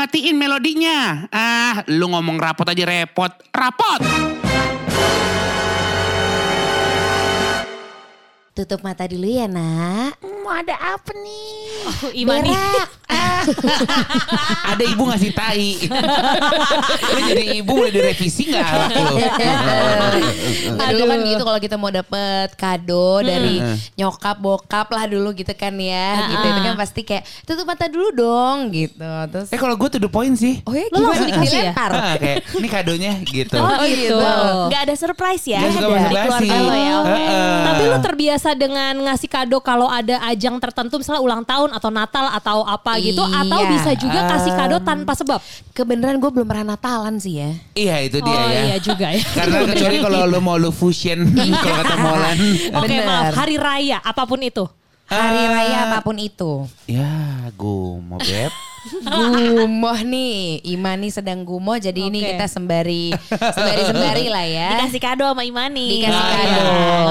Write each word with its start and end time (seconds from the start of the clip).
dimatiin 0.00 0.32
melodinya. 0.32 1.28
Ah, 1.28 1.84
lu 1.92 2.08
ngomong 2.08 2.40
rapot 2.40 2.64
aja 2.64 2.88
repot. 2.88 3.28
Rapot! 3.52 4.00
Tutup 8.56 8.80
mata 8.80 9.04
dulu 9.04 9.28
ya 9.28 9.44
nak. 9.44 10.16
Mau 10.24 10.56
ada 10.56 10.72
apa 10.96 11.12
nih? 11.12 11.69
Oh, 11.80 12.12
Imani. 12.20 12.52
Ada 14.70 14.84
ibu 14.84 15.02
ngasih 15.08 15.32
tai. 15.32 15.80
lu 17.16 17.20
jadi 17.32 17.42
ibu 17.58 17.72
boleh 17.72 17.92
direvisi 17.92 18.52
gak 18.52 18.62
alat 18.62 18.90
lu? 18.94 19.14
Nah, 20.76 20.86
dulu 20.92 21.04
kan 21.08 21.18
gitu 21.24 21.42
kalau 21.42 21.60
kita 21.60 21.76
mau 21.80 21.90
dapet 21.90 22.48
kado 22.54 23.24
dari 23.24 23.58
nyokap 23.96 24.36
bokap 24.38 24.86
lah 24.92 25.04
dulu 25.08 25.32
gitu 25.34 25.50
kan 25.56 25.72
ya. 25.80 26.30
Gitu 26.30 26.46
itu 26.52 26.60
kan 26.62 26.76
pasti 26.76 27.00
kayak 27.02 27.24
tutup 27.48 27.66
mata 27.66 27.88
dulu 27.88 28.12
dong 28.12 28.70
gitu. 28.70 29.10
Terus 29.32 29.48
Eh 29.50 29.58
kalau 29.58 29.74
gue 29.74 29.88
tuh 29.88 30.00
the 30.00 30.10
point 30.10 30.36
sih. 30.36 30.60
Oh 30.68 30.76
ya 30.76 30.86
Lo 30.92 31.10
langsung 31.10 31.32
dikasih 31.32 31.60
ya? 31.72 31.74
Ah, 31.74 32.14
kayak 32.20 32.44
ini 32.60 32.68
kadonya 32.68 33.12
gitu. 33.24 33.58
Oh, 33.58 33.84
gitu. 33.88 34.20
Gak 34.70 34.80
ada 34.86 34.94
surprise 34.94 35.44
ya 35.48 35.64
Gak 35.64 35.80
keluarga 35.80 36.60
lo 36.60 36.76
ya. 36.76 36.96
Tapi 37.72 37.82
lu 37.88 37.98
terbiasa 38.04 38.52
dengan 38.54 38.94
ngasih 39.10 39.28
kado 39.32 39.58
kalau 39.64 39.88
ada 39.88 40.20
ajang 40.28 40.60
tertentu 40.60 41.00
misalnya 41.00 41.24
ulang 41.24 41.42
tahun 41.42 41.69
atau 41.70 41.88
Natal 41.88 42.26
atau 42.28 42.62
apa 42.62 42.98
gitu 42.98 43.20
atau 43.20 43.60
Iya. 43.60 43.70
bisa 43.70 43.90
juga 43.94 44.20
kasih 44.26 44.52
kado 44.52 44.76
tanpa 44.80 45.12
sebab. 45.12 45.38
Kebenaran 45.70 46.16
gue 46.16 46.30
belum 46.30 46.44
pernah 46.44 46.74
Natalan 46.74 47.16
sih 47.16 47.36
ya. 47.36 47.50
Iya 47.72 47.96
itu 48.02 48.18
dia 48.18 48.30
oh 48.32 48.46
ya. 48.46 48.60
iya 48.64 48.76
juga 48.76 49.06
ya. 49.08 49.22
Karena 49.38 49.58
kecuali 49.64 49.96
kalau 49.98 50.20
lu 50.26 50.38
mau 50.38 50.56
lu 50.56 50.70
fusion 50.70 51.22
kalau 51.62 51.76
kata 51.76 51.94
Molan. 51.96 52.36
Oke 52.78 52.88
Bener. 52.92 53.04
maaf 53.04 53.32
hari 53.32 53.56
raya 53.56 53.98
apa 53.98 54.22
pun 54.24 54.40
itu. 54.40 54.64
Hari 55.06 55.42
Ah. 55.42 55.50
raya 55.52 55.78
apa 55.86 55.98
pun 56.00 56.16
itu. 56.16 56.50
Ya, 56.86 57.10
gue 57.50 57.82
mau 58.00 58.14
beb. 58.16 58.52
Gumoh 58.80 59.98
nih, 60.00 60.58
Imani 60.66 61.08
sedang 61.08 61.42
gumoh 61.42 61.76
jadi 61.76 62.00
ini 62.00 62.18
Oke. 62.18 62.26
kita 62.32 62.44
sembari 62.46 63.12
sembari 63.28 63.82
sembari 63.84 64.24
lah 64.26 64.42
ya. 64.42 64.68
Dikasih 64.74 64.98
kado 64.98 65.22
sama 65.26 65.42
Imani. 65.42 66.00
Dikasih 66.00 66.16
Ah, 66.16 66.26
kado. 66.26 66.40
iya. 66.40 66.62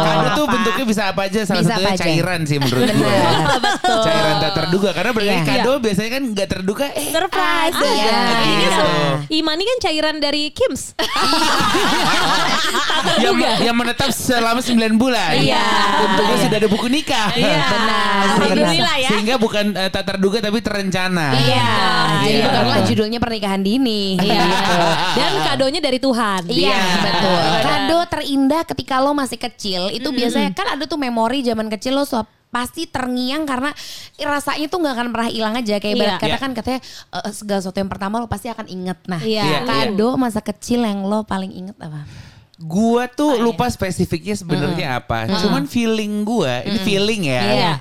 Kado 0.01 0.27
tuh 0.33 0.41
Apa? 0.41 0.51
bentuknya 0.51 0.83
bisa 0.83 1.01
apa 1.07 1.19
aja. 1.23 1.39
Salah 1.43 1.59
Bisa 1.59 1.69
satunya 1.71 1.85
apa 1.85 1.89
aja. 1.93 2.03
cairan 2.03 2.39
sih 2.43 2.57
menurut 2.57 2.83
gue. 2.83 2.89
Bener. 3.05 4.01
Cairan 4.01 4.33
tak 4.39 4.51
terduga. 4.55 4.89
Karena 4.91 5.09
berarti 5.13 5.31
Iya. 5.31 5.45
kado 5.45 5.71
biasanya 5.77 6.09
kan 6.09 6.23
gak 6.33 6.47
terduga. 6.49 6.85
Eh, 6.89 7.05
Surprise. 7.07 7.73
Ada. 7.75 7.87
Iya. 7.87 8.17
Ini 8.17 8.53
Gitu. 8.59 8.73
se- 8.73 8.97
Imani 9.31 9.63
kan 9.63 9.77
cairan 9.79 10.15
dari 10.17 10.43
Kims. 10.49 10.81
yang, 13.21 13.35
yang 13.61 13.75
menetap 13.75 14.09
selama 14.09 14.59
9 14.59 14.95
bulan. 14.95 15.31
Iya. 15.35 15.63
Untungnya 16.03 16.35
sudah 16.39 16.57
ada 16.57 16.67
buku 16.67 16.87
nikah. 16.87 17.27
Iya. 17.31 17.61
Benar. 17.61 18.19
Alhamdulillah 18.27 18.95
ya. 18.97 19.07
Sehingga 19.07 19.35
bukan 19.37 19.65
eh, 19.75 19.87
tak 19.87 20.03
terduga 20.07 20.37
tapi 20.39 20.59
terencana. 20.59 21.35
Iya, 21.35 21.58
jadi 22.19 22.29
Iya. 22.29 22.45
bukanlah 22.45 22.79
judulnya 22.83 23.19
pernikahan 23.19 23.61
dini. 23.61 24.15
Iya. 24.15 24.41
Gitu. 24.43 24.77
Dan 25.15 25.31
kadonya 25.43 25.79
dari 25.79 25.99
Tuhan. 25.99 26.41
Iya 26.45 26.67
Iya. 26.69 26.81
betul. 27.01 27.41
Kado 27.61 27.99
terindah 28.09 28.61
ketika 28.65 28.95
lo 28.99 29.11
masih 29.11 29.37
kecil 29.37 29.81
itu 29.89 30.09
biasanya 30.09 30.51
kan 30.51 30.75
ada 30.75 30.83
tuh 30.83 30.97
memori 30.97 31.41
zaman 31.41 31.67
kecil 31.69 31.95
lo 31.95 32.03
suap 32.03 32.27
pasti 32.49 32.89
terngiang 32.89 33.45
karena 33.45 33.69
rasanya 34.17 34.65
tuh 34.65 34.81
nggak 34.81 34.93
akan 34.97 35.07
pernah 35.13 35.29
hilang 35.29 35.53
aja 35.53 35.77
kayak 35.77 35.85
Iya. 35.85 35.93
ibarat 35.95 36.15
kata 36.17 36.27
Iya. 36.27 36.37
kan 36.39 36.51
katanya 36.51 36.79
eh, 37.13 37.29
segala 37.29 37.59
sesuatu 37.61 37.77
yang 37.77 37.91
pertama 37.93 38.17
lo 38.17 38.25
pasti 38.25 38.49
akan 38.49 38.65
inget 38.65 38.97
nah 39.05 39.21
Iya. 39.21 39.43
Iya. 39.45 39.59
kado 39.63 40.17
masa 40.17 40.41
kecil 40.41 40.81
yang 40.81 41.05
lo 41.05 41.21
paling 41.21 41.53
inget 41.53 41.77
apa 41.77 42.09
Gua 42.59 43.07
Oh, 43.07 43.07
tuh 43.07 43.31
iya. 43.37 43.43
lupa 43.45 43.71
spesifiknya 43.71 44.35
sebenarnya 44.35 44.99
apa. 44.99 45.31
Cuman 45.31 45.63
feeling 45.63 46.27
gua, 46.27 46.59
ini 46.59 46.75
feeling 46.83 47.31
ya. 47.31 47.39
Iya. 47.39 47.73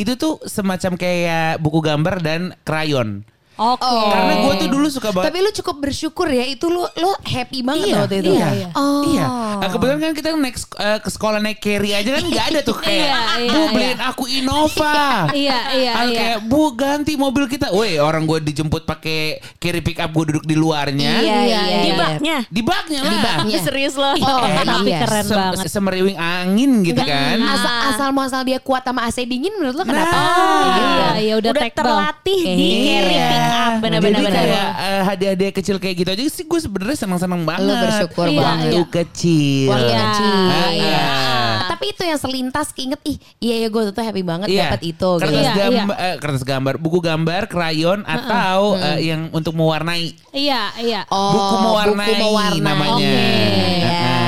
Itu 0.00 0.16
tuh 0.16 0.40
semacam 0.48 0.96
kayak 0.96 1.60
buku 1.60 1.84
gambar 1.84 2.24
dan 2.24 2.56
krayon. 2.64 3.28
Oke. 3.60 3.84
Karena 3.84 4.34
gue 4.40 4.54
tuh 4.56 4.68
dulu 4.70 4.86
suka 4.88 5.08
banget. 5.10 5.26
tapi 5.26 5.38
lo 5.38 5.50
cukup 5.52 5.76
bersyukur 5.78 6.26
ya 6.26 6.44
itu 6.44 6.66
lo 6.66 6.88
lo 6.90 7.12
happy 7.20 7.60
banget 7.60 7.86
Iya, 7.86 7.96
waktu 8.00 8.16
itu 8.18 8.32
iya, 8.32 8.48
iya. 8.50 8.68
oh 8.72 9.04
Iya. 9.06 9.26
Nah, 9.60 9.68
kebetulan 9.68 9.98
kan 10.00 10.12
kita 10.14 10.28
naik 10.32 10.56
eh, 10.56 10.98
ke 10.98 11.08
sekolah 11.08 11.38
naik 11.38 11.58
carry 11.58 11.90
aja 11.92 12.10
kan 12.10 12.24
nggak 12.24 12.44
ada 12.46 12.60
tuh 12.62 12.76
kayak 12.80 12.96
Iya, 12.96 13.18
iya, 13.36 13.46
bu 13.46 13.58
iya. 13.58 13.70
beliin 13.70 14.00
aku 14.02 14.24
Innova. 14.26 14.96
Iya, 15.36 15.58
iya, 15.72 15.92
Ah, 15.92 16.04
iya. 16.04 16.16
Kayak 16.16 16.38
bu 16.42 16.62
ganti 16.72 17.12
mobil 17.14 17.44
kita. 17.46 17.68
Woi 17.70 17.96
orang 17.96 18.24
gue 18.24 18.38
dijemput 18.42 18.82
pakai 18.82 19.20
carry 19.56 19.80
pick 19.80 19.98
up 19.98 20.08
gue 20.10 20.24
duduk 20.26 20.44
di 20.44 20.54
luarnya. 20.54 21.12
iya 21.14 21.36
iya 21.38 21.60
Iya, 21.60 21.60
Di 21.60 21.68
iya. 21.84 21.96
baknya. 21.96 22.36
Di 22.48 22.62
baknya 22.62 23.00
lah. 23.02 23.20
baknya. 23.20 23.58
Serius 23.60 23.94
loh. 23.94 24.14
Oh, 24.16 24.40
Eh, 24.40 24.56
tapi 24.58 24.88
iya. 24.88 24.98
keren 25.00 25.24
Se- 25.24 25.36
banget. 25.36 25.66
Semeriwing 25.68 26.16
angin 26.16 26.70
gitu 26.82 27.00
kan. 27.00 27.36
asal 27.42 27.74
asal 27.90 28.08
muasal 28.10 28.42
dia 28.42 28.58
kuat 28.58 28.80
sama 28.82 29.04
AC 29.04 29.22
dingin 29.22 29.52
menurut 29.52 29.74
lo 29.74 29.84
kenapa 29.84 30.08
Nah. 30.10 30.64
Gitu. 30.70 30.80
Iya, 30.80 31.08
iya 31.20 31.34
udah, 31.36 31.50
Udah 31.50 31.68
terlatih 31.68 32.40
di 32.40 32.68
Iya. 32.70 32.88
carry 32.90 33.16
pick 33.20 33.49
up. 33.50 33.72
Jadi 33.76 33.82
Benar-benar. 33.82 34.32
kayak 34.32 34.68
eh, 34.78 35.02
hadiah-hadiah 35.04 35.52
kecil 35.52 35.76
kayak 35.76 35.96
gitu 35.96 36.10
aja 36.10 36.22
sih 36.26 36.44
gue 36.44 36.60
sebenarnya 36.60 36.98
senang-senang 36.98 37.42
banget. 37.42 37.66
Lu 37.66 37.74
bersyukur 37.76 38.26
Iya, 38.26 38.38
banget. 38.38 38.64
Waktu 38.64 38.76
iya. 38.76 38.84
kecil. 38.92 39.68
Waktu 39.68 39.84
Iya. 39.84 39.98
kecil. 40.00 40.34
Ah, 40.48 40.70
Iya. 40.70 41.00
ah. 41.00 41.56
Tapi 41.70 41.84
itu 41.88 42.02
yang 42.02 42.18
selintas 42.18 42.68
keinget 42.70 43.00
ih 43.04 43.16
iya 43.38 43.54
ya 43.56 43.68
gue 43.68 43.82
tuh 43.88 44.00
happy 44.00 44.20
banget 44.20 44.46
Iya. 44.48 44.68
dapat 44.68 44.82
itu 44.84 44.92
gitu. 44.92 45.08
Kertas 45.18 45.40
Iya, 45.40 45.52
gambar, 45.56 45.96
eh, 45.96 46.16
kertas 46.18 46.42
gambar, 46.42 46.74
buku 46.76 46.98
gambar, 47.00 47.42
krayon 47.46 48.00
atau 48.04 48.60
eh, 48.76 48.98
yang 49.04 49.30
untuk 49.30 49.52
mewarnai. 49.52 50.12
Iya, 50.30 50.62
iya. 50.78 51.00
Oh, 51.08 51.30
buku 51.30 51.54
mewarnai, 51.62 52.06
buku 52.08 52.22
mewarnai. 52.22 52.60
namanya. 52.60 53.00
Iya, 53.00 53.18
Ah. 53.20 53.78
iya, 53.80 54.19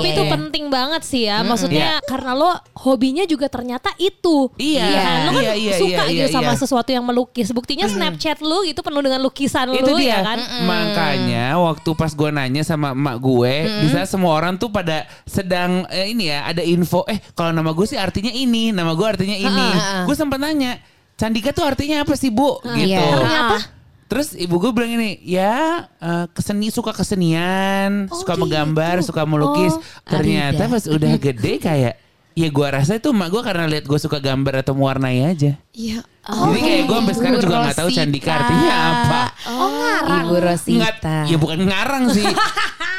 Tapi 0.00 0.08
iya. 0.08 0.16
itu 0.16 0.24
penting 0.24 0.64
banget 0.72 1.02
sih 1.04 1.22
ya. 1.28 1.44
Maksudnya 1.44 2.00
Iya. 2.00 2.08
karena 2.08 2.32
lo 2.32 2.50
hobinya 2.80 3.24
juga 3.28 3.52
ternyata 3.52 3.92
itu. 4.00 4.48
Iya, 4.56 4.84
Ya 4.88 5.00
kan? 5.04 5.18
Lo 5.28 5.30
kan 5.36 5.42
iya, 5.44 5.54
iya, 5.54 5.74
suka 5.76 6.02
iya, 6.08 6.24
gitu 6.24 6.28
iya, 6.32 6.36
sama 6.40 6.52
iya. 6.56 6.58
sesuatu 6.58 6.90
yang 6.90 7.04
melukis. 7.04 7.52
Buktinya 7.52 7.84
Snapchat 7.84 8.40
lu 8.40 8.64
itu 8.64 8.80
penuh 8.80 9.04
dengan 9.04 9.20
lukisan 9.20 9.76
Itu 9.76 9.92
lu 9.92 10.00
dia 10.00 10.16
ya 10.16 10.18
kan. 10.24 10.38
Makanya 10.64 11.44
waktu 11.60 11.90
pas 11.92 12.12
gue 12.16 12.30
nanya 12.32 12.62
sama 12.64 12.96
emak 12.96 13.16
gue, 13.20 13.54
bisa 13.84 14.08
semua 14.08 14.32
orang 14.32 14.56
tuh 14.56 14.72
pada 14.72 15.04
sedang 15.28 15.84
eh, 15.92 16.10
ini 16.10 16.32
ya 16.32 16.48
ada 16.48 16.64
info. 16.64 17.04
Eh 17.04 17.20
kalau 17.36 17.52
nama 17.52 17.70
gue 17.76 17.84
sih 17.84 18.00
artinya 18.00 18.32
ini, 18.32 18.72
nama 18.72 18.96
gue 18.96 19.06
artinya 19.06 19.36
ini. 19.36 19.68
Gue 20.08 20.16
sempat 20.16 20.40
nanya, 20.40 20.80
Candika 21.20 21.52
tuh 21.52 21.68
artinya 21.68 22.00
apa 22.00 22.16
sih 22.16 22.32
bu? 22.32 22.64
Gitu. 22.64 22.96
Iya. 22.96 23.04
Ternyata 23.20 23.79
Terus 24.10 24.34
ibu 24.34 24.58
gue 24.58 24.74
bilang 24.74 24.90
ini, 24.98 25.22
ya 25.22 25.86
eh, 26.02 26.26
keseni 26.34 26.74
suka 26.74 26.90
kesenian, 26.90 28.10
suka 28.10 28.34
menggambar, 28.34 29.06
suka 29.06 29.22
melukis. 29.22 29.78
Ternyata 30.02 30.66
pas 30.66 30.82
udah 30.90 31.14
gede 31.14 31.62
kayak, 31.62 31.94
ya 32.34 32.48
gue 32.50 32.66
rasa 32.74 32.98
itu 32.98 33.14
emak 33.14 33.30
gue 33.30 33.42
karena 33.46 33.70
lihat 33.70 33.86
gue 33.86 33.98
suka 34.02 34.18
gambar 34.18 34.66
atau 34.66 34.74
mewarnai 34.74 35.30
aja. 35.30 35.54
Iya. 35.70 36.02
Jadi 36.26 36.58
kayak 36.58 36.82
gue 36.90 36.96
sampai 36.98 37.14
sekarang 37.14 37.38
juga 37.38 37.56
nggak 37.62 37.78
tahu. 37.78 37.88
Candika 37.94 38.30
artinya 38.34 38.72
apa. 38.74 39.20
Oh 39.46 39.68
ngarang. 39.78 40.24
Ibu 40.26 40.34
Rosita. 40.42 40.74
Nggak, 40.74 41.30
ya 41.30 41.36
bukan 41.38 41.58
ngarang 41.70 42.04
sih. 42.10 42.26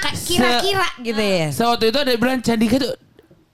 Kayak 0.01 0.17
Kira-kira 0.25 0.87
gitu 1.05 1.21
ya. 1.21 1.47
So 1.53 1.69
waktu 1.69 1.93
itu 1.93 1.99
ada 2.01 2.11
bilang 2.17 2.41
Candika 2.41 2.81
tuh 2.81 2.95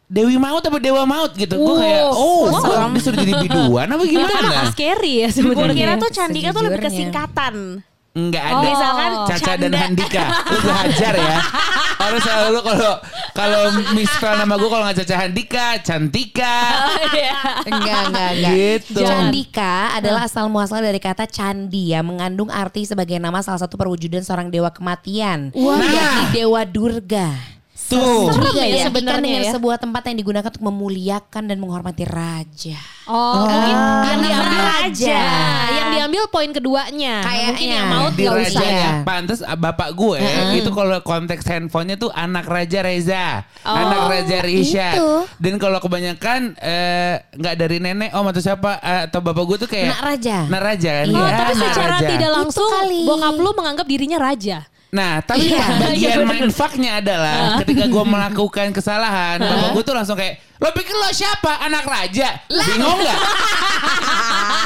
Dewi 0.08 0.40
Maut 0.40 0.64
apa 0.64 0.80
Dewa 0.80 1.04
Maut 1.04 1.36
gitu. 1.36 1.56
Gue 1.56 1.68
Wow. 1.68 1.82
kayak 1.84 2.04
oh, 2.08 2.44
Wow. 2.48 2.88
gue 2.88 2.96
disuruh 2.96 3.18
jadi 3.20 3.34
biduan 3.38 3.88
apa 3.88 4.02
itu 4.02 4.16
kan 4.16 4.28
gimana? 4.40 4.72
scary 4.72 5.14
ya 5.20 5.28
Gue 5.28 5.36
sebenarnya. 5.36 5.76
kira 5.76 5.94
tuh 5.98 6.10
Candika 6.10 6.50
tuh 6.50 6.64
lebih 6.64 6.80
ke 6.80 6.88
Sejujurnya. 6.88 7.00
singkatan. 7.12 7.56
Enggak 8.18 8.44
Oh. 8.44 8.50
ada. 8.50 8.66
Misalkan 8.66 9.12
Caca 9.30 9.52
dan 9.52 9.60
Canda. 9.62 9.78
Handika. 9.78 10.26
Lu 10.48 10.58
gue 10.58 10.74
hajar 10.74 11.14
ya. 11.14 11.38
Harus 11.98 12.22
selalu 12.24 12.60
kalau 12.64 12.94
kalau 13.32 13.62
misspell 13.92 14.34
nama 14.34 14.54
gue 14.56 14.66
kalau 14.66 14.84
nggak 14.84 14.98
Caca 15.04 15.16
Handika, 15.20 15.68
Cantika. 15.84 16.56
Enggak, 17.68 18.02
enggak, 18.10 18.30
enggak. 18.34 18.54
Gitu. 18.56 19.02
Candika 19.02 19.74
adalah 19.94 20.26
asal 20.26 20.48
muasal 20.48 20.80
dari 20.80 20.98
kata 20.98 21.28
candi 21.28 21.92
yang 21.92 22.08
mengandung 22.08 22.48
arti 22.48 22.86
sebagai 22.86 23.20
nama 23.20 23.40
salah 23.40 23.60
satu 23.60 23.76
perwujudan 23.76 24.24
seorang 24.24 24.50
dewa 24.50 24.72
kematian. 24.72 25.52
Nah. 25.52 25.78
Yakni 25.84 26.24
Dewa 26.34 26.62
Durga. 26.64 27.57
Tuh. 27.88 28.28
Serem 28.28 28.44
Juga 28.44 28.62
ya 28.62 28.68
ya, 28.74 28.86
sebenarnya 28.86 29.24
dengan 29.24 29.44
ya. 29.44 29.52
sebuah 29.56 29.78
tempat 29.78 30.02
yang 30.06 30.18
digunakan 30.18 30.48
untuk 30.48 30.60
memuliakan 30.62 31.44
dan 31.48 31.58
menghormati 31.58 32.04
raja. 32.04 32.76
Oh, 33.08 33.48
mungkin 33.48 33.64
yang 33.64 33.80
anak 34.04 34.20
diambil 34.22 34.62
raja. 34.62 35.20
Yang 35.72 35.88
diambil 35.90 36.24
poin 36.28 36.50
keduanya. 36.52 37.16
Kayaknya. 37.24 37.48
Mungkin 37.48 37.68
yang 37.70 37.88
maut 37.88 38.14
di 38.14 38.26
raja 38.28 38.52
usah. 38.52 38.68
ya. 38.68 38.92
Pantes 39.02 39.40
ah, 39.40 39.56
bapak 39.56 39.90
gue 39.94 40.20
itu 40.54 40.70
kalau 40.70 41.00
konteks 41.00 41.48
handphonenya 41.48 41.96
tuh 41.96 42.12
anak 42.12 42.44
raja 42.46 42.80
Reza, 42.80 43.48
Oh, 43.64 43.72
anak 43.72 44.00
raja 44.10 44.38
Risha. 44.42 44.90
itu. 44.92 45.10
Dan 45.40 45.56
kalau 45.56 45.80
kebanyakan 45.80 46.60
eh, 46.60 47.24
nggak 47.34 47.56
dari 47.56 47.80
nenek, 47.80 48.12
om 48.12 48.26
atau 48.26 48.40
siapa 48.40 48.80
eh, 48.80 49.08
atau 49.08 49.20
bapak 49.20 49.44
gue 49.46 49.58
tuh 49.58 49.70
kayak 49.70 49.88
Nak 49.90 50.02
raja. 50.04 50.38
Nak 50.46 50.62
raja 50.62 50.90
kan? 50.94 51.06
Oh, 51.08 51.16
Iya, 51.18 51.32
tapi 51.34 51.54
secara 51.56 51.96
raja. 51.96 52.08
tidak 52.10 52.32
langsung 52.34 52.70
bokap 53.04 53.36
lu 53.36 53.50
menganggap 53.54 53.86
dirinya 53.86 54.20
raja. 54.20 54.68
Nah, 54.88 55.20
tapi 55.20 55.52
Iya. 55.52 55.68
bagian 55.84 56.20
mindfucknya 56.24 57.04
adalah 57.04 57.60
ketika 57.60 57.92
gue 57.92 58.04
melakukan 58.08 58.72
kesalahan, 58.72 59.36
bapak 59.38 59.70
gue 59.76 59.84
tuh 59.84 59.96
langsung 59.96 60.16
kayak, 60.16 60.40
lo 60.58 60.70
pikir 60.72 60.92
lo 60.92 61.10
siapa? 61.10 61.62
Anak 61.62 61.86
raja? 61.86 62.42
Bingung 62.48 62.98
nggak? 62.98 63.20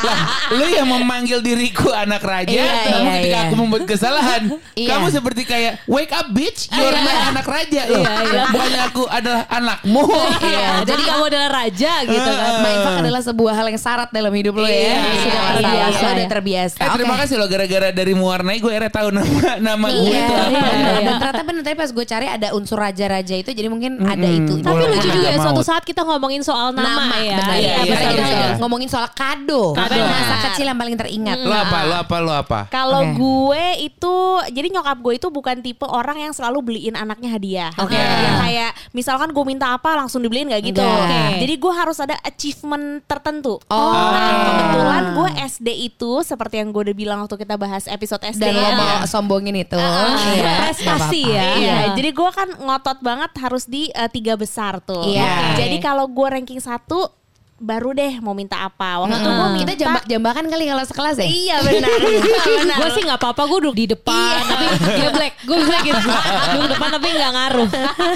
lah, 0.02 0.20
lu 0.52 0.66
yang 0.66 0.88
memanggil 0.88 1.40
diriku 1.40 1.92
anak 1.92 2.22
raja, 2.22 2.50
Iya, 2.50 2.74
namun 2.90 3.06
iya, 3.06 3.16
ketika 3.20 3.38
iya. 3.38 3.46
aku 3.46 3.56
membuat 3.56 3.84
kesalahan, 3.86 4.42
Iya. 4.74 4.90
kamu 4.90 5.06
seperti 5.12 5.42
kayak 5.44 5.84
wake 5.86 6.10
up 6.10 6.32
bitch, 6.32 6.72
you're 6.72 6.96
my 6.98 7.30
anak 7.30 7.46
raja 7.46 7.82
loh. 7.86 8.02
Bukannya 8.50 8.82
aku 8.84 9.04
adalah 9.06 9.44
anakmu. 9.48 10.04
Iya, 10.42 10.68
jadi 10.84 11.04
kamu 11.06 11.24
adalah 11.28 11.50
raja 11.54 11.92
gitu 12.04 12.30
kan. 12.32 12.52
Mindfuck 12.62 12.96
adalah 13.00 13.22
sebuah 13.22 13.54
hal 13.54 13.66
yang 13.68 13.80
syarat 13.80 14.10
dalam 14.10 14.32
hidup 14.32 14.54
lo 14.56 14.66
ya. 14.66 14.74
Iya. 14.74 14.96
Sudah 15.22 15.42
Iya, 15.42 15.50
terbiasa, 15.52 16.02
iya, 16.02 16.10
udah 16.10 16.18
iya. 16.18 16.32
terbiasa. 16.32 16.80
Eh 16.82 16.90
terima 16.92 17.16
kasih 17.18 17.36
loh 17.36 17.48
gara-gara 17.48 17.88
dari 17.92 18.14
mewarnai 18.14 18.58
gue 18.58 18.72
akhirnya 18.72 18.92
tahu 18.92 19.10
nama 19.12 19.30
nama 19.62 19.88
gue 19.88 20.02
Iya, 20.08 20.18
itu 20.18 20.34
apa. 20.34 20.48
benar. 20.48 20.72
iya. 20.74 21.00
Dan 21.02 21.14
ternyata 21.20 21.42
benar 21.44 21.62
tapi 21.62 21.76
pas 21.78 21.90
gue 21.92 22.06
cari 22.08 22.28
ada 22.28 22.48
unsur 22.52 22.78
raja-raja 22.78 23.36
itu 23.36 23.52
jadi 23.52 23.68
mungkin 23.68 23.92
ada 24.02 24.28
itu. 24.28 24.54
Tapi 24.60 24.82
lucu 24.88 25.08
juga 25.08 25.30
ya 25.30 25.38
suatu 25.38 25.62
saat 25.62 25.81
kita 25.84 26.02
ngomongin 26.02 26.42
soal 26.42 26.72
nama, 26.72 27.18
ya. 27.18 27.36
benar. 27.36 27.50
Iya, 27.52 27.58
Iya, 27.58 27.76
iya, 27.82 27.94
benar. 28.12 28.28
iya. 28.28 28.48
Ngomongin 28.58 28.88
soal 28.88 29.08
kado. 29.12 29.74
Kado. 29.74 29.96
Masa 29.98 30.36
kecil 30.50 30.66
yang 30.66 30.76
paling 30.76 30.96
teringat. 30.96 31.38
Lo 31.40 31.52
apa? 31.52 31.78
Lo 31.84 31.96
apa? 31.98 32.16
Lo 32.18 32.32
apa? 32.32 32.60
Kalau 32.68 33.02
Oke. 33.04 33.16
gue 33.16 33.66
itu 33.84 34.16
jadi 34.52 34.68
nyokap 34.70 34.98
gue 34.98 35.14
itu 35.16 35.28
bukan 35.28 35.60
tipe 35.60 35.84
orang 35.84 36.18
yang 36.20 36.32
selalu 36.32 36.60
beliin 36.64 36.94
anaknya 36.94 37.30
hadiah. 37.32 37.72
Oke. 37.76 37.96
Yang 37.96 38.36
kayak 38.40 38.72
misalkan 38.92 39.30
gue 39.30 39.44
minta 39.44 39.72
apa 39.72 39.94
langsung 39.94 40.20
dibeliin 40.20 40.50
gak 40.50 40.64
gitu. 40.64 40.82
Oke. 40.82 41.42
Jadi 41.42 41.54
gue 41.56 41.74
harus 41.74 41.98
ada 41.98 42.16
achievement 42.22 43.02
tertentu. 43.06 43.58
Oh. 43.68 43.92
Nah, 43.92 44.22
kebetulan 44.46 45.04
gue 45.14 45.30
SD 45.48 45.68
itu 45.86 46.12
seperti 46.22 46.60
yang 46.60 46.70
gue 46.70 46.82
udah 46.86 46.96
bilang 46.96 47.18
waktu 47.22 47.38
kita 47.38 47.56
bahas 47.56 47.86
episode 47.86 48.22
SD. 48.22 48.42
Dan 48.42 48.56
lo 48.56 48.64
ya. 48.64 48.76
mau 48.76 48.94
sombongin 49.06 49.56
itu. 49.58 49.78
Iya. 49.78 50.68
Prestasi 50.68 51.22
Nggak 51.22 51.36
ya. 51.36 51.44
Iya, 51.52 51.58
Iya. 51.62 51.78
jadi 51.96 52.10
gue 52.12 52.30
kan 52.32 52.50
ngotot 52.58 53.00
banget 53.00 53.32
harus 53.38 53.64
di 53.66 53.90
eh, 53.90 54.08
tiga 54.08 54.34
besar 54.36 54.80
tuh. 54.80 55.04
Iya. 55.04 55.54
Oke. 55.54 55.60
Jadi 55.62 55.71
kalau 55.80 56.10
gue 56.10 56.28
ranking 56.28 56.60
satu, 56.60 57.21
baru 57.62 57.94
deh 57.94 58.18
mau 58.20 58.34
minta 58.34 58.58
apa. 58.60 59.00
Waktu 59.00 59.16
itu 59.16 59.30
gue 59.30 59.38
Hmm. 59.38 59.54
minta 59.54 59.60
Kita 59.64 59.74
jambak-jambakan 59.78 60.44
kali 60.48 60.64
kalau 60.66 60.84
sekelas 60.84 61.16
ya? 61.16 61.28
Iya 61.28 61.56
benar. 61.62 61.94
benar. 62.58 62.76
Gue 62.76 62.90
sih 62.92 63.04
nggak 63.04 63.20
apa-apa, 63.20 63.42
gue 63.46 63.60
duduk 63.62 63.78
di 63.78 63.86
depan, 63.88 64.34
tapi 64.42 64.66
dia 64.92 65.10
black, 65.12 65.34
gue 65.40 65.56
bisa 65.56 65.78
gitu, 65.82 66.00
duduk 66.54 66.68
depan 66.72 66.90
tapi 66.92 67.08
nggak 67.12 67.32
ngaruh. 67.32 67.70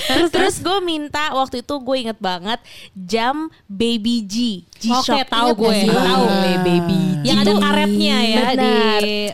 terus 0.04 0.30
terus 0.30 0.56
gue 0.58 0.78
minta 0.82 1.30
waktu 1.32 1.62
itu 1.62 1.74
gue 1.78 1.96
inget 2.00 2.18
banget 2.18 2.58
jam 2.92 3.36
baby 3.66 4.22
G 4.22 4.36
G-Shock. 4.76 5.16
Oke, 5.16 5.22
tahu 5.26 5.48
Ingat 5.48 5.58
gue, 5.58 5.76
tahu. 5.88 6.24
baby. 6.60 7.00
Yang 7.24 7.38
ada 7.40 7.54
karetnya 7.58 8.16
ya 8.20 8.38
Benar. 8.44 8.60
di 8.60 8.74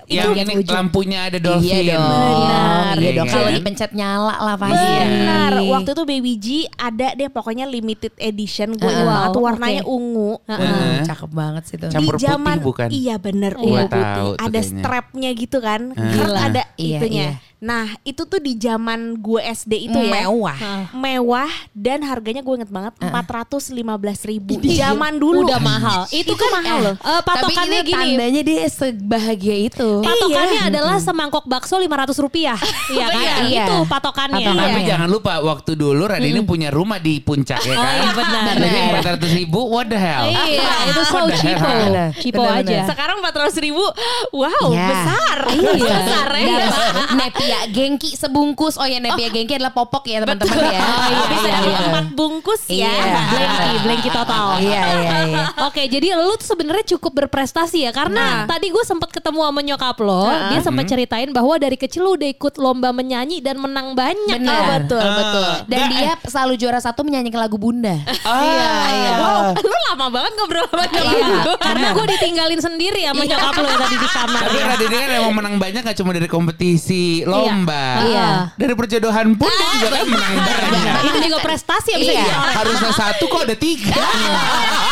Yang 0.08 0.32
ini 0.38 0.54
ujung. 0.56 0.72
lampunya 0.72 1.20
ada 1.26 1.38
dolphin. 1.38 1.66
Iya 1.68 1.80
dong. 1.92 2.06
Benar. 2.06 2.96
Iya 2.96 3.12
dong. 3.12 3.26
Iya 3.26 3.34
Kalau 3.34 3.50
dipencet 3.52 3.92
nyala 3.92 4.36
lah 4.38 4.56
pasti. 4.56 4.86
Benar. 5.02 5.52
Waktu 5.66 5.90
itu 5.92 6.04
baby 6.06 6.34
G 6.36 6.48
ada 6.72 7.08
deh 7.12 7.28
pokoknya 7.28 7.66
limited 7.66 8.14
edition 8.18 8.76
gue 8.76 8.92
tuh 9.30 9.42
warnanya 9.42 9.82
oke. 9.82 9.92
Ungu. 10.02 10.32
Hmm, 10.50 11.06
cakep 11.06 11.30
banget 11.32 11.64
sih 11.70 11.76
tuh. 11.78 11.90
Campur 11.94 12.18
di 12.18 12.26
zaman 12.26 12.58
putih 12.58 12.66
bukan? 12.66 12.88
iya 12.90 13.16
bener 13.22 13.54
ungu 13.56 13.78
tahu 13.86 13.86
putih 13.86 14.04
tuh 14.18 14.32
ada 14.34 14.50
kayaknya. 14.50 14.82
strapnya 14.82 15.30
gitu 15.38 15.58
kan. 15.62 15.82
Kan 15.94 16.10
Gila. 16.10 16.40
ada 16.42 16.62
Iya, 16.76 16.98
itunya 16.98 17.28
iya. 17.38 17.51
Nah 17.62 17.86
itu 18.02 18.26
tuh 18.26 18.42
di 18.42 18.58
zaman 18.58 19.14
gue 19.16 19.38
SD 19.40 19.86
itu 19.86 20.00
ya 20.02 20.26
Mewah. 20.26 20.58
mewah 20.92 21.46
dan 21.72 22.02
harganya 22.02 22.42
gue 22.42 22.56
inget 22.56 22.68
banget 22.68 22.98
empat 22.98 23.22
ratus 23.24 23.70
lima 23.70 23.94
belas 23.96 24.18
ribu 24.22 24.58
zaman 24.58 25.14
dulu 25.16 25.46
Udah 25.46 25.62
mahal. 25.62 26.02
Itu, 26.08 26.34
Itu 26.34 26.34
kan 26.36 26.50
mahal 26.56 26.74
eh, 26.76 26.82
loh. 26.84 26.96
eh, 26.98 27.22
patokannya 27.22 27.80
Tapi 27.80 27.88
gini. 27.88 28.02
tandanya 28.18 28.42
dia 28.42 28.62
sebahagia 28.66 29.58
itu. 29.64 29.90
Patokannya 30.02 30.62
adalah 30.68 30.98
semangkok 30.98 31.46
bakso 31.46 31.78
500 31.78 32.18
rupiah. 32.18 32.58
Iya 32.92 33.06
kan? 33.08 33.24
Iya. 33.46 33.64
Itu 33.64 33.76
patokannya. 33.86 34.42
Patokannya. 34.42 34.66
Tapi 34.66 34.80
Iya. 34.80 34.90
jangan 34.90 35.08
lupa 35.08 35.34
waktu 35.40 35.72
dulu 35.76 36.04
Radini 36.04 36.42
punya 36.42 36.70
rumah 36.70 36.98
di 36.98 37.20
puncak 37.20 37.62
ya 37.62 37.72
Oh, 37.72 37.78
kan. 37.78 37.94
iya, 37.96 38.10
benar. 38.12 38.44
Jadi 38.52 38.58
Benar. 38.68 38.90
empat 38.90 39.06
ratus 39.12 39.32
ribu, 39.34 39.60
what 39.68 39.86
the 39.86 39.96
hell? 39.96 40.26
Iya, 40.26 40.74
itu 40.90 41.02
so 41.04 41.18
cheapo. 41.32 41.70
Cheapo 42.18 42.42
aja. 42.44 42.78
sekarang 42.86 43.16
empat 43.18 43.34
ratus 43.38 43.58
ribu 43.60 43.86
wow 44.34 44.66
Iya. 44.68 44.88
besar 44.88 45.38
Iya. 45.48 45.72
besar 45.78 46.28
ya 46.34 46.58
Dapat 46.58 47.34
Nepia 47.52 47.68
Genki 47.68 48.10
sebungkus. 48.16 48.80
Oh 48.80 48.88
ya 48.88 48.98
Nepia 48.98 49.28
Genki 49.28 49.54
adalah 49.54 49.76
popok 49.76 50.08
ya 50.08 50.24
teman-teman 50.24 50.56
ya. 50.64 50.80
Oh, 50.80 51.04
iya, 51.04 51.24
bisa 51.28 51.44
iya, 51.44 51.58
di 51.58 51.68
iya. 51.68 51.80
empat 51.84 52.06
bungkus 52.16 52.62
ya 52.66 52.88
Iya. 52.88 53.22
Blanky, 53.28 53.72
blanky 53.84 54.10
total. 54.10 54.46
Iya 54.58 54.82
iya 54.96 55.16
iya. 55.28 55.44
Oke, 55.62 55.84
jadi 55.86 56.08
lu 56.16 56.34
tuh 56.36 56.48
sebenarnya 56.48 56.86
cukup 56.96 57.12
berprestasi 57.18 57.84
ya 57.84 57.92
karena 57.92 58.20
Nah. 58.22 58.48
tadi 58.48 58.70
gue 58.70 58.84
sempat 58.84 59.10
ketemu 59.10 59.40
sama 59.42 59.62
nyokap 59.62 59.98
lo, 60.00 60.30
dia 60.48 60.62
sempat 60.62 60.86
ceritain 60.86 61.28
bahwa 61.30 61.58
dari 61.58 61.76
kecil 61.76 62.02
lu 62.02 62.16
udah 62.16 62.30
ikut 62.30 62.54
lomba 62.56 62.90
menyanyi 62.92 63.42
dan 63.42 63.58
menang 63.58 63.92
banyak. 63.92 64.38
Benar. 64.38 64.56
Oh, 64.56 64.66
betul 64.80 65.02
betul 65.02 65.44
Dan 65.68 65.80
Nggak, 65.82 65.90
dia 65.92 66.12
selalu 66.24 66.54
juara 66.56 66.80
satu 66.80 67.02
menyanyikan 67.04 67.42
lagu 67.42 67.58
Bunda. 67.58 67.98
iya, 68.24 68.72
iya. 68.88 69.12
wow 69.18 69.44
lu 69.54 69.76
lama 69.92 70.08
banget 70.10 70.32
ngobrol 70.36 70.66
sama 70.66 70.86
nyokap 70.86 71.02
Iya, 71.12 71.26
lu. 71.28 71.54
karena 71.58 71.88
gue 71.92 72.06
ditinggalin 72.10 72.62
sendiri 72.62 73.02
sama 73.04 73.24
nyokap 73.26 73.54
lo 73.58 73.68
yang 73.68 73.82
tadi 73.82 73.98
di 73.98 74.08
kamar. 74.08 74.42
Tapi 74.42 74.58
Radini 74.62 74.96
kan 74.96 75.10
emang 75.12 75.34
menang 75.34 75.56
banyak 75.58 75.82
gak 75.84 75.98
cuma 75.98 76.12
dari 76.12 76.30
kompetisi 76.30 77.04
lomba. 77.24 77.41
Iya. 77.46 78.28
Dari 78.56 78.74
perjodohan 78.76 79.28
pun 79.36 79.50
dia 79.50 79.68
juga 79.78 79.88
kan 79.94 80.06
menang. 80.08 80.36
Itu 81.08 81.18
juga 81.26 81.38
prestasi 81.42 81.90
ya 81.94 81.98
bisa 81.98 82.14
Iya. 82.14 82.36
Harusnya 82.56 82.92
satu 82.94 83.24
kok 83.26 83.42
ada 83.48 83.56
tiga. 83.56 83.96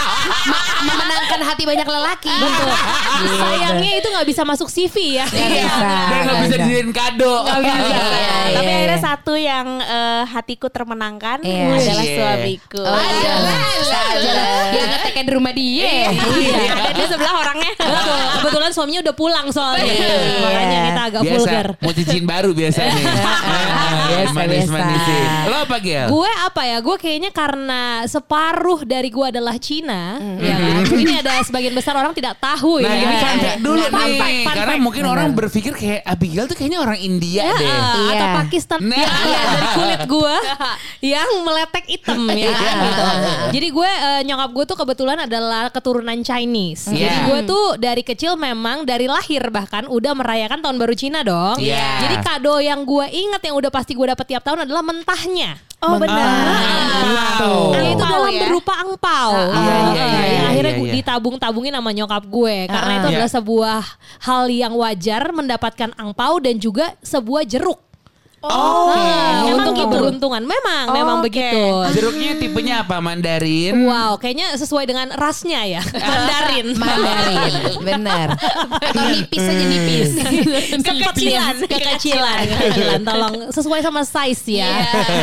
Memenangkan 0.79 1.39
hati 1.43 1.63
banyak 1.63 1.83
lelaki. 1.83 2.31
Betul. 2.31 2.69
Sayangnya 3.35 3.91
itu 3.95 4.07
nggak 4.07 4.23
bisa 4.25 4.41
masuk 4.43 4.67
CV 4.67 4.95
ya. 5.15 5.25
Nggak 5.25 5.49
bisa. 5.51 5.77
Dan 5.81 5.97
gak 5.99 6.23
nggak 6.23 6.37
bisa 6.39 6.55
dijadiin 6.57 6.89
kado. 6.89 7.35
Nggak 7.43 7.59
bisa. 7.59 7.95
Iya, 7.99 8.31
Tapi 8.49 8.65
iya, 8.65 8.77
akhirnya 8.77 8.95
iya. 8.95 9.05
satu 9.05 9.33
yang 9.35 9.67
eh, 9.79 10.23
hatiku 10.25 10.67
termenangkan 10.67 11.37
Iya. 11.41 11.65
adalah 11.69 12.03
Iya. 12.03 12.15
suamiku. 12.15 12.81
Oh, 12.81 13.01
iya. 13.01 13.33
Saja. 13.79 14.33
Dia 14.69 14.83
ngeteknya 14.87 15.23
di 15.23 15.33
rumah 15.33 15.53
dia. 15.53 15.91
Iya, 16.09 16.57
ada 16.69 16.91
di 16.93 17.03
sebelah 17.05 17.33
orangnya. 17.37 17.71
Betul. 17.75 18.19
Kebetulan 18.39 18.71
suaminya 18.71 19.01
udah 19.01 19.15
pulang 19.15 19.47
soalnya. 19.49 19.83
Iya. 19.85 20.15
Makanya 20.39 20.79
kita 20.85 21.01
agak 21.05 21.21
Biasa, 21.21 21.35
vulgar. 21.35 21.67
mau 21.79 21.91
cincin 21.91 22.23
baru 22.23 22.49
biasanya. 22.51 23.03
Biasa, 24.09 24.33
Manis-manisin. 24.33 25.23
biasa. 25.27 25.47
Lo 25.47 25.57
apa 25.59 25.77
Gel? 25.79 26.07
Gue 26.09 26.31
apa 26.39 26.61
ya? 26.63 26.77
Gue 26.79 26.95
kayaknya 26.95 27.31
karena 27.31 27.81
separuh 28.05 28.81
dari 28.83 29.09
gue 29.09 29.25
adalah 29.27 29.55
Cina. 29.57 30.18
Ya 30.19 30.53
kan? 30.53 30.83
Ini 30.91 31.13
ada 31.19 31.33
sebagian 31.41 31.71
besar 31.71 31.95
orang 31.95 32.11
tidak 32.11 32.35
tahu 32.37 32.79
Nah 32.79 32.87
ya. 32.87 32.99
ini 32.99 33.15
fun 33.17 33.37
fact 33.37 33.59
dulu 33.59 33.83
Fun 33.83 34.03
nih 34.03 34.19
fact, 34.19 34.37
fun 34.43 34.55
Karena 34.55 34.73
mungkin 34.77 35.03
orang 35.05 35.27
berpikir 35.31 35.71
kayak 35.71 35.99
Abigail 36.03 36.45
tuh 36.45 36.55
kayaknya 36.55 36.79
orang 36.79 36.99
India 36.99 37.41
Ya, 37.41 37.53
deh 37.53 37.63
eh, 37.63 37.79
Iya. 37.79 38.11
atau 38.13 38.27
Pakistan 38.37 38.79
Nah. 38.81 38.95
Ya, 38.95 39.07
iya, 39.07 39.39
dari 39.45 39.67
kulit 39.73 40.01
gue 40.05 40.35
yang 41.15 41.29
meletek 41.41 41.85
hitam 41.87 42.21
ya 42.29 42.51
kan 42.51 42.73
gitu. 42.81 43.03
Jadi 43.49 43.67
gue 43.69 43.89
eh, 43.89 44.21
nyokap 44.23 44.49
gue 44.49 44.65
tuh 44.65 44.77
kebetulan 44.77 45.17
adalah 45.21 45.63
keturunan 45.69 46.19
Chinese. 46.19 46.87
Jadi 46.87 46.99
Iya. 46.99 47.25
gue 47.25 47.39
tuh 47.45 47.65
dari 47.75 48.01
kecil 48.01 48.35
memang 48.35 48.83
dari 48.83 49.05
lahir 49.05 49.47
bahkan 49.49 49.85
udah 49.85 50.11
merayakan 50.13 50.59
tahun 50.59 50.75
baru 50.75 50.93
Cina 50.93 51.23
dong. 51.23 51.57
Iya. 51.57 52.03
Jadi 52.03 52.15
kado 52.19 52.59
yang 52.59 52.83
gue 52.83 53.05
ingat 53.07 53.41
yang 53.41 53.55
udah 53.55 53.69
pasti 53.69 53.93
gue 53.93 54.05
dapet 54.05 54.25
tiap 54.27 54.43
tahun 54.43 54.67
adalah 54.67 54.83
mentahnya. 54.83 55.55
Oh 55.79 55.95
benar. 55.95 56.27
Wow. 56.99 57.71
Ya, 57.71 57.81
itu 57.87 58.03
dalam 58.03 58.29
ya? 58.29 58.43
berupa 58.45 58.73
angpau. 58.77 59.31
Iya, 59.31 59.47
iya, 59.47 59.75
Ah, 59.79 59.91
iya, 59.95 60.05
iya, 60.27 60.41
akhirnya 60.51 60.73
iya, 60.75 60.79
gue 60.79 60.87
iya. 60.91 60.95
ditabung-tabungin 60.99 61.73
sama 61.73 61.91
nyokap 61.95 62.23
gue 62.27 62.55
karena 62.67 62.91
Ah. 62.91 62.97
itu 62.99 63.07
Iya. 63.07 63.15
adalah 63.15 63.31
sebuah 63.31 63.79
hal 64.21 64.43
yang 64.47 64.73
wajar 64.75 65.23
mendapatkan 65.31 65.89
angpau 65.95 66.37
dan 66.37 66.59
juga 66.59 66.93
sebuah 66.99 67.47
jeruk. 67.47 67.79
Oh, 68.41 68.87
Ah, 68.89 69.43
Oke. 69.43 69.51
untuk 69.53 69.73
Gitu. 69.73 69.83
keberuntungan. 69.85 70.41
Memang, 70.41 70.85
Oh, 70.87 70.95
memang 70.95 71.17
begitu. 71.19 71.59
Jeruknya 71.91 72.35
tipenya 72.35 72.75
apa? 72.81 72.97
Mandarin? 72.97 73.83
Wow, 73.83 74.15
kayaknya 74.15 74.55
sesuai 74.55 74.85
dengan 74.85 75.11
rasnya 75.11 75.61
ya. 75.65 75.81
Mandarin. 76.09 76.67
Mandarin, 76.73 77.53
benar. 77.79 78.27
Atau 78.71 79.03
nipis 79.11 79.43
aja 79.43 79.65
nipis. 79.65 80.09
kekecilan, 80.87 81.55
kekecilan, 81.63 82.37
kekecilan. 82.47 82.99
Tolong 83.01 83.35
sesuai 83.49 83.79
sama 83.81 84.01
size 84.03 84.55
ya. 84.55 84.71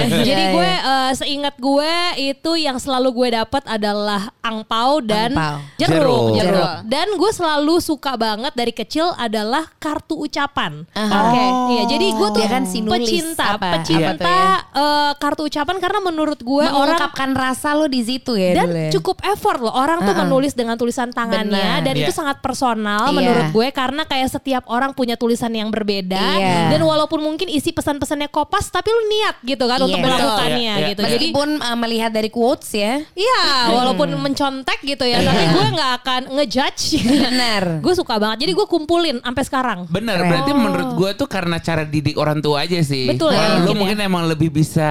Jadi 0.07 0.29
Iya, 0.37 0.53
gue 0.53 0.69
iya. 0.69 0.97
eh, 1.07 1.13
seingat 1.15 1.55
gue 1.57 1.93
itu 2.19 2.51
yang 2.59 2.77
selalu 2.77 3.09
gue 3.15 3.29
dapat 3.35 3.63
adalah 3.65 4.29
angpau 4.41 5.01
dan 5.01 5.33
Angpau. 5.33 5.57
jeruk, 5.77 5.97
Jeruk. 5.97 6.25
jeruk. 6.35 6.47
Jeruk. 6.47 6.73
Dan 6.87 7.07
gue 7.15 7.31
selalu 7.31 7.75
suka 7.79 8.13
banget 8.15 8.53
dari 8.53 8.73
kecil 8.73 9.13
adalah 9.15 9.67
kartu 9.77 10.17
ucapan. 10.19 10.85
Aha. 10.93 11.17
Oke, 11.25 11.45
iya. 11.73 11.83
Jadi 11.89 12.07
gue 12.13 12.29
tuh 12.29 12.35
Dia 12.39 12.51
kan 12.53 12.63
nulis 13.07 13.23
pecinta, 13.23 13.45
apa? 13.53 13.69
pecinta 13.79 14.11
Apa 14.11 14.19
tuh 14.19 14.27
ya? 14.27 14.55
eh, 14.75 15.13
kartu 15.17 15.43
ucapan 15.45 15.77
karena 15.77 16.01
menurut 16.01 16.39
gue 16.39 16.65
orang 16.65 16.97
Mengungkapkan 16.97 17.31
rasa 17.33 17.69
lo 17.73 17.87
di 17.87 18.01
situ 18.01 18.35
ya 18.35 18.51
dan 18.57 18.67
dulu 18.67 18.79
ya. 18.79 18.91
cukup 18.93 19.17
effort 19.25 19.59
loh 19.61 19.71
orang 19.71 19.99
tuh 20.01 20.11
Uh-uh. 20.11 20.23
menulis 20.23 20.53
dengan 20.53 20.75
tulisan 20.75 21.09
tangannya 21.09 21.55
Benar. 21.79 21.85
dan 21.85 21.95
itu 21.95 22.05
Iya. 22.07 22.17
sangat 22.17 22.37
personal 22.39 23.05
Iya. 23.05 23.15
menurut 23.15 23.47
gue 23.51 23.67
karena 23.71 24.03
kayak 24.05 24.29
setiap 24.31 24.65
orang 24.67 24.91
punya 24.91 25.15
tulisan 25.15 25.51
yang 25.51 25.69
berbeda 25.69 26.19
Iya. 26.37 26.71
dan 26.71 26.81
walaupun 26.81 27.21
mungkin 27.21 27.47
isi 27.47 27.71
pesan-pesannya 27.71 28.27
kopas 28.27 28.69
tapi 28.69 28.89
lu 28.89 29.03
niat 29.09 29.37
gitu 29.41 29.65
kan 29.65 29.77
Iya, 29.77 29.85
untuk 29.85 29.99
betul. 29.99 30.11
melakukannya 30.11 30.57
Iya, 30.57 30.75
iya. 30.75 30.89
gitu 30.89 31.01
jadi 31.03 31.15
Meskipun 31.27 31.49
uh, 31.59 31.77
melihat 31.77 32.11
dari 32.11 32.29
quotes 32.29 32.71
ya. 32.71 32.93
iya 33.13 33.41
walaupun 33.69 34.09
mencontek 34.17 34.83
gitu 34.83 35.05
ya 35.05 35.21
tapi 35.21 35.45
gue 35.49 35.67
nggak 35.71 35.93
akan 35.97 36.21
ngejudge 36.33 36.85
Benar. 37.05 37.63
gue 37.85 37.95
suka 37.95 38.15
banget 38.17 38.39
jadi 38.43 38.53
gue 38.53 38.67
kumpulin 38.67 39.17
sampai 39.21 39.45
sekarang 39.45 39.79
Bener, 39.87 40.17
Keren. 40.17 40.29
berarti 40.29 40.51
menurut 40.53 40.91
gue 40.95 41.11
tuh 41.15 41.27
karena 41.27 41.57
cara 41.59 41.85
didik 41.85 42.17
orang 42.17 42.39
tua 42.39 42.63
aja 42.63 42.79
sih. 42.79 42.96
Betul 43.07 43.31
ya, 43.31 43.39
Kalau 43.39 43.57
lu 43.59 43.61
mungkin 43.69 43.77
mungkin 43.77 43.99
emang 44.03 44.25
lebih 44.27 44.49
bisa 44.51 44.91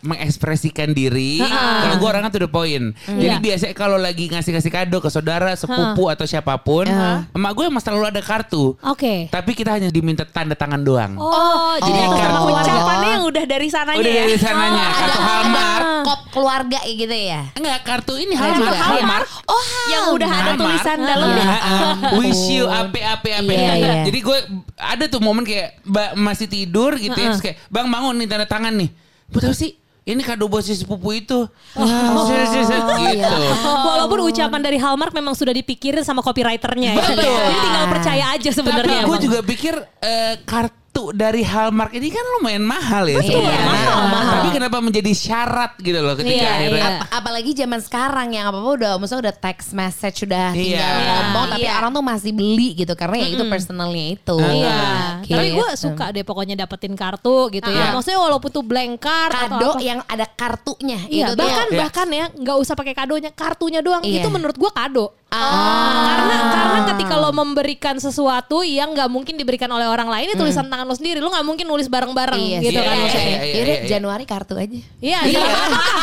mengekspresikan 0.00 0.90
diri. 0.90 1.40
Kalau 1.40 1.96
gue 1.96 2.08
orangnya 2.08 2.28
tuh 2.28 2.42
the 2.42 2.50
point. 2.50 2.92
Jadi 3.04 3.26
Iya. 3.30 3.38
biasanya 3.38 3.74
kalau 3.74 3.96
lagi 3.96 4.26
ngasih-ngasih 4.26 4.68
kado 4.68 4.98
ke 4.98 5.08
saudara, 5.08 5.52
sepupu 5.52 6.06
atau 6.06 6.24
siapa 6.24 6.58
pun, 6.58 6.84
emak 7.28 7.52
gue 7.52 7.64
emang 7.66 7.78
selalu 7.78 8.04
ada 8.08 8.20
kartu. 8.20 8.74
Oke. 8.82 9.28
Tapi 9.28 9.50
kita 9.52 9.72
hanya 9.72 9.88
diminta 9.88 10.24
tanda 10.24 10.52
tangan 10.52 10.80
doang. 10.80 11.14
Oh, 11.16 11.76
jadi 11.78 12.00
Oh. 12.00 12.10
Oh. 12.10 12.16
keluarga. 12.42 12.60
Ucapannya 12.62 13.08
yang 13.10 13.24
udah 13.24 13.44
dari 13.46 13.68
sananya 13.68 13.98
Udah 13.98 14.10
ya. 14.10 14.20
dari 14.22 14.36
sananya, 14.36 14.82
Ada 14.82 14.96
kartu 14.96 15.20
Hallmark. 15.20 15.84
kop 16.02 16.20
keluarga 16.30 16.78
gitu 16.84 17.12
ya. 17.14 17.40
Enggak, 17.52 17.78
kartu 17.82 18.14
ini 18.16 18.34
Hallmark. 18.34 18.76
Hallmark. 18.76 19.28
Oh, 19.46 19.62
Yang 19.86 20.04
udah 20.12 20.30
ada 20.30 20.50
tulisan 20.56 20.96
Iya, 20.96 21.06
dalamnya. 21.06 21.46
Wish 22.18 22.44
you 22.50 22.64
ape 22.66 22.98
ape 22.98 23.30
ape. 23.34 23.52
Iya, 23.52 23.72
iya. 23.76 23.94
Jadi 24.02 24.18
gue 24.20 24.38
ada 24.76 25.04
tuh 25.06 25.20
momen 25.20 25.42
kayak 25.42 25.78
masih 26.16 26.46
tidur 26.46 26.96
gitu 26.96 27.14
ya, 27.14 27.29
terus 27.32 27.44
kayak 27.44 27.56
bang 27.70 27.86
bangun 27.86 28.14
nih 28.18 28.26
tanda 28.26 28.46
tangan 28.46 28.74
nih. 28.74 28.90
Gue 29.30 29.40
tahu 29.40 29.54
sih 29.54 29.70
ini 30.02 30.26
kado 30.26 30.50
buat 30.50 30.66
si 30.66 30.74
sepupu 30.74 31.14
itu. 31.14 31.46
Oh, 31.78 31.86
gitu. 33.14 33.36
Walaupun 33.62 34.18
ucapan 34.26 34.60
dari 34.60 34.78
Hallmark 34.82 35.14
memang 35.14 35.38
sudah 35.38 35.54
dipikirin 35.54 36.02
sama 36.02 36.18
copywriternya 36.24 36.98
ya. 36.98 37.04
Betul. 37.14 37.30
Jadi 37.30 37.58
tinggal 37.62 37.86
percaya 37.86 38.24
aja 38.34 38.50
Tapi 38.50 38.58
sebenarnya. 38.58 39.00
gue 39.06 39.14
emang. 39.14 39.22
juga 39.22 39.38
pikir 39.46 39.74
eh, 40.02 40.34
kartu 40.42 40.89
dari 41.10 41.40
Hallmark 41.40 41.90
ini 41.90 42.08
kan 42.08 42.24
lumayan 42.34 42.60
mahal 42.60 43.04
ya 43.04 43.16
Betul, 43.16 43.40
sebenarnya. 43.40 43.64
mahal, 43.64 43.98
mahal. 44.06 44.32
Tapi 44.36 44.48
kenapa 44.52 44.76
menjadi 44.78 45.12
syarat 45.12 45.72
gitu 45.78 45.98
loh 45.98 46.14
ketika 46.14 46.36
Iya, 46.36 46.50
akhirnya 46.52 46.76
iya. 46.78 46.98
Ap- 46.98 47.08
apalagi 47.16 47.50
zaman 47.52 47.80
sekarang 47.80 48.28
yang 48.30 48.44
apa-apa 48.46 48.70
udah 48.76 48.90
maksudnya 48.94 49.22
udah 49.24 49.36
text 49.36 49.70
message 49.70 50.16
sudah 50.20 50.50
Iya. 50.50 50.60
tinggal 50.76 50.94
ngomong 51.02 51.44
tapi 51.50 51.62
Iya. 51.62 51.72
orang 51.74 51.90
tuh 51.90 52.04
masih 52.04 52.32
beli 52.32 52.68
gitu 52.74 52.92
karena 52.92 53.16
ya 53.18 53.28
itu 53.30 53.44
personalnya 53.46 54.04
itu. 54.12 54.36
Iya. 54.38 54.80
Gitu. 55.22 55.32
Tapi 55.32 55.48
gue 55.52 55.68
suka 55.74 56.04
deh 56.10 56.22
pokoknya 56.22 56.54
dapetin 56.56 56.94
kartu 56.94 57.48
gitu 57.48 57.66
ya. 57.66 57.84
Ah. 57.86 57.92
Maksudnya 57.92 58.18
walaupun 58.18 58.50
tuh 58.50 58.62
blank 58.62 58.94
card 58.98 59.32
atau 59.32 59.48
kado 59.50 59.68
apa. 59.72 59.80
yang 59.80 60.00
ada 60.04 60.26
kartunya 60.26 60.98
Iya, 61.06 61.26
itu 61.26 61.34
bahkan 61.34 61.66
Iya. 61.66 61.78
bahkan 61.78 62.08
ya 62.10 62.24
nggak 62.30 62.56
usah 62.58 62.74
pakai 62.74 62.92
kadonya, 62.92 63.30
kartunya 63.30 63.80
doang. 63.80 64.02
Iya. 64.02 64.20
Itu 64.20 64.28
menurut 64.28 64.54
gua 64.54 64.70
kado. 64.70 65.14
Ah. 65.30 66.10
Karena 66.10 66.36
karena 66.50 66.80
ketika 66.90 67.14
lo 67.14 67.30
memberikan 67.30 67.96
sesuatu 67.96 68.60
yang 68.60 68.90
nggak 68.90 69.06
mungkin 69.06 69.34
diberikan 69.34 69.70
oleh 69.70 69.86
orang 69.86 70.06
lain, 70.06 70.26
ini 70.26 70.34
tulisan 70.34 70.66
tangan 70.66 70.82
lo 70.82 70.92
sendiri. 70.92 71.18
Lo 71.18 71.30
nggak 71.30 71.46
mungkin 71.46 71.64
nulis 71.64 71.86
bareng-bareng 71.86 72.34
Iya, 72.36 72.58
gitu 72.60 72.74
sih. 72.74 72.82
kan 72.82 72.90
Iya, 72.90 73.00
maksudnya. 73.00 73.30
iya, 73.30 73.40
iya. 73.40 73.54
Yaudah 73.54 73.76
Januari 73.86 74.24
kartu 74.24 74.54
aja. 74.54 74.78
Iya, 74.98 75.18
iya. 75.24 75.40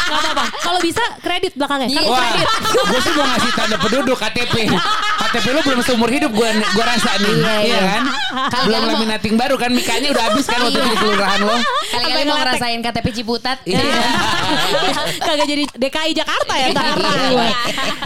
Apa-apa. 0.08 0.44
Kalau 0.58 0.80
bisa 0.80 1.04
kredit 1.20 1.54
belakangnya. 1.54 1.88
Kartu 1.92 2.08
Wah, 2.08 2.24
kredit. 2.24 2.48
gue 2.88 3.00
sih 3.04 3.14
mau 3.14 3.26
ngasih 3.26 3.52
tanda 3.52 3.76
penduduk 3.78 4.16
KTP. 4.18 4.56
KTP 5.30 5.46
lu 5.50 5.62
belum 5.62 5.82
seumur 5.82 6.08
hidup 6.08 6.32
gue 6.32 6.48
gua 6.72 6.86
rasa 6.88 7.12
nih, 7.18 7.34
Iya, 7.34 7.36
iya, 7.36 7.60
iya. 7.60 7.80
kan? 7.84 8.04
Kalau 8.48 8.66
belum 8.66 8.80
kamu- 8.80 8.92
laminating 8.94 9.36
baru 9.36 9.56
kan 9.56 9.70
mikanya 9.70 10.08
udah 10.10 10.24
habis 10.26 10.46
kan 10.46 10.60
waktu 10.62 10.78
itu 10.78 10.88
di 10.88 10.98
kelurahan 10.98 11.40
lo. 11.42 11.56
Kali-kali 11.88 12.24
mau 12.24 12.38
ngerasain 12.38 12.80
KTP 12.80 13.08
Ciputat. 13.14 13.58
Iya. 13.64 13.80
Kagak 15.28 15.46
jadi 15.46 15.64
DKI 15.70 16.12
Jakarta 16.14 16.54
ya. 16.56 16.68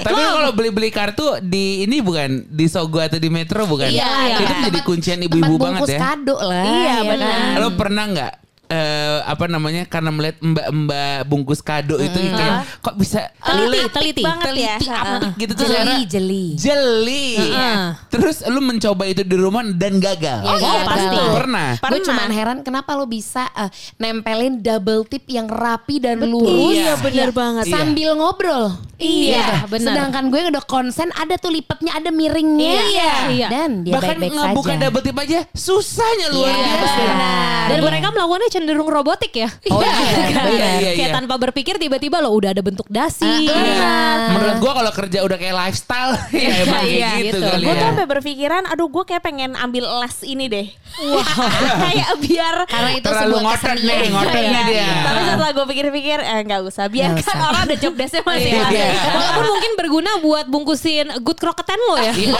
Tapi 0.01 0.17
lu 0.17 0.29
kalau 0.31 0.51
beli-beli 0.51 0.89
kartu 0.89 1.37
di 1.39 1.85
ini 1.85 1.99
bukan 1.99 2.45
di 2.47 2.65
Sogo 2.65 2.97
atau 2.97 3.15
di 3.15 3.29
Metro 3.29 3.63
bukan? 3.63 3.87
Iya, 3.87 4.09
iya. 4.27 4.37
Itu 4.39 4.53
Tempat- 4.71 4.83
kuncian 4.83 5.17
tempat 5.17 5.27
ibu-ibu 5.29 5.53
bungkus 5.55 5.85
banget 5.85 5.89
ya. 5.91 5.99
kado 6.01 6.35
lah. 6.37 6.63
Iya, 6.63 6.81
ya 6.81 7.01
benar. 7.05 7.29
kan? 7.29 7.57
Lo 7.57 7.67
pernah 7.75 8.03
nggak 8.07 8.33
eh, 8.71 9.19
apa 9.21 9.45
namanya 9.45 9.83
karena 9.83 10.09
melihat 10.09 10.39
mbak-mbak 10.39 11.19
bungkus 11.25 11.59
kado 11.59 11.99
itu 11.99 12.15
kayak 12.15 12.63
kok 12.79 12.95
bisa 12.95 13.27
Teliti, 13.37 13.67
lihat 13.69 13.91
teliti. 13.91 14.23
banget 14.23 14.45
ya. 14.53 14.75
teliti 14.77 14.87
apik 14.89 15.31
gitu 15.37 15.51
tuh 15.53 15.65
Jeli, 15.67 15.99
jeli. 16.05 16.45
Jeli. 16.55 17.27
Heeh. 17.37 17.81
Terus 18.07 18.37
lu 18.45 18.59
mencoba 18.59 19.03
itu 19.03 19.21
di 19.21 19.35
rumah 19.35 19.67
dan 19.67 19.97
gagal. 19.97 20.39
Oh, 20.41 20.55
iya, 20.55 20.81
pasti. 20.83 21.17
Pernah. 21.17 21.69
Gue 21.75 21.83
Pernah. 21.83 22.05
cuman 22.07 22.29
heran 22.29 22.57
kenapa 22.61 22.93
lo 22.93 23.03
bisa 23.03 23.43
eh, 23.51 23.67
nempelin 23.97 24.57
double 24.57 25.03
tip 25.03 25.27
yang 25.27 25.45
rapi 25.45 25.99
dan 25.99 26.21
lurus. 26.21 26.71
Iya, 26.73 26.95
bener 26.97 27.29
banget. 27.29 27.65
Iya. 27.67 27.73
Sambil 27.73 28.09
ngobrol. 28.15 28.77
Iya, 28.95 29.65
benar. 29.65 29.93
Sedangkan 29.93 30.23
gue 30.29 30.41
udah 30.47 30.63
konsen 30.63 31.09
ada 31.11 31.35
tuh 31.35 31.49
lipetnya 31.49 31.91
ada 31.91 32.09
miringnya. 32.09 32.77
Iya, 32.83 33.11
iya. 33.31 33.47
Dan 33.49 33.83
dia 33.83 33.97
Bahkan 33.97 34.15
baik-baik 34.15 34.31
ngebuka 34.31 34.71
saja. 34.71 34.81
double 34.81 35.01
tip 35.01 35.17
aja 35.17 35.39
susahnya 35.51 36.27
luar 36.29 36.47
Iya, 36.47 36.61
biasa. 36.63 36.99
benar. 37.01 37.65
Dan 37.67 37.79
mereka 37.81 38.07
melakukannya 38.09 38.49
cenderung 38.61 38.85
robotik 38.85 39.33
ya. 39.33 39.49
Oh 39.67 39.81
iya, 39.81 39.89
Iya, 40.21 40.45
iya, 40.45 40.67
iya. 40.77 40.91
Kayak 40.93 41.17
tanpa 41.17 41.35
berpikir 41.35 41.75
tiba-tiba 41.75 42.21
lo 42.21 42.29
udah 42.31 42.53
ada 42.53 42.61
bentuk 42.61 42.85
dasi. 42.85 43.25
Iya. 43.25 44.29
Menurut 44.31 44.57
gua 44.59 44.71
kalau 44.75 44.91
kerja 44.93 45.19
udah 45.21 45.33
kayak 45.35 45.55
lifestyle 45.57 46.13
ya 46.31 46.53
emang 46.61 46.77
kayak 46.79 46.93
iya, 46.93 47.09
gitu, 47.17 47.25
gitu. 47.33 47.47
kali 47.47 47.63
Gue 47.63 47.73
ya. 47.73 47.75
tuh 47.75 47.87
sampai 47.89 48.05
berpikiran, 48.07 48.63
aduh 48.65 48.87
gue 48.87 49.03
kayak 49.03 49.23
pengen 49.23 49.51
ambil 49.55 49.89
les 49.97 50.17
ini 50.21 50.45
deh. 50.45 50.67
Wah, 51.01 51.25
kayak 51.89 52.09
biar 52.21 52.55
Karena 52.63 52.89
itu 52.93 53.07
Terlalu 53.07 53.25
sebuah 53.25 53.41
ngotot 53.41 53.61
kesenian. 53.65 53.97
nih, 53.97 54.09
ngotot 54.11 54.33
nih 54.35 54.45
Iya. 54.51 54.61
dia. 54.63 54.85
Tapi 55.01 55.19
setelah 55.25 55.51
gue 55.51 55.65
pikir-pikir, 55.67 56.17
eh 56.19 56.39
nggak 56.43 56.61
usah. 56.63 56.85
Biarkan 56.85 57.17
usah. 57.17 57.37
orang 57.41 57.61
ada 57.63 57.75
job 57.75 57.93
desk-nya 57.95 58.21
masih 58.21 58.51
Iya. 58.51 58.61
ada. 58.61 58.83
Walaupun 59.09 59.45
mungkin 59.49 59.71
berguna 59.75 60.11
buat 60.19 60.45
bungkusin 60.45 61.05
good 61.19 61.39
croquetan 61.39 61.79
lo 61.81 61.95
ya. 61.97 62.13
Iya. 62.13 62.35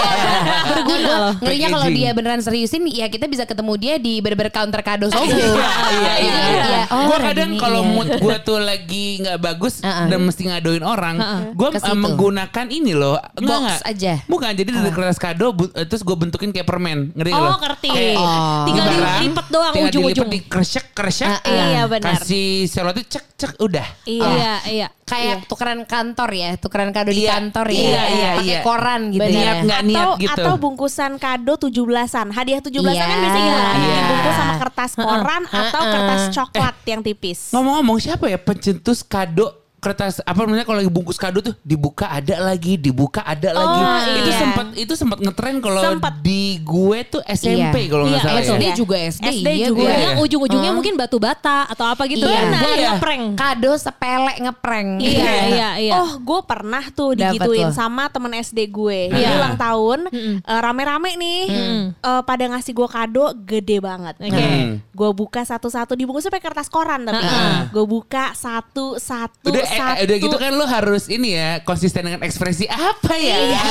berguna 0.70 1.10
loh. 1.10 1.34
Ngerinya 1.40 1.68
kalau 1.72 1.88
dia 1.90 2.10
beneran 2.12 2.40
seriusin 2.40 2.84
ya 2.86 3.08
kita 3.08 3.26
bisa 3.26 3.44
ketemu 3.44 3.74
dia 3.76 3.96
di 3.98 4.20
berber 4.20 4.48
counter 4.48 4.82
kado 4.82 5.08
Sogo. 5.12 5.26
Iya, 5.26 6.11
iya, 6.14 6.40
iya. 6.62 6.82
Oh, 6.88 7.06
gue 7.06 7.18
kadang 7.22 7.52
kalau 7.56 7.82
iya. 7.82 7.92
mood 7.92 8.10
gue 8.14 8.36
tuh 8.42 8.58
lagi 8.58 9.06
nggak 9.20 9.38
bagus 9.38 9.80
Uh-uh. 9.80 10.08
dan 10.08 10.20
mesti 10.20 10.42
ngadoin 10.46 10.82
orang, 10.82 11.16
gue 11.52 11.70
Ke 11.70 11.80
situ. 11.80 11.96
menggunakan 11.96 12.66
ini 12.68 12.92
loh, 12.92 13.16
enggak 13.34 13.48
Box 13.54 13.64
enggak. 13.64 13.82
aja. 13.88 14.14
Bukan, 14.26 14.52
jadi 14.54 14.70
dari 14.72 14.92
kertas 14.92 15.18
kado 15.18 15.48
bu- 15.52 15.72
eh, 15.72 15.84
terus 15.84 16.02
gue 16.02 16.16
bentukin 16.16 16.50
kayak 16.50 16.66
permen, 16.66 17.12
ngerti 17.12 17.30
nggak 17.30 17.42
Oh 17.42 17.48
lo? 17.48 17.58
ngerti. 17.58 17.90
Oh. 18.16 18.64
Tinggal 18.66 18.86
di 18.86 18.98
dilipet 18.98 19.48
doang 19.48 19.72
tinggal 19.72 19.90
ujung-ujung. 19.90 20.28
dilipet, 20.28 20.46
dikresek 20.48 20.86
kresek, 20.92 21.30
Ah, 21.30 21.40
ah. 21.40 21.50
Iya, 21.50 21.82
benar. 21.86 22.18
kasih 22.18 22.48
selotip 22.66 23.06
cek 23.06 23.26
cek 23.36 23.52
udah. 23.58 23.88
Iya, 24.04 24.54
iya. 24.68 24.88
Kayak 25.12 25.36
tukeran 25.46 25.84
kantor 25.84 26.30
ya, 26.32 26.50
tukeran 26.56 26.90
kado 26.90 27.12
di 27.12 27.22
Iya, 27.22 27.32
kantor 27.36 27.68
ya. 27.68 27.76
iya, 27.78 28.04
iya, 28.08 28.30
Pakai 28.34 28.48
iya. 28.48 28.60
koran 28.64 29.02
gitu 29.10 29.28
Niat 29.28 29.58
ya. 29.62 29.78
niat 29.84 29.84
atau, 29.84 30.12
gitu. 30.18 30.42
atau 30.42 30.54
bungkusan 30.56 31.12
kado 31.18 31.54
17-an. 31.60 32.28
Hadiah 32.32 32.60
17-an 32.60 32.82
kan 32.98 33.08
Iya. 33.12 33.20
biasanya 33.20 33.46
gitu 33.46 33.62
kan. 33.62 33.76
Iya. 33.78 33.96
Dibungkus 34.02 34.36
sama 34.36 34.54
kertas 34.58 34.92
koran 34.96 35.44
atau 35.46 35.80
Uh-uh. 35.80 35.92
kertas 35.94 36.22
coklat 36.32 36.76
yang 36.86 37.02
tipis. 37.02 37.40
Ngomong-ngomong 37.52 37.98
siapa 38.00 38.26
ya 38.26 38.40
pencetus 38.40 39.04
kado 39.04 39.61
kertas 39.82 40.22
apa 40.22 40.38
namanya 40.46 40.62
kalau 40.62 40.78
lagi 40.78 40.94
bungkus 40.94 41.18
kado 41.18 41.42
tuh 41.42 41.58
dibuka 41.66 42.06
ada 42.06 42.38
lagi 42.38 42.78
dibuka 42.78 43.26
ada 43.26 43.50
lagi 43.50 43.82
itu 44.14 44.30
iya. 44.30 44.38
sempat 44.38 44.66
itu 44.78 44.94
sempat 44.94 45.18
ngetren 45.18 45.58
kalau 45.58 45.82
Sempet. 45.82 46.14
di 46.22 46.62
gue 46.62 47.00
tuh 47.10 47.22
SMP 47.26 47.90
Iya. 47.90 47.90
kalau 47.90 48.06
nggak 48.06 48.22
Iya, 48.22 48.28
salah 48.30 48.42
SD 48.46 48.64
ya. 48.64 48.74
juga 48.78 48.96
SD, 49.02 49.26
SD 49.42 49.50
iya, 49.52 49.68
juga. 49.74 49.82
Beb. 49.82 49.98
Yang 50.06 50.16
ujung-ujungnya 50.22 50.72
mungkin 50.72 50.94
batu 50.94 51.18
bata 51.18 51.66
atau 51.66 51.86
apa 51.90 52.06
gitu 52.06 52.30
Iya. 52.30 52.38
ya. 52.38 52.42
Buat 52.46 52.62
Iya. 52.78 52.90
ngeprank. 52.94 53.24
Kado 53.36 53.72
sepele 53.76 54.34
ngeprank. 54.38 54.90
Iya, 55.02 55.34
iya, 55.50 55.70
iya. 55.82 55.94
Oh, 55.98 56.12
gue 56.22 56.40
pernah 56.46 56.84
tuh 56.94 57.18
digituin 57.18 57.74
sama 57.74 58.06
temen 58.14 58.38
SD 58.38 58.70
gue. 58.70 59.10
Iya. 59.10 59.42
Ulang 59.42 59.56
tahun, 59.58 60.00
eh, 60.14 60.60
rame-rame 60.62 61.18
nih, 61.18 61.42
eh, 61.90 62.22
pada 62.22 62.44
ngasih 62.54 62.78
gue 62.78 62.86
kado 62.86 63.34
gede 63.42 63.82
banget. 63.82 64.16
Oke. 64.22 64.30
Hmm. 64.46 64.72
Gue 64.94 65.10
buka 65.12 65.42
satu-satu, 65.42 65.98
dibungkusnya 65.98 66.30
pakai 66.30 66.54
kertas 66.54 66.70
koran 66.70 67.02
tapi. 67.02 67.26
Gue 67.74 67.86
buka 67.90 68.38
satu-satu, 68.38 69.50
satu. 69.74 69.94
eh, 69.94 70.04
udah 70.04 70.18
gitu 70.20 70.38
kan 70.38 70.52
lo 70.52 70.66
harus 70.66 71.04
ini 71.08 71.30
ya 71.32 71.50
konsisten 71.62 72.02
dengan 72.02 72.22
ekspresi 72.22 72.66
apa 72.66 73.14
ya? 73.14 73.38
Iya, 73.38 73.62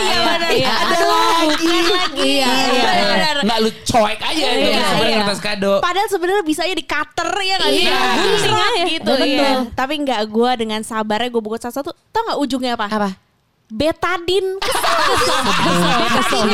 iya 0.00 0.16
benar. 0.20 0.50
Iya. 0.50 0.72
Ada 0.74 0.96
lagi, 1.00 1.74
lagi. 1.84 2.32
Iya, 2.34 2.50
iya. 2.70 2.90
Benar. 3.04 3.36
Nggak 3.42 3.58
lu 3.60 3.70
coek 3.82 4.18
aja 4.20 4.32
Iya, 4.34 4.50
gitu 4.56 4.80
sebenarnya 4.80 5.10
iya. 5.10 5.22
kertas 5.22 5.40
kado. 5.40 5.72
Padahal 5.78 6.08
sebenarnya 6.08 6.42
bisa 6.42 6.60
aja 6.62 6.72
di 6.72 6.84
cutter 6.84 7.30
ya 7.38 7.56
kan 7.56 7.68
Iya, 7.68 7.98
gunting 8.14 8.38
Serat 8.40 8.70
aja. 8.70 8.84
gitu 8.88 9.10
Betul. 9.10 9.26
iya. 9.26 9.50
Tapi 9.70 9.94
nggak 10.00 10.20
gue 10.26 10.50
dengan 10.56 10.80
sabarnya 10.80 11.28
gue 11.28 11.40
buka 11.40 11.58
satu-satu. 11.60 11.90
Tau 12.08 12.22
nggak 12.24 12.38
ujungnya 12.38 12.72
apa? 12.74 12.86
Apa? 12.88 13.10
Betadin 13.66 14.60
kesel. 14.60 14.96
Kesel. 16.14 16.46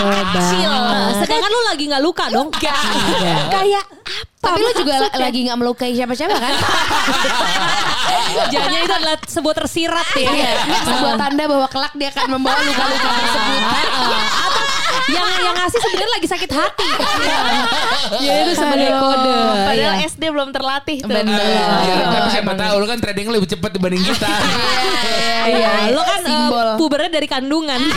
Nah, 0.71 1.11
sedangkan 1.19 1.51
lu 1.51 1.61
lagi 1.67 1.85
nggak 1.87 2.03
luka 2.03 2.25
dong. 2.29 2.49
Kayak 2.55 3.85
apa? 3.85 4.30
Tapi 4.41 4.57
lu 4.59 4.73
juga 4.75 4.95
la- 4.99 5.13
lagi 5.21 5.45
nggak 5.45 5.59
melukai 5.59 5.93
siapa-siapa 5.93 6.33
kan? 6.33 6.55
Jadinya 8.49 8.81
itu 8.81 8.95
adalah 8.95 9.17
sebuah 9.21 9.55
tersirat 9.55 10.09
ya. 10.15 10.31
Iya. 10.31 10.51
Ini 10.65 10.79
sebuah 10.83 11.15
tanda 11.15 11.45
bahwa 11.45 11.67
kelak 11.69 11.93
dia 11.95 12.09
akan 12.09 12.27
membawa 12.31 12.57
luka-luka 12.59 13.09
tersebut. 13.11 13.61
Atau 14.41 14.65
yang 15.11 15.29
yang 15.43 15.55
ngasih 15.55 15.77
sebenarnya 15.79 16.11
lagi 16.11 16.25
sakit 16.27 16.51
hati. 16.51 16.89
ya 18.19 18.33
itu 18.41 18.53
sebagai 18.55 18.91
kode. 18.97 19.35
Padahal 19.67 19.77
Iya. 19.95 20.09
SD 20.09 20.23
belum 20.27 20.49
terlatih 20.51 20.99
tuh. 21.01 21.09
Bener. 21.11 21.37
Iya, 21.37 21.95
Oh, 22.01 22.11
tapi 22.11 22.29
siapa 22.33 22.53
tahu 22.55 22.75
lo 22.77 22.87
kan 22.87 22.99
trading 22.99 23.29
lebih 23.29 23.45
cepat 23.47 23.71
dibanding 23.71 24.03
kita. 24.03 24.29
Iya, 25.43 25.93
lo 25.93 26.01
kan 26.01 26.21
eh, 26.23 26.49
pubernya 26.77 27.11
dari 27.11 27.27
kandungan. 27.27 27.77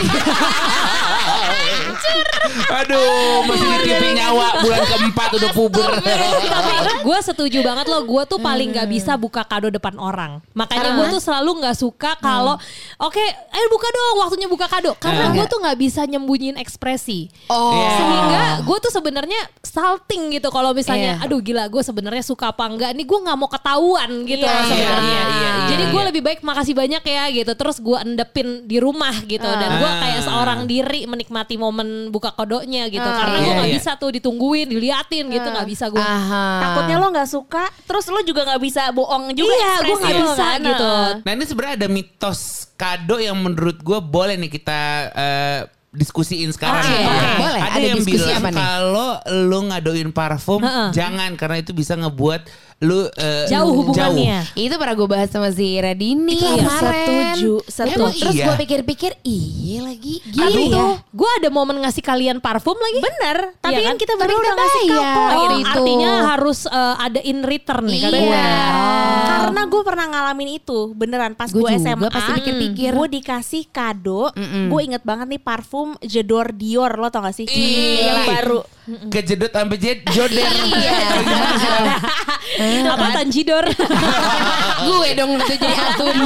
Aduh, 2.80 3.44
masih 3.46 3.66
di 3.66 3.78
TV 3.84 4.02
nyawa 4.14 4.46
bulan 4.60 4.82
keempat 4.84 5.28
udah 5.32 5.50
puber. 5.52 5.88
Tapi 5.98 6.92
gue 7.06 7.18
setuju 7.20 7.58
banget 7.60 7.86
loh, 7.86 8.02
gue 8.02 8.22
tuh 8.26 8.38
paling 8.38 8.70
nggak 8.70 8.88
bisa 8.88 9.14
buka 9.14 9.42
kado 9.42 9.68
depan 9.68 9.94
orang. 9.96 10.40
Makanya 10.52 10.96
gue 10.96 11.06
tuh 11.10 11.22
selalu 11.22 11.60
nggak 11.60 11.76
suka 11.76 12.16
kalau, 12.18 12.56
oke, 12.98 13.24
ayo 13.50 13.66
buka 13.68 13.88
dong, 13.88 14.14
waktunya 14.20 14.46
buka 14.46 14.66
kado. 14.66 14.92
Karena 14.96 15.30
gue 15.30 15.44
tuh 15.44 15.58
nggak 15.58 15.78
bisa 15.78 16.00
nyembunyiin 16.04 16.56
ekspresi. 16.56 17.28
Oh. 17.48 17.72
Iya. 17.74 17.88
Sehingga 17.94 18.42
gue 18.62 18.76
tuh 18.80 18.92
sebenarnya 18.92 19.40
salting 19.60 20.32
gitu 20.32 20.48
kalau 20.48 20.72
misalnya, 20.72 21.18
Iya. 21.18 21.24
aduh 21.26 21.40
gila, 21.40 21.68
gue 21.68 21.82
sebenarnya 21.82 22.22
suka 22.22 22.50
apa 22.50 22.64
enggak? 22.64 22.94
Nih 22.94 23.04
gue 23.04 23.18
nggak 23.18 23.36
mau 23.36 23.48
ketahuan 23.48 24.10
gitu 24.24 24.44
sebenarnya. 24.44 24.72
iya, 24.72 25.22
iya, 25.22 25.22
iya, 25.28 25.50
Jadi 25.68 25.84
gue 25.90 26.02
lebih 26.08 26.22
baik 26.22 26.40
makasih 26.40 26.72
banyak 26.72 27.02
ya 27.02 27.24
gitu. 27.32 27.52
Terus 27.54 27.76
gue 27.78 27.98
endepin 28.00 28.64
di 28.64 28.78
rumah 28.78 29.12
gitu. 29.20 29.44
Dan 29.44 29.70
gue 29.76 29.90
Ah. 29.90 30.00
kayak 30.00 30.20
seorang 30.22 30.60
diri 30.64 31.04
menikmati 31.04 31.56
momen 31.56 31.83
buka 32.08 32.30
kadonya 32.30 32.86
gitu. 32.86 33.02
Karena 33.02 33.36
gue 33.36 33.44
Iya, 33.44 33.54
nggak 33.54 33.70
iya. 33.70 33.76
bisa 33.76 33.90
tuh 33.94 34.10
ditungguin, 34.10 34.66
diliatin 34.66 35.24
gitu, 35.28 35.44
nggak 35.46 35.66
bisa 35.66 35.86
gue. 35.88 36.02
Takutnya 36.60 36.96
lo 36.96 37.08
nggak 37.08 37.28
suka, 37.28 37.64
terus 37.84 38.04
lo 38.06 38.20
juga 38.20 38.44
nggak 38.44 38.60
bisa 38.60 38.82
bohong 38.90 39.32
juga 39.32 39.50
Iya, 39.50 39.72
gue 39.82 39.96
nggak 39.96 40.12
lo 40.12 40.20
bisa 40.26 40.46
kan. 40.46 40.60
gitu. 40.62 40.90
Nah 41.20 41.30
ini 41.32 41.44
sebenarnya 41.44 41.74
ada 41.76 41.88
mitos 41.88 42.40
kado 42.74 43.16
yang 43.16 43.36
menurut 43.36 43.78
gue 43.78 43.98
boleh 44.00 44.34
nih 44.36 44.50
kita 44.50 44.80
eh, 45.10 45.60
diskusiin 45.90 46.50
sekarang. 46.50 46.82
Oke, 46.82 46.90
nih. 46.90 47.06
oke. 47.06 47.28
Boleh, 47.38 47.60
Ada, 47.60 47.70
ada 47.70 47.86
yang 47.86 47.98
diskusi 48.02 48.18
bilang 48.18 48.34
apa 48.36 48.48
nih? 48.48 48.56
kalau 48.56 49.10
lu 49.46 49.58
ngadoin 49.64 50.10
parfum 50.10 50.60
Heeh. 50.60 50.88
jangan 50.90 51.30
karena 51.34 51.56
itu 51.56 51.70
bisa 51.70 51.94
ngebuat 51.94 52.42
lu 52.84 53.08
eh, 53.10 53.48
Jauh 53.48 53.72
hubungannya. 53.72 54.44
Itu 54.52 54.76
pernah 54.76 54.92
gue 54.92 55.08
bahas 55.08 55.26
sama 55.26 55.48
si 55.48 55.74
Radini 55.74 56.36
Itu 56.36 56.44
kemarin. 56.60 56.68
setuju, 57.32 57.52
setuju. 57.64 57.96
Emang 57.96 58.12
Terus 58.14 58.34
Iya. 58.34 58.44
gue 58.44 58.54
pikir-pikir, 58.60 59.10
iya 59.22 59.80
lagi. 59.82 60.20
Gini 60.22 60.68
ya. 60.68 61.00
gue 61.00 61.30
ada 61.34 61.48
momen 61.48 61.80
ngasih 61.80 62.00
kalian 62.00 62.38
parfum 62.38 62.76
lagi. 62.76 63.00
Bener, 63.00 63.56
tapi 63.58 63.72
Iya 63.74 63.80
kan 63.82 63.88
kan? 63.90 63.96
kita 63.96 64.12
kita 64.14 64.34
udah 64.34 64.52
ngasih 64.54 64.84
kapok 64.86 65.22
Oh, 65.24 65.28
Waktu 65.34 65.56
itu. 65.56 65.68
artinya 65.70 66.10
harus 66.28 66.58
eh, 66.66 66.94
ada 67.00 67.20
in 67.22 67.40
return 67.40 67.84
nih 67.84 67.98
Iya. 67.98 68.10
gue. 68.10 68.42
Karena 69.24 69.62
gue 69.64 69.82
pernah 69.82 70.06
ngalamin 70.06 70.50
itu 70.54 70.78
beneran 70.92 71.32
pas 71.32 71.48
Gua 71.48 71.66
gue 71.66 71.78
SMA. 71.78 72.08
pasti 72.08 72.30
pikir-pikir. 72.34 72.90
Gue 72.92 73.08
dikasih 73.10 73.64
kado. 73.66 74.28
Gue 74.68 74.80
inget 74.82 75.00
banget 75.02 75.26
nih 75.26 75.40
parfum 75.40 75.96
Jedor 76.00 76.52
Dior 76.52 76.92
lo 76.94 77.08
tau 77.08 77.22
gak 77.22 77.32
sih? 77.32 77.46
Ih. 77.46 78.04
Yang 78.04 78.20
baru. 78.28 78.60
kejedot 78.84 79.48
sampai 79.48 79.80
jet 79.80 80.04
joder. 82.76 82.92
Apa 82.92 83.06
Tanjidor? 83.12 83.64
gue 84.86 85.08
dong 85.14 85.30
itu 85.34 85.54
jadi 85.54 85.68
atun. 85.86 86.16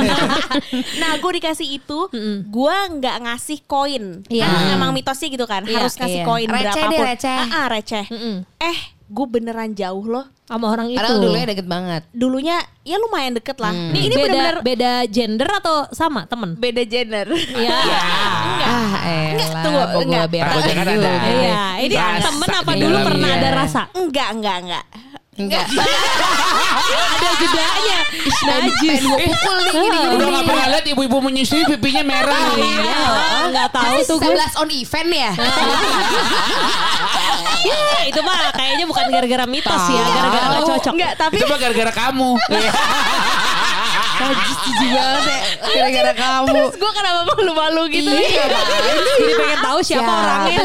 Nah 0.99 1.13
gue 1.15 1.31
dikasih 1.35 1.69
itu, 1.75 1.99
gue 2.45 2.77
nggak 2.91 3.17
ngasih 3.23 3.59
koin. 3.65 4.25
Iya. 4.27 4.47
Kan 4.47 4.65
emang 4.73 4.91
mitosnya 4.91 5.29
gitu 5.29 5.45
kan, 5.45 5.63
Iya, 5.63 5.79
harus 5.79 5.95
ngasih 5.95 6.21
iya. 6.21 6.27
koin 6.27 6.47
Receh 6.47 6.59
deh, 6.59 6.73
berapapun. 6.73 7.05
receh. 7.05 7.39
Ah, 7.39 7.55
ah, 7.55 7.67
receh. 7.69 8.05
Eh, 8.59 8.79
gue 9.05 9.27
beneran 9.27 9.73
jauh 9.73 10.05
loh. 10.05 10.27
Sama 10.45 10.65
orang 10.67 10.89
itu. 10.89 10.97
Padahal 10.97 11.21
dulunya 11.21 11.45
deket 11.47 11.67
banget. 11.67 12.03
Dulunya 12.09 12.57
ya 12.81 12.97
lumayan 12.97 13.37
deket 13.37 13.57
lah. 13.57 13.69
Nih 13.69 14.01
ini 14.03 14.15
beda 14.15 14.25
bener-bener 14.25 14.57
beda 14.65 14.93
gender 15.07 15.49
atau 15.55 15.77
sama 15.93 16.25
temen? 16.25 16.57
beda 16.57 16.83
gender. 16.85 17.27
Iya. 17.53 17.79
Ah, 18.59 19.01
elah. 19.01 19.65
tunggu, 19.65 19.81
bawa 19.81 20.03
enggak. 20.05 20.29
Takutnya 20.29 20.75
kan 20.75 20.87
dulu. 20.87 21.01
ada. 21.01 21.13
Iya, 21.25 21.63
ini 21.81 21.95
Rasa 21.97 22.21
temen 22.23 22.49
apa 22.51 22.69
di 22.69 22.79
dulu 22.79 22.91
dalamnya. 22.91 23.09
pernah 23.09 23.29
ada 23.31 23.49
rasa? 23.55 23.83
enggak, 23.95 24.29
enggak, 24.31 24.57
enggak. 24.61 24.85
Enggak. 25.39 25.71
ada 25.71 27.31
jedanya. 27.39 27.99
Najis. 28.43 29.01
Gue 29.07 29.19
pukul 29.23 29.57
nih 29.63 29.73
gini-gini. 29.73 30.15
Udah 30.19 30.29
gak 30.35 30.45
pernah 30.51 30.67
lihat 30.75 30.85
ibu-ibu 30.91 31.17
menyusui 31.23 31.63
pipinya 31.63 32.03
merah. 32.03 32.59
Iya, 32.59 33.47
nggak 33.55 33.69
tahu 33.71 33.97
tuh 34.03 34.17
gue. 34.19 34.35
11 34.35 34.61
on 34.61 34.69
event 34.75 35.09
ya? 35.15 35.31
Ya, 37.59 38.07
itu 38.07 38.21
mah 38.23 38.55
kayaknya 38.55 38.85
bukan 38.87 39.05
gara-gara 39.11 39.45
mitos 39.47 39.85
ya, 39.91 40.03
gara-gara 40.03 40.47
nggak 40.47 40.63
cocok. 40.75 40.93
Enggak, 40.95 41.13
tapi 41.19 41.35
Itu 41.39 41.47
mah 41.47 41.59
gara-gara 41.59 41.93
kamu. 41.95 42.31
Najis 44.19 44.59
jijik 44.61 44.89
banget 44.91 45.25
ya. 45.25 45.39
Gara-gara 45.61 46.13
kamu. 46.13 46.47
terus 46.49 46.75
gue 46.75 46.91
kenapa 46.93 47.21
malu-malu 47.29 47.83
gitu 47.89 48.11
Iya, 48.11 48.45
Jadi 49.17 49.33
pengen 49.33 49.59
tahu 49.61 49.79
siapa 49.81 50.11
orangnya. 50.11 50.59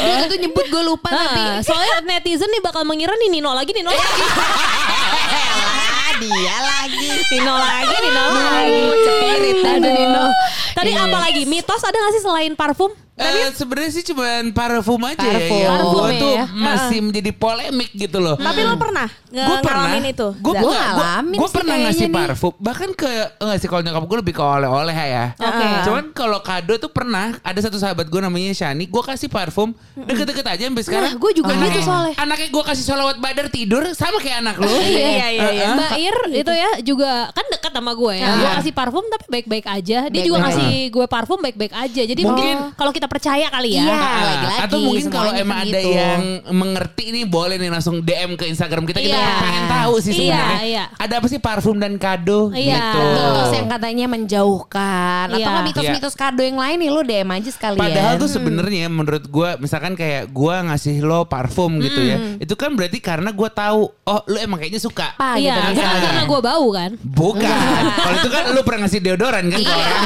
Dia 0.00 0.24
tuh 0.26 0.36
nyebut 0.36 0.66
gue 0.66 0.82
lupa 0.84 1.08
tapi. 1.08 1.38
Nah, 1.38 1.60
soalnya 1.60 1.94
netizen 2.04 2.48
nih 2.48 2.58
bakal 2.58 2.82
mengira 2.82 3.12
nih 3.16 3.28
Nino 3.30 3.50
lagi, 3.50 3.70
Nino 3.70 3.88
lagi. 3.88 4.02
Ah, 4.02 6.10
dia 6.18 6.56
lagi. 6.58 7.06
Nino 7.28 7.54
lagi, 7.54 7.94
Nino 8.00 8.22
lagi. 8.26 8.80
Cepirit 8.98 9.58
aduh 9.64 9.92
Nino. 9.92 10.24
Tadi 10.72 10.90
Iya. 10.90 11.04
apa 11.04 11.16
lagi? 11.20 11.42
Mitos 11.44 11.80
ada 11.80 11.96
gak 11.96 12.12
sih 12.12 12.20
selain 12.20 12.52
parfum? 12.54 12.90
Eh, 13.18 13.50
sebenarnya 13.50 13.90
sih 13.90 14.04
cuman 14.04 14.50
parfum 14.50 15.02
aja 15.02 15.18
Parfum. 15.18 15.34
ya 15.52 15.64
yang 15.64 15.74
Parfum 15.76 15.92
gua 15.92 16.08
ya. 16.08 16.18
tuh 16.18 16.34
masih 16.54 16.98
menjadi 17.00 17.30
polemik 17.32 17.90
gitu 17.92 18.18
loh. 18.18 18.36
Tapi 18.36 18.60
lo 18.62 18.74
pernah 18.74 19.08
nge- 19.26 19.42
Gue 19.44 19.56
pernah 19.60 19.84
ngalamin 19.84 20.04
itu? 20.08 20.28
Gue 20.38 20.54
Gua 20.54 20.72
ngalamin 20.72 21.36
gue 21.36 21.44
sih 21.44 21.54
pernah 21.54 21.76
ngasih 21.78 22.06
nih. 22.06 22.14
parfum 22.14 22.52
bahkan 22.58 22.90
ke 22.92 23.10
enggak 23.36 23.58
sih 23.58 23.66
kalau 23.66 23.82
nyokap 23.82 24.04
gue 24.04 24.18
lebih 24.18 24.32
ke 24.32 24.42
oleh-oleh 24.42 24.94
ya. 24.94 25.24
Oke. 25.34 25.64
Cuman 25.84 26.04
kalau 26.12 26.38
kado 26.40 26.74
tuh 26.76 26.88
pernah 26.88 27.34
ada 27.40 27.58
satu 27.58 27.76
sahabat 27.76 28.06
gue 28.06 28.20
namanya 28.20 28.54
Shani, 28.54 28.84
gue 28.84 29.02
kasih 29.04 29.26
parfum 29.26 29.74
deket-deket 29.94 30.46
aja 30.46 30.62
sampai 30.64 30.84
sekarang. 30.84 31.10
gua 31.16 31.32
juga 31.32 31.50
Anaknya- 31.50 31.68
gitu 31.68 31.80
soalnya. 31.82 32.14
Anaknya 32.16 32.48
gue 32.48 32.64
kasih 32.64 32.84
sholawat 32.84 33.16
badar 33.18 33.46
tidur 33.48 33.82
sama 33.92 34.18
kayak 34.18 34.38
anak 34.40 34.56
lu. 34.56 34.68
Iya, 34.88 35.28
iya, 35.28 35.48
iya. 35.50 35.66
Mbak 35.70 35.90
Ir 35.96 36.16
itu 36.36 36.52
ya 36.52 36.70
juga 36.82 37.10
kan 37.30 37.44
dekat 37.48 37.72
sama 37.72 37.92
gue 37.92 38.12
ya. 38.14 38.24
Iya. 38.24 38.36
Gue 38.36 38.50
kasih 38.56 38.72
parfum 38.72 39.04
tapi 39.06 39.26
baik-baik 39.28 39.66
aja. 39.66 39.98
Dia 40.06 40.22
juga 40.22 40.38
ngasih 40.40 40.70
gue 40.88 41.06
parfum 41.06 41.38
baik-baik 41.38 41.72
aja. 41.72 42.02
Jadi 42.04 42.22
Mungkin- 42.22 42.36
mungkin 42.38 42.56
kalau 42.76 42.92
kita 42.92 43.07
percaya 43.08 43.46
kali 43.48 43.74
ya. 43.74 43.82
Iya, 43.82 43.98
lagi-lagi. 44.22 44.62
Atau 44.62 44.78
mungkin 44.78 45.06
kalau 45.08 45.32
emang 45.32 45.58
ada 45.60 45.78
gitu. 45.78 45.90
yang 45.90 46.20
mengerti 46.48 47.02
ini 47.08 47.22
boleh 47.24 47.56
nih 47.56 47.68
langsung 47.68 47.98
DM 47.98 48.34
ke 48.34 48.44
Instagram 48.46 48.84
kita 48.84 49.00
kita 49.00 49.14
Iya. 49.14 49.36
pengen 49.38 49.64
tahu 49.66 49.94
sih 49.98 50.12
Iya, 50.12 50.20
sebenarnya. 50.36 50.60
iya. 50.62 50.84
Ada 50.94 51.14
apa 51.16 51.26
sih 51.26 51.38
parfum 51.38 51.76
dan 51.76 51.96
kado 51.96 52.50
Iya, 52.50 52.76
gitu. 52.76 53.00
Mitos 53.00 53.52
yang 53.52 53.68
katanya 53.68 54.06
menjauhkan 54.06 55.26
Atau 55.30 55.50
Iya. 55.50 55.62
mitos-mitos 55.62 56.14
kado 56.14 56.40
yang 56.40 56.56
lain 56.56 56.76
nih 56.78 56.90
Lu 56.90 57.00
DM 57.02 57.28
aja 57.30 57.48
sekalian 57.48 57.80
Padahal 57.80 58.14
tuh 58.16 58.28
sebenarnya 58.28 58.86
menurut 58.86 59.24
gua 59.26 59.56
misalkan 59.56 59.92
kayak 59.92 60.28
gua 60.28 60.62
ngasih 60.64 61.00
lo 61.00 61.24
parfum 61.24 61.78
gitu 61.78 61.98
ya. 61.98 62.16
Itu 62.36 62.54
kan 62.54 62.72
berarti 62.72 62.98
karena 62.98 63.30
gua 63.30 63.48
tahu 63.48 63.88
oh 63.88 64.20
lu 64.26 64.36
emang 64.36 64.58
kayaknya 64.58 64.78
suka. 64.78 65.14
Apa 65.14 65.36
Iya, 65.36 65.54
gitu 65.54 65.60
misalnya. 65.74 66.02
karena 66.04 66.22
gue 66.24 66.40
bau 66.42 66.66
kan. 66.70 66.90
Bukan. 66.98 67.82
Kalau 67.94 68.16
itu 68.16 68.28
kan 68.28 68.44
lu 68.50 68.60
pernah 68.60 68.80
ngasih 68.80 69.00
deodoran 69.00 69.44
kan 69.46 69.58
ke 69.58 69.70
orang. 69.70 70.04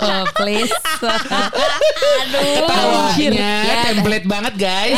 Oh, 0.00 0.24
Please 1.80 2.58
Ketawanya 2.60 3.52
Ya. 3.62 3.76
template 3.86 4.26
banget 4.26 4.54
guys. 4.56 4.96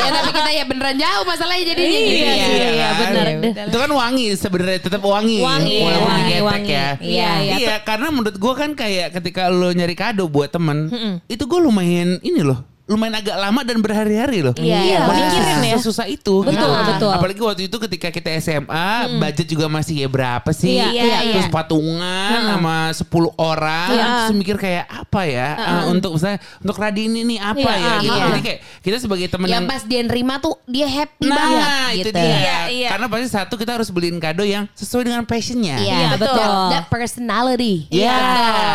Ya 0.00 0.08
tapi 0.10 0.30
kita 0.30 0.50
ya 0.50 0.64
beneran 0.64 0.96
jauh 0.96 1.24
masalahnya 1.24 1.64
jadinya 1.66 1.90
Iya, 1.90 2.00
Iya, 2.00 2.32
iya, 2.32 2.68
iya, 2.70 2.88
kan? 2.88 2.98
benar. 3.02 3.26
Itu 3.68 3.78
kan 3.78 3.90
wangi 3.90 4.26
sebenarnya 4.34 4.78
tetap 4.80 5.02
wangi. 5.02 5.38
Wangi, 5.40 5.78
Walaupun 5.80 6.06
wangi, 6.06 6.22
digetek 6.24 6.44
wangi. 6.44 6.70
ya. 6.70 6.88
Iya, 6.96 7.30
iya. 7.40 7.54
Iya, 7.56 7.74
karena 7.82 8.08
menurut 8.08 8.36
gua 8.36 8.54
kan 8.54 8.70
kayak 8.72 9.12
ketika 9.12 9.48
lu 9.48 9.70
nyari 9.70 9.94
kado 9.94 10.26
buat 10.26 10.48
temen, 10.48 10.88
itu 11.26 11.42
gua 11.44 11.60
lumayan 11.60 12.18
ini 12.20 12.40
loh. 12.40 12.69
Lumayan 12.90 13.22
agak 13.22 13.36
lama 13.38 13.60
dan 13.62 13.78
berhari-hari 13.78 14.42
loh. 14.42 14.54
Iya, 14.58 14.78
iya, 14.82 14.98
Maksudnya 15.06 15.30
mikirin 15.30 15.58
ya. 15.62 15.74
Sesusah 15.78 16.06
itu. 16.10 16.34
Betul, 16.42 16.58
gitu. 16.58 16.90
betul. 16.90 17.10
Apalagi 17.14 17.40
waktu 17.40 17.62
itu 17.70 17.76
ketika 17.86 18.10
kita 18.10 18.34
SMA, 18.42 18.90
budget 19.22 19.46
juga 19.46 19.70
masih 19.70 20.02
ya 20.02 20.08
berapa 20.10 20.50
sih? 20.50 20.74
Iya, 20.74 20.90
iya, 20.90 21.18
Terus 21.30 21.46
iya. 21.46 21.54
patungan 21.54 22.38
sama 22.50 22.76
10 22.90 23.06
orang. 23.38 23.88
Iya. 23.94 24.04
Terus 24.26 24.34
mikir 24.34 24.56
kayak 24.58 24.84
apa 24.90 25.20
ya? 25.22 25.48
eh, 25.54 25.82
untuk 25.86 26.18
misalnya 26.18 26.42
untuk 26.58 26.76
Radini 26.76 27.22
nih 27.22 27.38
apa 27.38 27.60
Iya, 27.62 27.78
ya? 27.78 27.94
Gitu. 28.00 28.10
iya. 28.10 28.24
Jadi 28.26 28.40
kayak 28.42 28.60
kita 28.82 28.96
sebagai 28.98 29.26
temen 29.30 29.46
Yang 29.46 29.54
yang 29.54 29.66
pas 29.70 29.82
dia 29.86 30.00
nerima 30.02 30.34
tuh 30.40 30.54
Dia 30.66 30.88
happy 30.88 31.26
Nah 31.28 31.36
banget 31.36 31.62
itu 31.62 31.98
gitu 32.00 32.10
dia 32.16 32.24
Iya, 32.26 32.58
iya. 32.72 32.88
Karena 32.90 33.06
pasti 33.06 33.28
satu 33.30 33.54
kita 33.54 33.72
harus 33.78 33.88
beliin 33.92 34.18
kado 34.18 34.42
yang 34.42 34.64
sesuai 34.74 35.06
dengan 35.06 35.22
passionnya 35.22 35.76
Iya 35.78 35.94
Iya, 35.94 36.08
betul 36.16 36.32
betul. 36.34 36.50
That 36.72 36.86
personality 36.90 37.74
Iya 37.92 38.16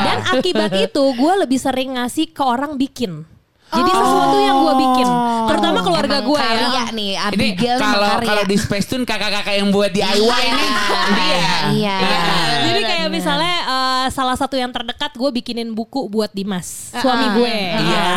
Dan 0.06 0.17
akibat 0.32 0.71
itu 0.88 1.04
gue 1.04 1.34
lebih 1.41 1.60
sering 1.60 1.97
ngasih 1.97 2.32
ke 2.32 2.43
orang 2.45 2.80
bikin. 2.80 3.35
Jadi 3.67 3.91
sesuatu 3.91 4.38
yang 4.38 4.58
gue 4.58 4.73
bikin, 4.78 5.08
terutama 5.45 5.80
keluarga 5.82 6.17
gue 6.21 6.38
karya 6.38 6.67
ya. 6.69 6.86
nih 6.88 7.12
Ini 7.12 7.25
Abigail 7.25 7.78
kalau 7.78 8.08
karya. 8.13 8.28
kalau 8.28 8.43
di 8.45 8.56
Space 8.56 8.88
Tune 8.88 9.04
kakak-kakak 9.04 9.51
yang 9.54 9.69
buat 9.69 9.89
DIY 9.89 10.15
ini 10.45 10.65
dia. 11.12 11.49
Iya. 11.67 11.97
Jadi 12.63 12.82
kayak 12.82 13.10
misalnya 13.10 13.56
eh, 13.62 14.06
salah 14.10 14.34
satu 14.34 14.54
yang 14.54 14.69
terdekat 14.69 15.12
gue 15.12 15.30
bikinin 15.34 15.71
buku 15.71 16.06
buat 16.06 16.30
Dimas, 16.30 16.93
suami 16.93 17.25
gue. 17.36 17.56
Iya. 17.75 18.08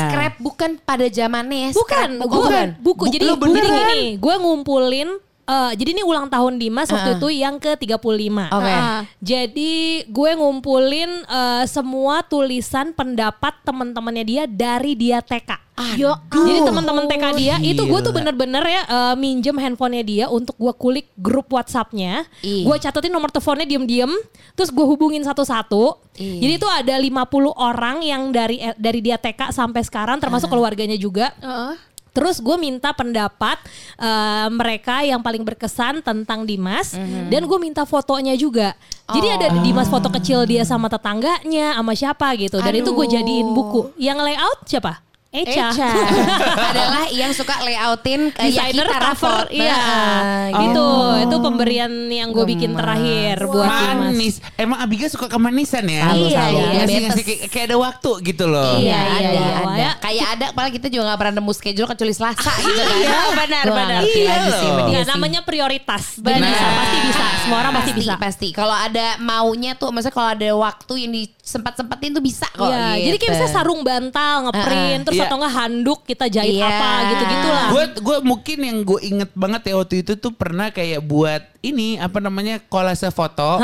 Scrap 0.00 0.34
bukan 0.38 0.70
pada 0.78 1.06
zamannya 1.06 1.58
ya 1.60 1.70
Bukan, 1.72 2.08
gue 2.18 2.26
bukan. 2.26 2.66
buku. 2.78 3.04
Jadi 3.08 3.24
lu 3.24 3.34
jadi 3.34 3.42
beneran? 3.44 3.70
gini, 3.86 4.02
gue 4.16 4.34
ngumpulin 4.36 5.08
eh, 5.48 5.72
jadi 5.80 5.90
ini 5.96 6.02
ulang 6.04 6.28
tahun 6.28 6.60
Dimas 6.60 6.92
waktu 6.92 7.16
itu 7.16 7.28
yang 7.32 7.56
ke-35. 7.56 8.52
Oke. 8.52 8.72
Ah. 8.72 9.02
Jadi 9.24 10.04
gue 10.04 10.30
ngumpulin 10.36 11.24
eh, 11.24 11.64
semua 11.64 12.20
tulisan 12.20 12.92
pendapat 12.92 13.56
teman-temannya 13.64 14.24
dia 14.28 14.42
dari 14.44 14.92
dia 14.92 15.24
TK. 15.24 15.68
Yo, 15.94 16.10
Jadi 16.34 16.66
teman-teman 16.66 17.06
TK 17.06 17.24
dia 17.38 17.54
itu 17.62 17.86
gue 17.86 18.00
tuh 18.02 18.10
Gila. 18.10 18.18
bener-bener 18.18 18.64
ya 18.66 18.82
eh, 18.82 19.14
minjem 19.14 19.54
handphonenya 19.54 20.04
dia 20.04 20.24
untuk 20.26 20.58
gue 20.58 20.74
kulik 20.74 21.06
grup 21.14 21.46
WhatsAppnya. 21.54 22.26
Gue 22.42 22.76
catetin 22.82 23.14
nomor 23.14 23.30
teleponnya 23.30 23.62
diem-diem, 23.62 24.10
terus 24.58 24.74
gue 24.74 24.82
hubungin 24.82 25.22
satu-satu. 25.22 26.02
Jadi 26.18 26.52
itu 26.58 26.66
ada 26.66 26.98
50 26.98 27.54
orang 27.54 28.02
yang 28.02 28.34
dari 28.34 28.58
eh, 28.58 28.74
dari 28.74 28.98
dia 28.98 29.22
TK 29.22 29.54
sampai 29.54 29.86
sekarang, 29.86 30.18
termasuk 30.18 30.50
keluarganya 30.50 30.98
juga. 30.98 31.30
Terus 32.12 32.38
gue 32.38 32.56
minta 32.60 32.92
pendapat 32.92 33.58
eh, 33.98 34.48
mereka 34.52 35.02
yang 35.02 35.20
paling 35.22 35.42
berkesan 35.42 36.00
tentang 36.04 36.44
Dimas 36.44 36.94
dan 37.28 37.42
gue 37.46 37.58
minta 37.58 37.82
fotonya 37.88 38.34
juga. 38.38 38.76
Jadi 39.08 39.28
ada 39.40 39.46
Dimas 39.64 39.88
foto 39.88 40.12
kecil 40.12 40.44
dia 40.44 40.68
sama 40.68 40.92
tetangganya, 40.92 41.80
sama 41.80 41.92
siapa 41.96 42.28
gitu. 42.36 42.60
Dan 42.60 42.76
itu 42.76 42.92
gue 42.92 43.06
Aduh. 43.08 43.14
jadiin 43.16 43.48
buku. 43.56 43.80
Yang 43.96 44.18
layout 44.20 44.60
siapa? 44.68 45.07
Echa. 45.28 45.68
Echa. 45.68 45.92
adalah 46.72 47.04
yang 47.12 47.36
suka 47.36 47.60
layoutin 47.60 48.32
kayak 48.32 48.48
Desainer 48.48 48.88
kita 48.88 49.00
cover, 49.12 49.44
iya. 49.52 49.76
Nah, 49.76 50.48
Gitu, 50.56 50.88
itu 51.28 51.36
pemberian 51.38 51.92
yang 52.08 52.32
gue 52.32 52.48
bikin 52.48 52.72
terakhir 52.72 53.44
buat 53.44 53.68
Dimas. 53.68 54.08
Manis. 54.08 54.34
Emang 54.56 54.80
Abiga 54.80 55.04
suka 55.06 55.28
kemanisan 55.28 55.84
ya? 55.84 56.08
Selalu, 56.08 56.24
Iya, 56.24 56.42
iya. 56.48 56.64
Ngasih, 56.80 56.98
ngasih 57.04 57.24
kayak, 57.28 57.40
kayak 57.52 57.64
ada 57.68 57.76
waktu 57.76 58.10
gitu 58.24 58.44
loh. 58.48 58.80
Iya, 58.80 58.88
Iya, 58.88 58.96
ada, 58.96 59.20
iya, 59.20 59.44
ada. 59.44 59.74
iya. 59.76 59.90
Kayak 60.00 60.26
ada, 60.32 60.46
padahal 60.56 60.72
kita 60.72 60.86
juga 60.88 61.02
gak 61.06 61.18
pernah 61.20 61.34
nemu 61.36 61.52
schedule 61.52 61.88
kecuali 61.92 62.12
Selasa 62.16 62.52
gitu 62.56 62.80
kan. 62.80 62.96
Iya, 62.96 63.18
benar, 63.36 63.64
nggak 63.68 63.76
benar. 63.76 64.00
Iya 64.00 64.32
lagi 64.32 64.50
sih 64.56 64.70
Ya, 64.88 65.00
namanya 65.04 65.40
prioritas. 65.44 66.16
Benar. 66.16 66.40
bisa, 66.40 66.66
pasti 66.72 66.96
bisa. 67.04 67.24
Semua 67.44 67.58
orang 67.60 67.72
pasti, 67.76 67.90
bisa. 67.92 68.14
Pasti. 68.16 68.48
Kalau 68.56 68.72
ada 68.72 69.20
maunya 69.20 69.76
tuh, 69.76 69.92
maksudnya 69.92 70.16
kalau 70.16 70.30
ada 70.32 70.48
waktu 70.56 70.92
yang 71.04 71.12
disempat-sempatin 71.48 72.12
tuh 72.12 72.20
bisa 72.20 72.44
kok. 72.52 72.68
Iya, 72.68 72.76
gitu. 72.92 73.04
jadi 73.08 73.16
kayak 73.16 73.32
misalnya 73.32 73.54
sarung 73.56 73.80
bantal, 73.80 74.34
ngeprint, 74.44 75.00
terus 75.02 75.16
Iya. 75.16 75.24
atau 75.24 75.36
enggak 75.40 75.54
handuk 75.56 76.00
kita 76.04 76.24
jahit 76.28 76.54
Iya. 76.54 76.68
apa 76.68 76.90
gitu-gitulah. 77.08 77.66
Gue 77.72 77.84
gue 77.98 78.16
mungkin 78.20 78.58
yang 78.60 78.78
gue 78.84 79.00
inget 79.02 79.30
banget 79.32 79.62
ya 79.64 79.74
waktu 79.74 79.94
itu 79.98 80.12
tuh 80.14 80.30
pernah 80.30 80.68
kayak 80.68 81.00
buat 81.00 81.40
ini 81.58 81.98
apa 81.98 82.20
namanya 82.20 82.62
kolase 82.62 83.08
foto 83.08 83.58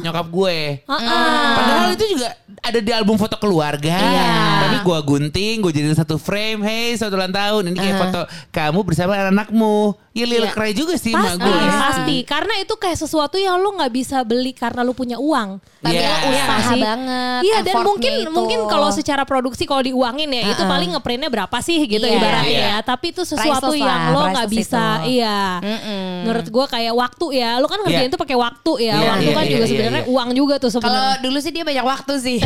nyokap 0.00 0.26
gue. 0.26 0.58
Heeh. 0.82 1.46
Padahal 1.54 1.92
itu 1.92 2.04
juga 2.10 2.32
ada 2.58 2.80
di 2.80 2.90
album 2.90 3.14
foto 3.14 3.36
keluarga. 3.36 3.92
Iya. 3.92 4.32
Tapi 4.58 4.76
gue 4.80 4.98
gunting, 5.04 5.54
gue 5.60 5.72
jadiin 5.72 5.94
satu 5.94 6.16
frame. 6.16 6.58
Hey, 6.58 6.96
satu 6.96 7.14
ulang 7.14 7.30
tahun. 7.30 7.70
Ini 7.70 7.76
kayak 7.76 7.96
foto 8.00 8.20
kamu 8.50 8.80
bersama 8.82 9.12
anak-anakmu. 9.14 9.94
Ya 10.10 10.24
lil 10.24 10.48
keren 10.48 10.72
juga 10.72 10.96
sih 10.96 11.12
mak 11.12 11.36
Pasti, 11.36 11.44
gue. 11.44 11.60
pasti. 11.76 12.16
Karena 12.24 12.54
itu 12.56 12.72
kayak 12.74 12.96
sesuatu 12.96 13.36
yang 13.36 13.60
lu 13.60 13.76
nggak 13.76 13.92
bisa 13.92 14.24
beli 14.24 14.50
karena 14.50 14.80
lu 14.80 14.96
punya 14.96 15.20
uang. 15.20 15.60
Tapi 15.84 15.92
Iya. 15.92 16.08
lo 16.08 16.16
usaha 16.26 16.56
Iya 16.56 16.70
sih. 16.72 16.80
Banget. 17.26 17.42
Iya 17.42 17.58
dan 17.62 17.74
mungkin 17.82 18.12
itu. 18.16 18.30
mungkin 18.30 18.58
kalau 18.66 18.88
secara 18.88 19.22
produksi 19.22 19.64
kalau 19.64 19.82
diuangin 19.82 20.28
ya 20.28 20.42
itu 20.48 20.62
paling 20.62 20.90
ngeprintnya 20.90 21.28
berapa 21.28 21.56
sih 21.58 21.78
gitu 21.84 22.02
Iya. 22.02 22.16
ibaratnya 22.16 22.48
Iya. 22.48 22.68
ya. 22.68 22.76
Tapi 22.80 23.06
itu 23.10 23.22
sesuatu 23.22 23.68
Priceless 23.68 23.82
yang 23.82 24.02
lah, 24.04 24.14
lo 24.14 24.22
nggak 24.30 24.48
bisa. 24.48 24.84
itu. 25.02 25.08
Iya. 25.16 25.38
Menurut 26.22 26.46
gua 26.48 26.66
kayak 26.66 26.94
waktu 26.94 27.26
ya. 27.34 27.50
Lo 27.56 27.66
kan 27.66 27.78
ngerjain 27.80 28.02
Iya. 28.02 28.10
itu 28.10 28.18
pakai 28.18 28.36
waktu 28.36 28.72
ya. 28.78 28.94
Iya, 28.94 29.08
waktu 29.08 29.24
iya, 29.24 29.34
kan 29.34 29.42
iya, 29.42 29.50
juga 29.50 29.58
iya, 29.58 29.70
sebenarnya 29.70 30.02
iya. 30.02 30.12
uang 30.12 30.28
juga 30.32 30.54
tuh 30.56 30.70
Kalau 30.70 30.82
sebenarnya. 30.86 31.20
dulu 31.20 31.38
sih 31.38 31.52
dia 31.52 31.64
banyak 31.64 31.84
waktu 31.84 32.12
sih. 32.16 32.38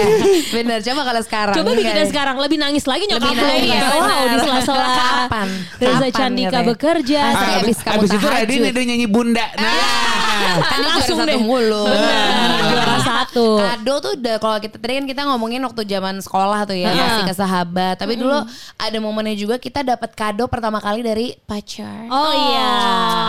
Bener. 0.56 0.78
Coba 0.82 1.00
kalau 1.04 1.22
sekarang. 1.22 1.54
Coba 1.54 1.70
bikinnya 1.72 1.94
enggak. 2.00 2.10
sekarang 2.10 2.36
lebih 2.38 2.58
nangis 2.58 2.84
lagi 2.84 3.04
nyokap 3.06 3.28
Lebih 3.28 3.36
lo 3.36 3.46
nangis, 3.46 3.68
ya. 3.68 3.80
Wow 3.82 4.00
benar. 4.02 4.24
di 4.24 4.38
sela-sela 4.40 4.86
Kapan? 4.92 5.48
Reza 5.78 6.08
Candika 6.10 6.58
bekerja. 6.62 7.20
Ah, 7.22 7.60
abis 7.60 7.78
kamu 7.80 7.96
abis 7.98 8.10
itu. 8.12 8.26
Radin 8.26 8.60
ada 8.64 8.80
nyanyi 8.80 9.06
bunda. 9.06 9.46
Nah. 9.54 10.56
Kan 10.62 10.78
dia 10.78 10.90
Langsung 10.90 11.18
deh. 11.22 11.32
satu 11.32 11.40
mulu. 11.40 11.84
Benar, 11.86 12.60
juara 12.66 12.91
satu. 13.24 13.46
Kado 13.56 13.94
tuh 13.98 14.12
udah 14.16 14.36
kalau 14.36 14.56
kita 14.58 14.76
tadi 14.76 14.92
kan 14.98 15.06
kita 15.06 15.22
ngomongin 15.24 15.62
waktu 15.62 15.82
zaman 15.84 16.18
sekolah 16.18 16.64
tuh 16.64 16.74
ya 16.74 16.90
Iya. 16.90 17.02
kasih 17.02 17.22
ke 17.24 17.34
sahabat. 17.34 17.94
Tapi 17.96 18.14
dulu 18.14 18.34
ada 18.76 18.98
momennya 18.98 19.34
juga 19.34 19.56
kita 19.56 19.82
dapat 19.82 20.12
kado 20.12 20.46
pertama 20.46 20.78
kali 20.78 21.00
dari 21.00 21.32
pacar. 21.42 22.06
Oh 22.08 22.32
iya, 22.32 22.72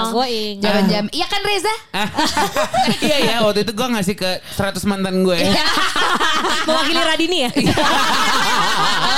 gue 0.09 0.25
ingat. 0.27 0.63
Zaman 0.65 0.83
jam. 0.87 1.05
Iya 1.09 1.25
kan 1.27 1.41
Reza? 1.41 1.75
iya 3.05 3.17
ya 3.21 3.35
waktu 3.41 3.63
itu 3.63 3.71
gue 3.71 3.87
ngasih 3.89 4.15
ke 4.15 4.29
100 4.53 4.83
mantan 4.85 5.21
gue. 5.21 5.37
Mewakili 6.67 7.01
Radini 7.01 7.37
ya? 7.43 7.51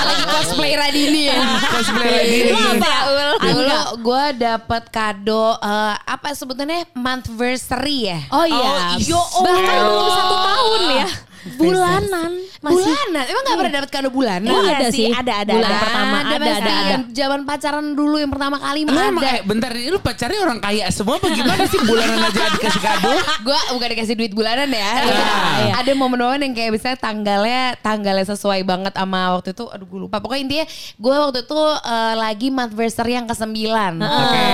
Lagi 0.06 0.24
cosplay 0.30 0.74
Radini 0.74 1.22
ya. 1.30 1.40
Cosplay 1.72 2.10
lagi. 2.12 2.40
Lu 2.52 2.58
apa? 2.58 2.94
Dulu 3.42 3.78
gue 4.02 4.24
dapat 4.38 4.84
kado 4.90 5.58
eh, 5.58 5.96
apa 5.98 6.34
sebutannya 6.34 6.90
monthversary 6.94 8.10
ya. 8.10 8.20
Oh 8.32 8.46
iya. 8.46 8.58
Oh, 8.58 8.98
Yo, 8.98 9.22
bahkan 9.42 9.76
belum 9.86 10.10
satu 10.10 10.36
tahun 10.36 10.64
ya. 10.99 11.08
Bulanan. 11.53 12.31
Masih- 12.58 12.81
bulanan. 12.81 13.23
Emang 13.23 13.43
gak 13.43 13.55
pernah 13.55 13.73
dapat 13.75 13.89
kado 13.89 14.10
bulanan? 14.10 14.49
Oh, 14.49 14.62
Iya 14.62 14.73
ada 14.75 14.88
sih, 14.89 15.08
ada, 15.08 15.34
ada, 15.39 15.51
Bulan 15.53 15.69
ada. 15.69 15.79
pertama 15.79 16.17
ada, 16.17 16.36
ada, 16.36 16.51
ada. 16.58 16.73
Yang 16.89 17.03
Zaman 17.13 17.41
pacaran 17.43 17.86
dulu 17.91 18.15
yang 18.17 18.27
pertama 18.27 18.58
kali 18.58 18.81
mah 18.84 18.93
emang 19.08 19.23
ada. 19.23 19.31
eh, 19.31 19.41
bentar 19.41 19.71
lu 19.71 19.99
pacarnya 19.99 20.39
orang 20.41 20.60
kaya 20.60 20.86
semua 20.89 21.15
apa 21.15 21.27
gimana 21.29 21.63
sih 21.63 21.79
bulanan 21.79 22.19
aja 22.19 22.43
dikasih 22.51 22.81
kado? 22.81 23.12
gue 23.45 23.60
bukan 23.71 23.88
dikasih 23.89 24.15
duit 24.15 24.34
bulanan 24.34 24.67
ya. 24.67 24.91
iya. 25.05 25.73
Ada 25.77 25.91
momen-momen 25.93 26.41
yang 26.41 26.53
kayak 26.53 26.71
misalnya 26.71 26.97
tanggalnya 26.97 27.62
tanggalnya 27.79 28.25
sesuai 28.27 28.62
banget 28.62 28.93
sama 28.93 29.19
waktu 29.31 29.53
itu. 29.53 29.63
Aduh 29.67 29.86
gue 29.86 29.99
lupa. 30.01 30.17
Pokoknya 30.17 30.41
intinya 30.43 30.65
gue 30.95 31.15
waktu 31.15 31.39
itu 31.41 31.60
eh, 31.79 32.13
lagi 32.15 32.47
monthversary 32.49 33.13
yang 33.13 33.25
ke 33.25 33.36
sembilan. 33.36 33.93
Oke. 33.95 34.45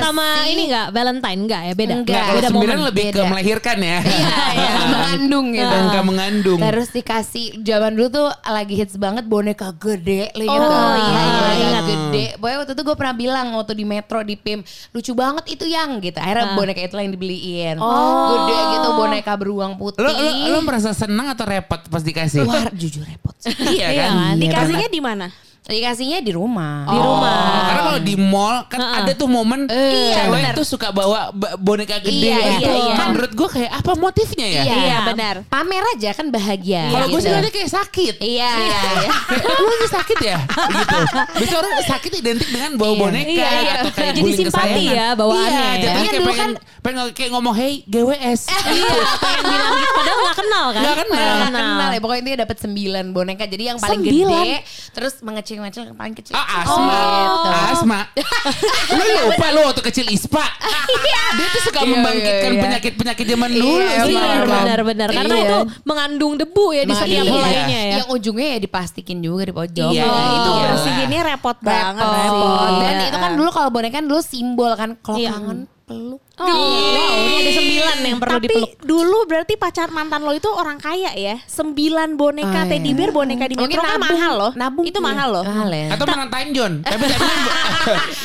Sama 0.00 0.26
ini 0.46 0.62
enggak 0.66 0.86
Valentine 0.90 1.40
enggak 1.40 1.62
ya 1.62 1.74
beda. 1.74 1.94
Enggak. 1.94 2.24
Beda 2.32 2.48
sembilan 2.48 2.76
momen. 2.76 2.88
lebih 2.88 3.04
ke 3.10 3.22
melahirkan 3.22 3.76
ya. 3.78 3.98
Iya, 4.00 4.38
iya, 4.54 4.70
mengandung 4.88 5.46
gitu. 5.52 5.74
Angka 5.76 6.00
mengandung. 6.02 6.36
Terus 6.42 6.88
dikasih 6.90 7.46
zaman 7.60 7.92
dulu 7.94 8.08
tuh 8.08 8.28
lagi 8.44 8.74
hits 8.74 8.94
banget 8.94 9.24
boneka 9.24 9.74
gede. 9.74 10.30
Oh, 10.34 10.58
nggak? 10.58 10.96
iya, 10.98 11.22
boneka 11.24 11.52
ingat. 11.58 11.84
gede. 11.84 12.24
Pokoknya 12.36 12.56
waktu 12.62 12.72
itu 12.76 12.82
gue 12.84 12.96
pernah 12.96 13.14
bilang 13.16 13.46
waktu 13.56 13.72
di 13.74 13.84
Metro 13.84 14.18
di 14.22 14.34
PIM 14.34 14.60
lucu 14.90 15.12
banget 15.12 15.44
itu 15.48 15.64
yang 15.66 15.98
gitu. 15.98 16.18
Akhirnya 16.18 16.54
boneka 16.54 16.80
itu 16.80 16.94
yang 16.94 17.12
dibeliin. 17.12 17.76
Gede 17.78 18.58
gitu 18.76 18.88
boneka 18.94 19.32
beruang 19.34 19.72
putih. 19.74 20.00
Lo, 20.00 20.10
lo, 20.10 20.30
lo 20.54 20.58
merasa 20.62 20.92
senang 20.92 21.32
atau 21.32 21.44
repot 21.44 21.80
pas 21.88 22.02
dikasih? 22.04 22.44
Wah 22.44 22.70
jujur 22.72 23.02
repot 23.02 23.34
sih. 23.38 23.52
iya 23.80 23.88
Iya 23.90 24.06
kan? 24.08 24.16
kan? 24.16 24.34
Dikasihnya 24.38 24.88
di 24.88 25.00
mana? 25.02 25.26
Dikasihnya 25.68 26.18
di 26.18 26.32
rumah. 26.32 26.82
Di 26.82 26.96
rumah. 26.96 27.36
Karena 27.62 27.82
kalau 27.84 28.00
di 28.00 28.14
mall 28.16 28.56
kan 28.66 28.80
ada 28.80 29.12
tuh 29.12 29.28
momen 29.28 29.68
cewek 29.68 30.56
tuh 30.56 30.64
suka 30.64 30.88
bawa 30.88 31.28
ba- 31.30 31.54
boneka 31.54 32.00
gede 32.00 32.32
Iya, 32.32 32.40
itu. 32.56 32.64
iya, 32.64 32.72
iya. 32.74 32.94
Kan 32.96 33.06
menurut 33.12 33.32
gue 33.32 33.48
kayak 33.50 33.72
apa 33.74 33.92
motifnya 33.94 34.46
ya? 34.48 34.62
Iya, 34.64 34.76
Iya, 34.78 34.98
benar. 35.06 35.34
Pamer 35.46 35.84
aja 35.92 36.10
kan 36.12 36.26
bahagia. 36.28 36.88
Kalau 36.88 37.06
gue 37.06 37.12
gitu. 37.12 37.20
sih 37.20 37.28
ngeliatnya 37.28 37.52
kayak 37.52 37.70
sakit. 37.70 38.14
Iya, 38.18 38.50
iya, 38.58 38.80
iya. 38.96 39.10
Kayak, 39.28 39.44
lu 39.54 39.66
lagi 39.68 39.88
sakit 39.90 40.18
ya? 40.18 40.38
gitu. 40.48 40.96
Biasanya 41.36 41.58
orang 41.58 41.72
sakit 41.84 42.12
identik 42.16 42.48
dengan 42.48 42.70
bawa 42.74 42.88
Iya. 42.88 42.98
boneka 42.98 43.28
Iya, 43.28 43.48
iya. 43.52 43.72
atau 43.78 43.90
kayak 43.92 44.12
Jadi 44.14 44.30
simpati 44.32 44.48
kesayangan. 44.48 44.96
ya 44.96 45.06
bawaannya 45.14 45.52
Iya, 45.52 45.68
ya. 45.68 45.84
Tapi 45.84 45.84
kan 45.92 46.00
kayak 46.00 46.14
dulu 46.14 46.30
pengen, 46.32 46.50
pengen 46.80 47.04
kayak 47.12 47.30
ngomong 47.30 47.54
hey 47.54 47.72
GWS. 47.84 48.40
Iya, 48.72 48.88
pengen 49.20 49.42
bilang 49.44 49.72
gitu 49.76 49.92
padahal 49.92 50.18
gak 50.22 50.36
kenal 50.38 50.66
kan? 50.70 50.80
Nggak 50.80 50.96
kenal. 50.98 51.28
Nggak 51.28 51.52
kenal 51.52 51.88
ya 51.90 52.00
pokoknya 52.00 52.22
dia 52.24 52.36
dapat 52.38 52.56
9 52.56 52.72
boneka 53.10 53.44
jadi 53.44 53.64
yang 53.66 53.78
paling 53.78 54.00
gede 54.00 54.64
terus 54.90 55.14
mengecil-ngecil 55.60 55.90
yang 55.90 55.98
paling 55.98 56.14
kecil 56.14 56.32
Ah, 56.32 56.62
asma. 56.62 56.98
gitu. 56.98 57.48
Asma. 57.70 57.98
lu 58.96 59.02
lupa 59.24 59.46
lu 59.50 59.60
waktu 59.62 59.82
kecil 59.84 60.06
ISPA. 60.08 60.46
Dia 61.28 61.46
tuh 61.50 61.62
suka 61.64 61.80
Iya, 61.80 61.90
membangkitkan 61.90 62.32
iya, 62.44 62.54
iya. 62.54 62.62
penyakit-penyakit 62.64 63.24
zaman 63.26 63.50
dulu. 63.50 63.68
Iya, 63.76 63.88
sih. 64.00 64.10
Iya 64.10 64.20
Benar, 64.20 64.42
benar 64.46 64.80
benar 64.82 65.08
karena 65.08 65.34
Iya. 65.34 65.44
itu 65.44 65.58
mengandung 65.84 66.32
debu 66.34 66.66
ya 66.70 66.82
di 66.82 66.94
setiap 66.94 67.24
Iya. 67.24 67.32
helainya 67.32 67.80
ya. 67.84 67.94
yang 67.98 68.08
ujungnya 68.08 68.48
ya 68.54 68.58
diplastikin 68.60 69.18
juga 69.18 69.42
di 69.44 69.52
pojok 69.52 69.90
Iya, 69.90 70.04
Nah, 70.04 70.32
itu 70.32 70.50
iya. 70.50 70.66
Bersihinnya 70.68 71.20
repot 71.26 71.58
banget 71.58 72.04
repot. 72.04 72.70
dan 72.78 72.94
itu 73.04 73.18
kan 73.18 73.32
dulu 73.34 73.50
kalau 73.50 73.68
boneka 73.68 73.94
kan 73.94 74.04
dulu 74.04 74.20
simbol 74.20 74.72
kan 74.72 74.94
kalau 74.98 75.18
Iya. 75.18 75.30
kangen 75.32 75.58
peluk 75.88 76.20
Oh, 76.38 76.46
wow, 76.46 77.18
ini 77.18 77.34
ada 77.34 77.50
sembilan 77.50 77.96
yang 77.98 78.18
perlu 78.22 78.38
Tapi 78.38 78.46
dipeluk. 78.46 78.70
dulu 78.78 79.18
berarti 79.26 79.58
pacar 79.58 79.90
mantan 79.90 80.22
lo 80.22 80.30
itu 80.30 80.46
orang 80.46 80.78
kaya 80.78 81.10
ya. 81.10 81.34
Sembilan 81.42 82.14
boneka 82.14 82.46
Oh, 82.46 82.62
iya. 82.62 82.70
teddy 82.70 82.94
bear 82.94 83.10
boneka 83.10 83.50
di 83.50 83.58
Mungkin 83.58 83.74
metro 83.74 83.82
kan 83.82 83.98
mahal 83.98 84.32
loh. 84.38 84.52
Nabung 84.54 84.86
itu 84.86 84.94
iya. 84.94 85.02
mahal 85.02 85.28
loh. 85.32 85.42
mahal 85.42 85.66
ya 85.66 85.86
Atau 85.90 86.06
menang 86.06 86.30
Time 86.30 86.50
John. 86.54 86.72
Tapi 86.86 87.04
tapi 87.10 87.26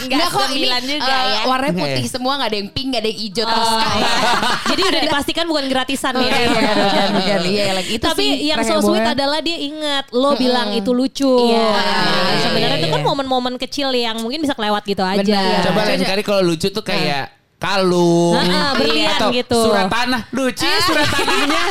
Enggak 0.05 0.29
kok 0.29 0.45
ini 0.45 0.61
sembilan 0.61 0.81
juga 0.85 1.09
eh, 1.09 1.25
ya. 1.25 1.41
warnanya 1.43 1.71
Enggak 1.73 1.89
putih 1.89 2.05
ya? 2.05 2.11
semua 2.13 2.33
nggak 2.37 2.49
ada 2.49 2.57
yang 2.59 2.69
pink 2.69 2.87
nggak 2.93 3.01
ada 3.01 3.09
yang 3.09 3.19
hijau 3.19 3.43
Oh, 3.43 3.49
toska 3.49 3.87
iya. 3.97 4.09
Jadi 4.69 4.81
udah 4.85 5.01
dipastikan 5.01 5.45
bukan 5.49 5.65
gratisan 5.65 6.13
ya. 6.13 6.29
Iya, 6.29 6.37
bukan, 6.45 6.75
bukan. 7.09 7.39
Iya, 7.43 7.65
lagi 7.73 7.91
itu 7.97 8.05
Tapi 8.05 8.21
sih 8.21 8.29
yang 8.45 8.61
so 8.61 8.77
sweet 8.79 9.07
adalah 9.07 9.41
dia 9.41 9.57
ingat 9.57 10.05
lo 10.13 10.37
bilang 10.37 10.69
itu 10.69 10.93
lucu. 10.93 11.33
Iya, 11.49 11.65
Nah, 11.65 11.81
iya, 11.81 12.45
Sebenarnya 12.45 12.77
iya, 12.77 12.83
itu 12.83 12.87
kan 12.87 13.01
iya. 13.01 13.07
momen-momen 13.09 13.53
kecil 13.57 13.89
yang 13.89 14.21
mungkin 14.21 14.37
bisa 14.37 14.53
kelewat 14.53 14.85
gitu 14.85 15.01
aja. 15.01 15.25
Benar. 15.25 15.65
Coba 15.65 15.81
lain 15.83 16.01
kali 16.03 16.21
kalau 16.21 16.45
lucu 16.45 16.69
tuh 16.69 16.85
kayak 16.85 17.41
kalung 17.63 18.35
Nah, 18.35 18.75
berlian 18.75 19.15
atau 19.15 19.31
gitu. 19.31 19.55
surat 19.63 19.87
tanah 19.87 20.27
lucu 20.29 20.61
ya 20.61 20.79
surat 20.83 21.07
tanahnya 21.07 21.63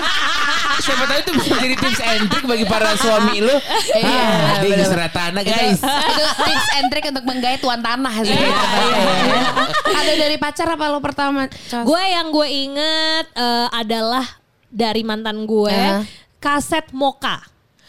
Siapa 0.74 1.04
tahu 1.04 1.18
itu 1.20 1.30
bisa 1.36 1.54
jadi 1.60 1.76
tips 1.76 2.00
and 2.02 2.24
trick 2.26 2.42
bagi 2.44 2.66
para 2.66 2.96
suami 2.96 3.38
lu. 3.38 3.54
Iya, 3.94 4.02
Ah, 4.02 4.58
dia. 4.58 4.74
Yusra 4.74 5.06
Tanah 5.06 5.38
guys. 5.40 5.78
itu 5.78 6.24
tips 6.40 6.68
and 6.74 6.86
trick 6.88 7.04
untuk 7.06 7.22
menggait 7.22 7.60
tuan 7.60 7.78
tanah 7.78 8.10
sih. 8.18 8.34
Ada 9.84 10.12
dari 10.16 10.36
pacar 10.36 10.66
apa 10.68 10.90
lo 10.90 10.98
pertama? 10.98 11.46
Gue 11.78 12.02
yang 12.02 12.28
gue 12.28 12.48
inget 12.48 13.26
eh, 13.30 13.68
adalah 13.70 14.26
dari 14.66 15.02
mantan 15.02 15.44
gue 15.44 15.70
Uh. 15.70 16.02
kaset 16.38 16.90
Moka. 16.90 17.38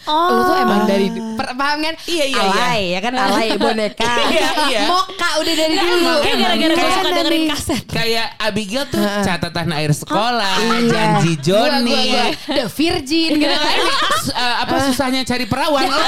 Lu 0.04 0.42
tuh 0.44 0.56
emang 0.56 0.82
dari 0.84 1.08
per, 1.10 1.48
paham 1.54 1.78
kan? 1.80 1.96
Iya, 2.04 2.26
iya, 2.28 2.42
alay 2.44 2.82
ya 2.92 3.00
kan 3.00 3.14
alay 3.16 3.48
boneka. 3.56 4.04
Iya, 4.34 4.48
iya. 4.68 4.82
Moka 4.86 5.30
udah 5.38 5.54
dari 5.54 5.76
dulu. 5.76 6.14
Kayak 6.20 6.38
gara-gara 6.38 6.74
gue 6.74 6.90
suka 6.92 7.10
dengerin 7.14 7.44
kaset. 7.48 7.84
Kayak 7.86 8.28
Abigail 8.38 8.84
tuh 8.86 9.00
catatan 9.22 9.70
air 9.72 9.92
sekolah, 9.92 10.54
Iya. 10.60 10.80
janji 10.88 11.32
Gua, 11.34 11.44
Johnny. 11.44 11.94
gua, 12.10 12.24
gua. 12.26 12.26
The 12.50 12.66
Virgin 12.68 13.32
gitu 13.38 13.54
kan. 13.54 13.78
Su- 14.20 14.34
eh, 14.34 14.56
apa 14.60 14.76
susahnya 14.84 15.22
cari 15.24 15.46
perawan 15.46 15.86
lo 15.86 16.00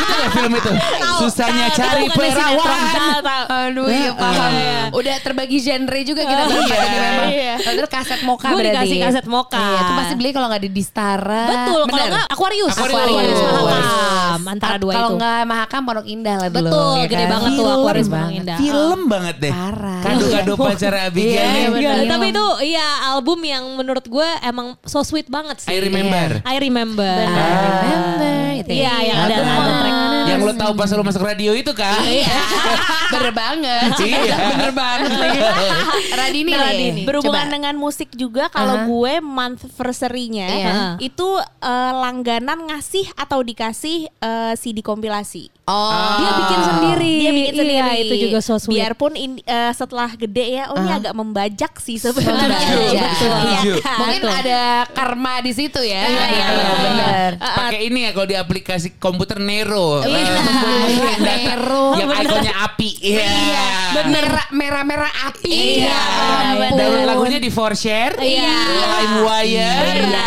tau 0.00 0.16
gak 0.16 0.30
film 0.36 0.52
itu? 0.52 0.72
Susahnya 1.18 1.66
cari 1.70 2.04
perawan. 2.08 2.78
Aduh 3.50 3.86
iya 3.86 4.10
paham. 4.12 4.52
Udah 4.92 5.16
terbagi 5.20 5.58
genre 5.58 6.00
juga 6.00 6.22
kita 6.22 6.42
berempat 6.44 6.70
Iya. 6.70 6.84
ini 6.84 6.98
memang. 6.98 7.28
Iya. 7.30 7.54
Terus 7.60 7.90
kaset 7.90 8.20
Moka 8.22 8.46
Gue 8.48 8.58
berarti. 8.58 8.74
dikasih 8.74 8.96
kaset 9.00 9.26
Moka. 9.26 9.58
Iya, 9.58 9.78
itu 9.80 9.92
pasti 9.94 10.14
beli 10.14 10.30
kalau 10.30 10.46
nggak 10.48 10.62
di 10.62 10.70
Distara. 10.70 11.44
Betul, 11.46 11.80
kalau 11.86 12.04
enggak 12.06 12.26
Aquarius. 12.28 12.74
Aquarius. 12.82 13.40
Mahakam, 13.40 14.40
antara 14.46 14.76
dua 14.76 14.92
Kalau 14.92 15.08
itu. 15.08 15.16
nggak 15.18 15.40
Mahakam 15.44 15.80
Pondok 15.82 16.06
Indah 16.06 16.36
lah 16.36 16.48
dulu. 16.48 16.64
Betul, 16.64 16.92
ya 16.94 17.06
gede 17.06 17.18
kan? 17.20 17.30
banget 17.30 17.50
tuh 17.52 17.66
Aquarius 17.68 18.08
banget. 18.08 18.24
Pondok 18.24 18.40
Indah. 18.40 18.58
Film 18.58 19.00
banget 19.06 19.36
deh. 19.38 19.52
Parah. 19.52 20.00
Kado-kado 20.00 20.52
pacar 20.56 20.92
Abigail. 21.02 21.34
Iya, 21.50 21.66
bener. 21.68 21.80
Iya, 21.80 21.92
tapi 22.08 22.26
itu 22.28 22.46
iya 22.62 22.86
album 23.10 23.38
yang 23.42 23.64
menurut 23.74 24.04
gue 24.04 24.28
emang 24.42 24.66
so 24.82 25.00
sweet 25.00 25.26
banget 25.26 25.56
sih. 25.58 25.68
I 25.68 25.78
remember. 25.80 26.28
I 26.42 26.56
remember. 26.58 27.04
I 27.04 27.26
remember. 27.84 28.36
Iya, 28.60 28.92
yang 29.02 29.18
ada 29.18 29.34
ada 29.34 29.72
track. 29.80 29.98
Yang 30.30 30.40
lo 30.42 30.52
tahu 30.54 30.72
pas 30.74 30.88
lo 30.88 31.02
masuk 31.02 31.22
radio 31.22 31.50
itu 31.52 31.72
kan? 31.72 31.98
Iya. 32.00 32.38
Bener 33.12 33.32
banget. 33.32 33.90
Iya. 33.98 34.36
Bener 34.54 34.70
banget 34.70 35.10
lagi. 35.10 35.40
Radini 36.20 36.46
nih. 36.46 36.54
Radini. 36.54 37.02
Berhubungan 37.02 37.46
Coba. 37.46 37.54
dengan 37.56 37.74
musik 37.74 38.08
juga 38.14 38.46
kalau 38.46 38.76
Aha. 38.76 38.86
gue 38.86 39.14
month 39.20 39.66
versary-nya 39.74 40.48
Iya. 40.50 40.72
itu 41.00 41.28
eh, 41.40 41.92
langganan 41.96 42.69
ngasih 42.70 43.10
atau 43.18 43.42
dikasih 43.42 44.06
eh, 44.06 44.54
CD 44.54 44.78
kompilasi. 44.80 45.50
Oh. 45.70 46.18
Dia 46.18 46.30
bikin 46.36 46.60
sendiri. 46.60 47.14
Dia 47.16 47.30
bikin 47.30 47.54
Iya, 47.54 47.62
sendiri. 47.62 48.00
itu 48.02 48.14
juga 48.26 48.38
so 48.40 48.54
sweet. 48.56 48.76
Biarpun 48.76 49.12
in- 49.14 49.38
eh, 49.40 49.70
setelah 49.70 50.10
gede 50.12 50.46
ya, 50.52 50.64
oh 50.68 50.76
ini 50.76 50.90
agak 50.90 51.14
membajak 51.14 51.72
sih 51.78 51.96
sebenarnya. 51.96 52.58
Iya 52.90 53.02
Setuju. 53.12 53.72
kan? 53.78 53.96
Mungkin 54.00 54.20
Betul. 54.20 54.40
ada 54.42 54.60
karma 54.88 55.34
di 55.38 55.52
situ 55.52 55.80
ya. 55.80 56.02
Iya, 56.02 56.24
iya, 56.26 56.44
Gitu, 56.44 56.58
iya. 56.58 56.74
bener. 56.80 57.30
Pakai 57.38 57.80
ini 57.84 57.98
ya 58.02 58.10
kalau 58.10 58.26
di 58.26 58.36
aplikasi 58.36 58.88
komputer 58.96 59.38
Nero. 59.38 60.02
Iya, 60.02 60.26
Nero. 61.18 61.84
Yang 61.94 62.08
Bener. 62.10 62.26
ikonnya 62.26 62.54
api. 62.60 62.90
Iya. 63.00 63.28
Merah 64.06 64.46
merah 64.50 64.82
merah 64.82 65.12
api. 65.26 65.52
Iya. 65.78 65.86
Ya 65.86 66.00
ampun. 66.56 66.76
Download 66.76 67.06
lagunya 67.06 67.38
di 67.38 67.50
Forshare. 67.50 68.16
Iya. 68.18 68.54
LimeWire. 69.00 69.86
Iya. 70.00 70.26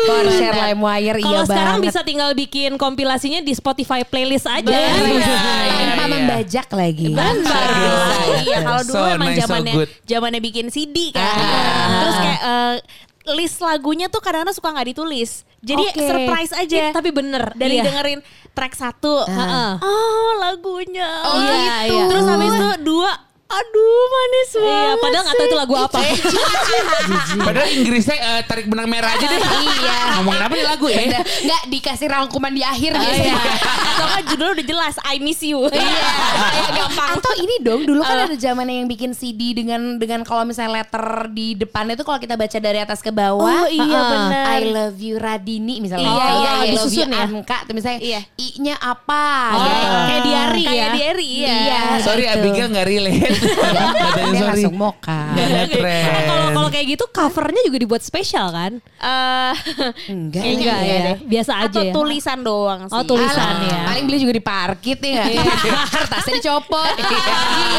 For 0.00 0.24
share 0.30 0.56
LimeWire 0.64 1.18
iya 1.18 1.24
Kalau 1.24 1.44
sekarang 1.44 1.76
banget. 1.78 1.86
bisa 1.86 2.00
tinggal 2.02 2.30
bikin 2.32 2.70
kompilasinya 2.76 3.40
di 3.40 3.52
Spotify 3.52 4.02
playlist 4.02 4.46
aja. 4.46 4.67
Bener. 4.68 5.02
Iya, 5.08 5.36
Tanpa 5.68 6.04
iya. 6.04 6.06
membajak 6.08 6.68
lagi. 6.70 7.06
Benar. 7.10 7.68
Iya, 8.38 8.58
kalau 8.62 8.82
dulu 8.84 9.04
emang 9.08 9.32
zamannya 9.34 9.74
zamannya 10.04 10.40
bikin 10.40 10.66
CD 10.68 11.10
kan. 11.10 11.24
Ah. 11.24 12.00
Terus 12.00 12.16
kayak 12.16 12.40
eh, 12.40 12.76
list 13.28 13.58
lagunya 13.60 14.06
tuh 14.08 14.20
kadang-kadang 14.20 14.56
suka 14.56 14.72
nggak 14.72 14.88
ditulis. 14.88 15.44
Jadi 15.58 15.84
Oke. 15.90 16.06
surprise 16.06 16.52
aja. 16.54 16.76
Iya, 16.78 16.94
tapi 16.94 17.10
bener. 17.10 17.50
dari 17.52 17.82
Iya. 17.82 17.90
dengerin 17.90 18.20
track 18.54 18.74
satu, 18.74 19.26
Heeh. 19.26 19.70
oh 19.82 20.30
lagunya. 20.38 21.08
Oh, 21.26 21.34
Iya, 21.36 21.56
gitu. 21.84 21.94
iya. 21.94 22.04
Terus 22.06 22.24
habis 22.24 22.52
itu 22.54 22.70
dua, 22.82 23.10
aduh 23.48 24.02
manis 24.06 24.50
banget. 24.52 24.68
Iya, 24.68 24.92
padahal 24.94 25.22
nggak 25.24 25.34
tahu 25.34 25.46
itu 25.46 25.56
lagu 25.56 25.74
apa. 25.74 25.98
Padahal 27.48 27.68
Inggrisnya 27.70 28.16
eh, 28.16 28.40
tarik 28.44 28.68
benang 28.68 28.84
merah 28.86 29.08
aja 29.08 29.24
deh. 29.24 29.40
Iya. 29.40 29.98
Ngomongin 30.20 30.42
apa 30.42 30.52
nih 30.52 30.66
lagu 30.66 30.86
ya? 30.86 31.00
Nggak 31.16 31.62
dikasih 31.66 32.06
rangkuman 32.08 32.52
di 32.52 32.60
akhir 32.60 32.92
Oh, 32.92 33.00
biasanya. 33.00 33.24
iya. 33.24 33.40
Atau 33.88 34.06
kan 34.06 34.22
judulnya 34.26 34.52
udah 34.52 34.66
jelas, 34.66 34.94
I 35.02 35.16
miss 35.18 35.40
you. 35.40 35.64
Iya, 35.64 35.96
gampang. 36.76 37.08
Atau 37.16 37.32
ini 37.36 37.54
dong, 37.60 37.82
dulu 37.82 38.00
kan 38.02 38.28
ada 38.28 38.36
zamannya 38.36 38.84
yang 38.84 38.88
bikin 38.88 39.12
CD 39.12 39.56
dengan 39.56 39.96
dengan 39.96 40.20
kalau 40.22 40.44
misalnya 40.44 40.82
letter 40.82 41.06
di 41.32 41.56
depannya 41.56 41.96
tuh 41.96 42.04
kalau 42.04 42.20
kita 42.20 42.36
baca 42.36 42.58
dari 42.58 42.78
atas 42.78 43.00
ke 43.00 43.08
bawah, 43.08 43.64
Oh, 43.64 43.66
iya, 43.66 43.80
uh-uh, 43.82 44.10
bener. 44.12 44.44
I 44.44 44.60
love 44.68 44.98
you 44.98 45.16
Radini 45.16 45.80
misalnya. 45.80 46.04
Iya, 46.04 46.20
Atau 46.20 46.36
iya, 46.36 46.36
I 46.36 46.52
love 46.52 46.60
you 46.60 46.72
disusun 46.76 47.08
ya? 47.08 47.24
Anka, 47.24 47.56
tuh 47.64 47.72
misalnya 47.72 48.00
Iya. 48.00 48.20
I-nya 48.36 48.74
apa 48.76 49.24
Oh, 49.48 49.60
gitu. 49.64 49.96
kayak 50.04 50.22
diary 50.22 50.62
ya. 50.62 50.68
Kayak 50.68 50.90
diary, 50.92 51.26
iya. 51.32 51.48
Iya. 51.56 51.80
Sorry 52.04 52.24
gitu. 52.24 52.34
Abigail 52.36 52.68
gak 52.70 52.86
relate. 52.86 53.37
Katanya 53.38 54.38
sorry. 54.38 54.50
langsung 54.52 54.76
moka. 54.76 55.22
Nah. 55.32 55.66
Kalau 56.26 56.46
kalau 56.52 56.68
kayak 56.68 56.86
gitu 56.96 57.04
covernya 57.08 57.62
juga 57.64 57.78
dibuat 57.78 58.02
spesial 58.02 58.50
kan? 58.50 58.72
Eh, 58.78 59.52
Enggak. 60.08 60.42
Enggak 60.42 60.44
enggak 60.44 60.78
ya, 60.82 60.98
deh. 60.98 61.16
biasa 61.24 61.52
aja 61.64 61.68
atau 61.70 61.82
ya. 61.84 61.92
tulisan 61.94 62.38
doang 62.42 62.80
sih. 62.86 62.94
Oh, 62.94 63.02
tulisan 63.04 63.38
Alah, 63.38 63.68
ya. 63.68 63.80
Paling 63.88 64.04
beli 64.06 64.18
juga 64.20 64.34
di 64.34 64.42
parkit 64.42 64.98
ya. 65.00 65.24
Kertasnya 65.94 66.34
dicopot. 66.38 66.94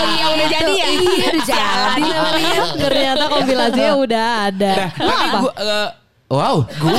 Iya, 0.10 0.26
udah 0.36 0.48
jadi 0.50 0.74
ya? 0.74 0.88
Iya, 0.90 1.28
udah 1.30 1.44
jadi. 1.46 2.04
Ternyata 2.80 3.24
kompilasinya 3.30 3.94
udah 3.96 4.26
ada. 4.52 4.74
Nah, 4.98 5.20
tapi 5.32 5.48
wow, 6.30 6.62
gue 6.62 6.98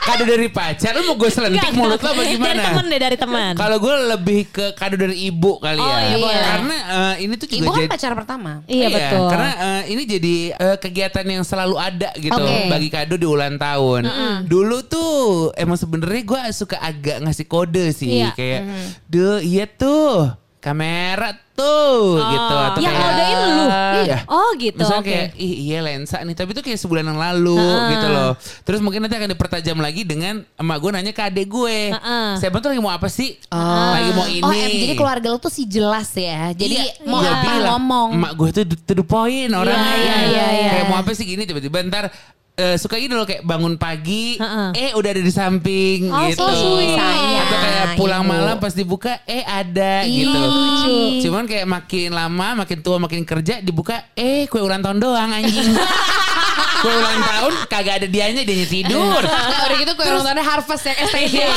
kado 0.00 0.22
dari 0.22 0.46
pacar, 0.46 0.94
lu 0.94 1.02
mau 1.04 1.16
gue 1.16 1.26
selentik 1.26 1.72
mulut 1.72 1.96
lo 1.96 2.10
Dari 2.12 2.38
bagaimana? 2.38 2.62
temen 2.62 2.84
deh, 2.86 3.00
dari 3.00 3.16
teman. 3.16 3.52
Kalau 3.52 3.76
gue 3.76 3.94
lebih 4.08 4.40
ke 4.46 4.66
kado 4.72 4.94
dari 4.94 5.26
ibu 5.26 5.58
kali 5.58 5.76
Oh, 5.76 5.88
ya. 5.88 5.98
iya, 6.06 6.16
boleh. 6.16 6.44
Karena 6.44 6.76
eh, 6.76 7.14
ini 7.20 7.34
tuh 7.34 7.46
juga 7.46 7.58
Ibu 7.58 7.66
kan 7.66 7.78
jadi 7.80 7.90
pacar 7.90 8.12
pertama. 8.14 8.52
Iya, 8.64 8.86
betul. 8.88 9.26
Karena 9.26 9.50
eh, 9.50 9.82
ini 9.90 10.02
jadi 10.04 10.36
eh, 10.52 10.76
kegiatan 10.78 11.24
yang 11.26 11.42
selalu 11.42 11.76
ada 11.76 12.10
gitu 12.14 12.36
Oke. 12.36 12.68
bagi 12.68 12.88
kado 12.88 13.14
di 13.14 13.26
ulang 13.26 13.56
tahun. 13.56 14.02
Dulu 14.44 14.76
tuh 14.84 15.12
emang 15.54 15.74
sebenarnya 15.74 16.22
gue 16.22 16.40
suka 16.52 16.78
agak 16.78 17.20
ngasih 17.20 17.46
kode 17.46 17.90
sih 17.90 18.22
Iya. 18.22 18.30
kayak, 18.32 18.60
duh 19.04 19.40
iya 19.40 19.66
tuh 19.66 20.30
kamera 20.64 21.36
tuh 21.52 22.16
gitu 22.24 22.54
atau 22.56 22.80
yang 22.80 22.90
kayak, 22.90 23.04
ngodein 23.04 23.38
lu? 23.38 23.64
Iya. 24.08 24.18
Oh 24.26 24.50
gitu, 24.56 24.80
Misalnya 24.80 25.04
oke. 25.04 25.12
kayak 25.12 25.28
ih 25.36 25.54
iya 25.68 25.78
lensa 25.84 26.16
nih 26.18 26.34
tapi 26.34 26.50
itu 26.50 26.62
kayak 26.64 26.80
sebulan 26.80 27.04
yang 27.04 27.20
lalu 27.20 27.60
gitu 27.92 28.06
loh. 28.08 28.32
Terus 28.64 28.80
mungkin 28.80 29.04
nanti 29.04 29.14
akan 29.14 29.30
dipertajam 29.36 29.76
lagi 29.78 30.02
dengan 30.02 30.40
emak 30.56 30.76
gue 30.80 30.90
nanya 30.90 31.12
ke 31.12 31.22
adek 31.22 31.46
gue. 31.46 31.78
Heeh. 31.92 32.28
Saya 32.40 32.48
tuh 32.50 32.72
lagi 32.72 32.80
mau 32.80 32.90
apa 32.90 33.06
sih? 33.06 33.36
Lagi 33.52 34.10
mau 34.16 34.26
ini. 34.26 34.40
Oh, 34.40 34.50
em, 34.50 34.72
jadi 34.82 34.94
keluarga 34.96 35.26
lu 35.28 35.38
tuh 35.38 35.52
sih 35.52 35.68
jelas 35.68 36.08
ya. 36.16 36.50
Jadi 36.50 36.74
Iya, 36.80 37.06
mau 37.06 37.20
gua 37.20 37.28
apa 37.30 37.44
bilang, 37.44 37.64
ngomong. 37.76 38.08
Emak 38.18 38.32
gue 38.34 38.48
tuh 38.50 38.64
to 38.74 38.92
the 38.96 39.04
point 39.04 39.52
orangnya. 39.52 39.94
iya, 40.00 40.16
iya, 40.26 40.46
iya. 40.48 40.70
Kayak 40.74 40.86
mau 40.88 40.98
apa 40.98 41.12
sih 41.12 41.28
gini 41.28 41.44
tiba-tiba 41.44 41.84
ntar 41.86 42.08
eh, 42.54 42.76
suka 42.76 42.96
gini 42.96 43.10
loh 43.10 43.22
kayak 43.22 43.42
bangun 43.42 43.74
pagi, 43.74 44.36
Heeh. 44.36 44.68
eh 44.72 44.90
udah 44.92 45.10
ada 45.10 45.18
di 45.18 45.28
samping 45.28 46.06
Oh, 46.06 46.26
gitu. 46.26 46.38
so 46.40 46.50
sweet. 46.50 46.94
Atau 46.94 47.58
kayak 47.58 47.86
pulang 47.94 48.22
ibu. 48.22 48.30
malam 48.30 48.56
pas 48.56 48.70
dibuka, 48.70 49.18
eh 49.24 49.42
ada 49.42 50.02
Ih, 50.02 50.22
gitu. 50.22 50.38
lucu. 50.38 50.96
Cuman 51.22 51.44
kayak 51.44 51.66
makin 51.66 52.08
lama, 52.10 52.48
makin 52.56 52.78
tua, 52.78 52.96
makin 52.96 53.22
kerja 53.22 53.58
dibuka, 53.58 54.06
eh 54.14 54.46
kue 54.46 54.58
ulang 54.58 54.80
tahun 54.80 54.98
doang 54.98 55.30
anjing. 55.32 55.74
kue 56.80 56.92
ulang 56.92 57.20
tahun 57.20 57.52
kagak 57.66 57.94
ada 58.02 58.08
dianya, 58.08 58.42
dianya 58.44 58.68
tidur. 58.68 59.22
Nah, 59.24 59.64
udah 59.66 59.76
gitu 59.80 59.92
kue 59.96 60.06
ulang 60.06 60.24
tahunnya 60.24 60.44
harvest 60.44 60.84
yang 60.86 60.98
STJ. 61.08 61.34
Iya. 61.34 61.50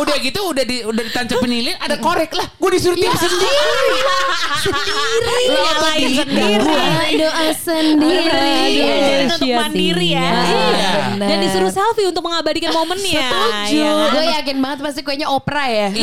udah 0.00 0.16
gitu 0.22 0.40
udah 0.46 0.64
di 0.64 0.76
udah 0.86 1.02
ditancapin 1.04 1.50
lilin 1.50 1.76
ada 1.78 1.96
korek 1.98 2.30
lah. 2.32 2.46
Gue 2.56 2.70
disuruh 2.76 2.96
tiup 2.96 3.14
sendiri. 3.16 3.48
sendiri. 4.60 5.40
Lo 5.50 5.60
Nyalain 5.60 6.08
sendiri. 6.14 6.62
sendiri. 6.64 7.18
Doa 7.20 7.46
sendiri. 7.52 8.40
Diajarin 8.70 9.26
untuk 9.34 9.50
mandiri 9.50 10.08
ya. 10.14 10.30
Iya. 10.30 10.90
Dan 11.18 11.36
disuruh 11.42 11.72
selfie 11.72 12.06
untuk 12.08 12.22
mengabadikan 12.24 12.70
momennya. 12.72 13.28
Setuju. 13.28 13.74
Iya? 13.74 14.12
Gue 14.12 14.24
yakin 14.40 14.56
banget 14.62 14.78
pasti 14.84 15.00
kuenya 15.02 15.26
opera 15.28 15.64
ya. 15.68 15.88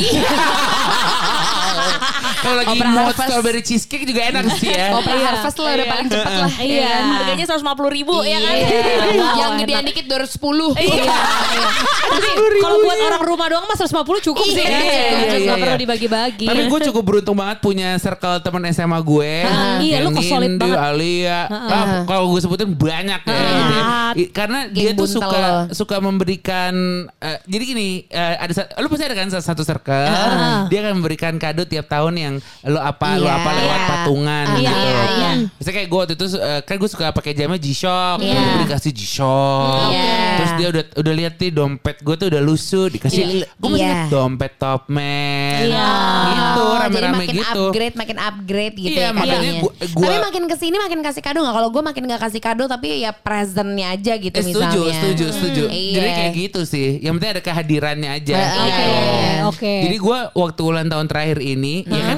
Kalau 2.48 2.60
lagi 2.64 2.78
Opera 2.78 2.90
mau 2.92 3.08
Harvest. 3.10 3.28
strawberry 3.28 3.62
cheesecake 3.64 4.06
juga 4.08 4.22
enak 4.32 4.44
sih 4.60 4.70
ya. 4.72 4.88
Opera 5.00 5.18
harvest 5.18 5.58
lah 5.58 5.72
udah 5.74 5.88
paling 5.88 6.08
cepet 6.12 6.34
lah. 6.38 6.52
Iya. 6.62 6.94
Harganya 7.08 7.46
150 7.50 7.98
ribu 7.98 8.16
ya 8.22 8.38
kan? 8.40 8.54
Iya. 8.56 8.84
Yang 9.42 9.52
gedean 9.64 9.84
dikit 9.88 10.06
210. 10.06 10.84
Iya. 10.84 11.04
Tapi 12.12 12.28
kalau 12.64 12.78
buat 12.84 13.00
orang 13.02 13.24
rumah 13.26 13.48
doang 13.50 13.66
mah 13.66 13.78
150 13.80 14.28
cukup 14.32 14.46
sih. 14.46 14.62
Iya, 14.62 14.70
ya. 14.70 14.80
iya, 14.86 15.38
iya, 15.42 15.54
perlu 15.58 15.74
iya. 15.74 15.82
dibagi-bagi. 15.82 16.46
Tapi 16.46 16.62
gue 16.70 16.80
cukup 16.92 17.04
beruntung 17.04 17.36
banget 17.40 17.58
punya 17.64 17.90
circle 17.98 18.38
teman 18.44 18.64
SMA 18.70 19.00
gue. 19.02 19.34
Iya, 19.82 19.96
lu 20.06 20.14
kok 20.14 20.24
solid 20.28 20.54
banget. 20.60 20.78
Alia. 20.78 21.40
Ah, 21.50 21.86
kalau 22.06 22.30
gue 22.36 22.42
sebutin 22.44 22.72
banyak 22.76 23.22
ya. 23.24 23.34
gitu 23.34 23.74
ya. 23.74 23.84
Karena 24.36 24.60
dia 24.70 24.92
tuh 24.92 25.08
suka 25.10 25.72
suka 25.72 25.98
memberikan. 26.04 26.76
eh, 27.18 27.40
jadi 27.50 27.64
gini, 27.64 27.88
eh, 28.12 28.36
ada 28.38 28.54
lu 28.78 28.88
pasti 28.92 29.04
ada 29.08 29.16
kan 29.18 29.28
satu 29.32 29.64
circle. 29.66 30.06
Dia 30.70 30.80
akan 30.86 31.02
memberikan 31.02 31.34
kado 31.42 31.66
tiap 31.66 31.78
tiap 31.78 31.94
tahun 31.94 32.14
yang 32.18 32.36
lo 32.64 32.80
apa 32.80 33.08
lo 33.16 33.24
Iya. 33.24 33.36
apa 33.36 33.50
lewat 33.52 33.78
Iya. 33.78 33.88
patungan 33.88 34.46
Ah, 34.46 34.56
gitu. 34.56 34.64
iya, 34.64 35.02
iya. 35.12 35.30
Misalnya 35.50 35.76
kayak 35.76 35.88
gue 35.88 36.00
waktu 36.00 36.14
itu 36.14 36.26
eh, 36.34 36.60
kan 36.62 36.76
gue 36.76 36.90
suka 36.90 37.06
pakai 37.10 37.32
jamnya 37.32 37.60
G-Shock, 37.60 38.18
Iya. 38.20 38.38
gue 38.38 38.60
dikasih 38.64 38.92
G-Shock. 38.92 39.90
Iya. 39.90 40.16
Terus 40.38 40.52
dia 40.54 40.68
udah 40.70 40.84
udah 40.96 41.14
lihat 41.16 41.34
nih 41.36 41.52
dompet 41.52 41.98
gue 42.00 42.16
tuh 42.16 42.28
udah 42.28 42.42
lusuh 42.42 42.86
dikasih 42.88 43.20
Iya. 43.20 43.46
gue 43.52 43.68
masih 43.68 43.84
ingat 43.84 44.02
dompet 44.08 44.52
top 44.56 44.82
man. 44.88 45.62
Iya. 45.64 45.90
Gitu 46.28 46.60
Oh, 46.60 46.74
jadi 46.74 46.84
rame-rame 46.84 47.18
makin 47.20 47.36
gitu. 47.38 47.64
upgrade, 47.66 47.96
makin 47.96 48.18
upgrade 48.18 48.76
gitu 48.76 48.92
Iya, 48.94 49.04
ya 49.04 49.10
makanya 49.12 49.38
kadonya. 49.38 49.54
gua- 49.60 49.76
gua- 49.92 50.06
tapi 50.08 50.18
makin 50.24 50.44
ke 50.46 50.56
sini 50.56 50.76
makin 50.78 51.00
kasih 51.02 51.22
kado 51.22 51.38
nggak? 51.40 51.56
Kalau 51.56 51.70
gue 51.70 51.84
makin 51.84 52.04
nggak 52.06 52.22
kasih 52.22 52.40
kado 52.40 52.64
tapi 52.66 52.88
ya 52.98 53.12
presentnya 53.14 53.88
aja 53.90 54.14
gitu 54.16 54.34
Eh, 54.34 54.44
setuju, 54.44 54.80
misalnya. 54.82 54.96
setuju, 54.96 55.26
setuju. 55.32 55.64
Iya. 55.68 55.94
Jadi 55.94 56.10
kayak 56.12 56.34
gitu 56.36 56.60
sih. 56.64 56.90
Yang 57.00 57.14
penting 57.16 57.32
ada 57.32 57.44
kehadirannya 57.44 58.10
aja. 58.14 58.36
Oke, 58.36 58.58
gitu. 58.58 58.84
Oke, 58.88 59.28
oke. 59.48 59.74
Jadi 59.84 59.98
gue 59.98 60.20
waktu 60.34 60.62
ulang 60.64 60.88
tahun 60.88 61.06
terakhir 61.08 61.40
ini, 61.40 61.76
ya 61.86 62.02
kan, 62.06 62.18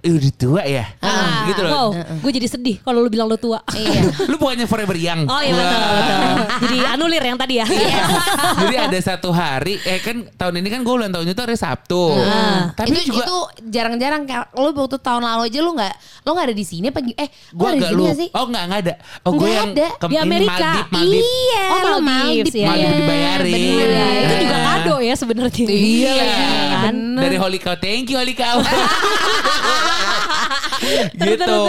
eh, 0.00 0.10
udah 0.10 0.32
tua 0.32 0.62
ya, 0.62 0.84
gitu 1.46 1.60
loh. 1.60 1.70
Wow, 1.70 1.88
gue 2.18 2.32
jadi 2.32 2.46
sedih 2.46 2.76
kalau 2.80 3.00
lu 3.00 3.08
bilang 3.08 3.26
lu 3.26 3.36
tua. 3.36 3.60
Iya. 3.70 4.00
Lu 4.30 4.36
bukannya 4.36 4.64
forever 4.64 4.94
young. 4.94 5.24
Oh 5.24 5.38
iya 5.38 5.52
betul, 5.52 5.78
betul. 5.78 6.18
Jadi 6.60 6.76
anulir 6.86 7.22
yang 7.22 7.36
tadi 7.36 7.54
ya. 7.56 7.66
Jadi 8.60 8.74
ada 8.76 8.98
satu 8.98 9.30
hari, 9.30 9.76
eh 9.80 9.98
kan 9.98 10.24
tahun 10.30 10.58
ini 10.58 10.68
kan 10.68 10.80
gue 10.80 10.94
ulang 10.94 11.10
tahunnya 11.10 11.32
tuh 11.32 11.44
hari 11.44 11.56
Sabtu. 11.56 12.02
Tapi 12.72 12.88
itu 12.92 13.02
juga 13.08 13.24
itu 13.24 13.36
jarang-jarang 13.68 14.22
kayak 14.24 14.52
lu 14.52 14.70
waktu 14.70 14.96
tahun 14.96 15.22
lalu 15.22 15.42
aja 15.46 15.58
lu 15.58 15.72
nggak 15.72 15.94
lu 16.20 16.30
nggak 16.30 16.46
ada 16.46 16.56
di 16.56 16.64
sini 16.64 16.86
apa 16.88 17.00
eh 17.10 17.28
gue 17.50 17.66
ada 17.66 17.76
di 17.76 17.82
sini 17.82 17.96
lu. 17.96 18.02
nggak 18.04 18.18
sih? 18.18 18.28
Oh 18.32 18.44
nggak 18.46 18.64
nggak 18.66 18.80
ada. 18.82 18.94
Oh 19.22 19.32
gue 19.32 19.48
yang 19.48 19.70
ada. 19.72 19.86
ke 19.92 20.06
Di 20.06 20.14
ini 20.14 20.20
Amerika. 20.20 20.54
Maldip, 20.60 20.86
Maldip. 20.90 21.22
Iya, 21.22 21.62
Oh, 21.70 21.78
lu 21.80 21.98
Maldives, 22.00 22.46
Maldip, 22.46 22.54
ya. 22.54 22.68
Maldip 22.68 22.90
dibayarin. 22.94 23.50
bener. 23.50 24.20
Itu 24.20 24.34
juga 24.38 24.56
Iya. 24.56 24.66
kado 24.66 24.96
ya 25.00 25.14
sebenarnya. 25.14 25.64
Iya, 25.66 26.14
bener. 26.84 27.20
Dari 27.20 27.36
Holy 27.36 27.58
Cow, 27.58 27.74
thank 27.76 28.06
you 28.06 28.16
Holy 28.16 28.32
Cow. 28.32 28.56
gitu. 31.28 31.60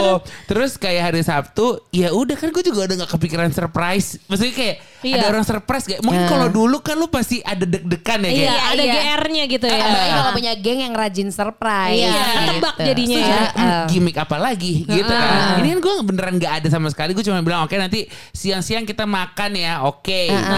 Terus 0.47 0.75
kayak 0.75 1.11
hari 1.11 1.21
Sabtu, 1.21 1.83
ya 1.91 2.11
udah 2.11 2.35
kan 2.35 2.49
gue 2.49 2.63
juga 2.63 2.87
udah 2.87 2.95
gak 3.05 3.11
kepikiran 3.17 3.49
surprise. 3.51 4.17
Maksudnya 4.25 4.55
kayak 4.55 4.75
Iya. 5.01 5.17
ada 5.17 5.25
orang 5.33 5.41
surprise 5.41 5.85
kayak 5.89 6.05
mungkin 6.05 6.29
kalau 6.29 6.45
dulu 6.45 6.77
kan 6.85 6.93
lu 6.93 7.09
pasti 7.09 7.41
ada 7.41 7.65
deg-degan 7.65 8.21
ya 8.21 8.29
Iya, 8.29 8.37
kayak. 8.37 8.61
ada 8.61 8.83
iya. 8.85 8.93
GR-nya 8.93 9.43
gitu 9.49 9.65
ya. 9.65 9.77
Apalagi 9.81 10.11
kalau 10.13 10.31
punya 10.37 10.53
geng 10.61 10.79
yang 10.85 10.93
rajin 10.93 11.29
surprise. 11.33 11.97
Iya, 11.97 12.13
gitu. 12.13 12.37
ketebak 12.37 12.75
jadinya 12.77 13.17
ya. 13.17 13.25
Terus, 13.25 13.49
hmm, 13.57 13.83
gimmick 13.89 14.17
apa 14.21 14.37
lagi 14.37 14.73
gitu 14.85 15.09
kan. 15.09 15.57
Ini 15.57 15.67
kan 15.73 15.79
gue 15.81 15.93
beneran 16.05 16.35
gak 16.37 16.53
ada 16.61 16.67
sama 16.69 16.87
sekali. 16.93 17.17
Gue 17.17 17.25
cuma 17.25 17.41
bilang 17.41 17.65
oke 17.65 17.73
nanti 17.73 18.05
siang-siang 18.29 18.85
kita 18.85 19.09
makan 19.09 19.57
ya. 19.57 19.81
Oke 19.89 20.29
gitu. 20.29 20.53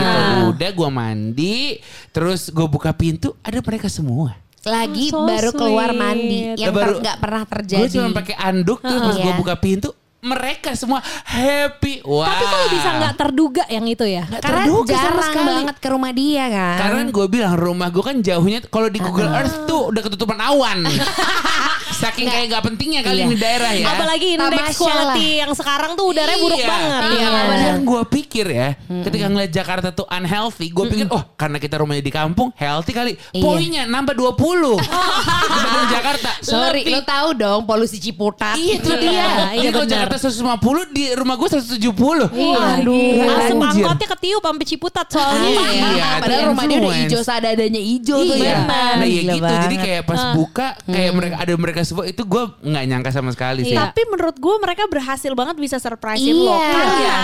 Udah 0.52 0.70
gue 0.76 0.90
mandi. 0.92 1.80
Terus 2.12 2.52
gue 2.52 2.68
buka 2.68 2.92
pintu. 2.92 3.32
Ada 3.48 3.64
mereka 3.64 3.88
semua. 3.88 4.43
Lagi 4.64 5.12
Oh, 5.12 5.20
so 5.20 5.28
baru 5.28 5.50
keluar 5.52 5.90
sweet. 5.90 6.00
mandi 6.00 6.40
yang 6.56 6.72
ter- 6.72 7.00
nggak 7.00 7.18
pernah 7.20 7.44
terjadi. 7.44 7.82
Gue 7.82 7.90
cuma 7.94 8.10
pakai 8.14 8.36
anduk 8.38 8.80
terus 8.80 9.02
pas 9.02 9.14
gue 9.14 9.26
Iya. 9.26 9.36
buka 9.36 9.56
pintu. 9.56 9.90
Mereka 10.24 10.72
semua 10.74 11.04
happy. 11.26 12.00
Wah. 12.02 12.24
Tapi 12.26 12.44
kok 12.46 12.62
bisa 12.72 12.90
nggak 12.96 13.16
terduga 13.18 13.64
yang 13.68 13.84
itu 13.84 14.08
ya? 14.08 14.24
Nggak 14.24 14.40
Karena 14.40 14.64
terduga 14.64 14.88
sama 14.88 15.04
jarang 15.04 15.28
sekali. 15.28 15.50
banget 15.52 15.76
ke 15.78 15.88
rumah 15.90 16.12
dia 16.14 16.44
kan. 16.48 16.78
Karena 16.80 17.02
gue 17.06 17.26
bilang 17.28 17.54
rumah 17.54 17.88
gue 17.90 18.00
kan 18.02 18.16
jauhnya 18.18 18.60
kalau 18.66 18.88
di 18.88 19.00
Google 19.00 19.28
Earth 19.30 19.68
tuh 19.68 19.92
udah 19.92 20.00
ketutupan 20.02 20.40
awan. 20.40 20.88
Saking 22.04 22.28
kayak 22.28 22.46
gak 22.50 22.64
pentingnya 22.64 23.02
kali 23.02 23.16
Iya. 23.16 23.26
ini 23.26 23.36
daerah 23.36 23.72
ya. 23.72 23.86
Apalagi 23.90 24.28
indeks 24.34 24.76
quality 24.76 25.28
yang 25.40 25.52
sekarang 25.52 25.92
tuh 25.94 26.06
udaranya 26.08 26.36
buruk 26.38 26.60
Iya. 26.60 26.68
banget. 26.68 27.02
Iya. 27.04 27.16
ya 27.16 27.30
kan? 27.30 27.46
Yang 27.64 27.80
gue 27.84 28.02
pikir 28.12 28.46
ya, 28.46 28.70
ketika 29.02 29.26
ngeliat 29.26 29.52
Jakarta 29.52 29.88
tuh 29.90 30.06
unhealthy, 30.06 30.68
gue 30.68 30.86
pikir, 30.86 31.08
oh 31.08 31.24
karena 31.34 31.58
kita 31.58 31.80
rumahnya 31.80 32.02
di 32.02 32.12
kampung, 32.12 32.52
healthy 32.54 32.92
kali. 32.92 33.12
Iya. 33.32 33.40
Poinnya 33.40 33.84
nambah 33.86 34.14
20 34.14 34.76
dibanding 34.76 35.73
Jakarta. 36.04 36.32
Sorry, 36.44 36.82
Lebih- 36.84 36.94
lu 36.94 37.02
tahu 37.02 37.30
dong 37.34 37.60
polusi 37.64 37.96
Ciputat. 37.96 38.56
Iya 38.56 38.74
itu 38.76 38.92
Iya, 38.92 39.00
dia. 39.00 39.10
iya 39.10 39.28
Iya 39.56 39.70
kalau. 39.72 39.88
Jakarta 39.88 40.16
150 40.20 40.60
di 40.92 41.04
rumah 41.16 41.36
gue 41.36 41.48
170. 41.50 42.28
Iya. 42.30 42.60
Waduh. 42.60 43.24
Asap 43.24 43.56
Anjir. 43.56 43.64
angkotnya 43.80 44.08
ketiup 44.12 44.44
sampai 44.44 44.66
Ciputat 44.68 45.08
soalnya. 45.08 45.48
Iya, 45.48 46.08
Padahal 46.20 46.44
rumah 46.52 46.64
dia 46.66 46.78
udah 46.78 46.96
hijau 47.00 47.22
sadadanya 47.24 47.80
hijau 47.82 48.20
tuh 48.20 48.36
Iya. 48.36 48.52
ya. 48.52 48.58
Nah 49.00 49.06
iya 49.06 49.22
gitu. 49.32 49.54
Jadi 49.64 49.76
kayak 49.80 50.04
pas 50.04 50.22
buka 50.34 50.68
kayak 50.84 51.12
mereka 51.14 51.36
ada 51.40 51.54
mereka 51.56 51.80
semua 51.82 52.04
itu 52.04 52.22
gue 52.22 52.44
nggak 52.62 52.84
nyangka 52.86 53.10
sama 53.10 53.32
sekali 53.32 53.64
sih. 53.64 53.72
Tapi 53.74 54.02
menurut 54.06 54.36
gue 54.36 54.56
mereka 54.60 54.84
berhasil 54.86 55.32
banget 55.32 55.56
bisa 55.56 55.80
surprisein 55.80 56.36
Iya. 56.36 56.44
lo. 56.44 56.58
Karena 56.60 57.16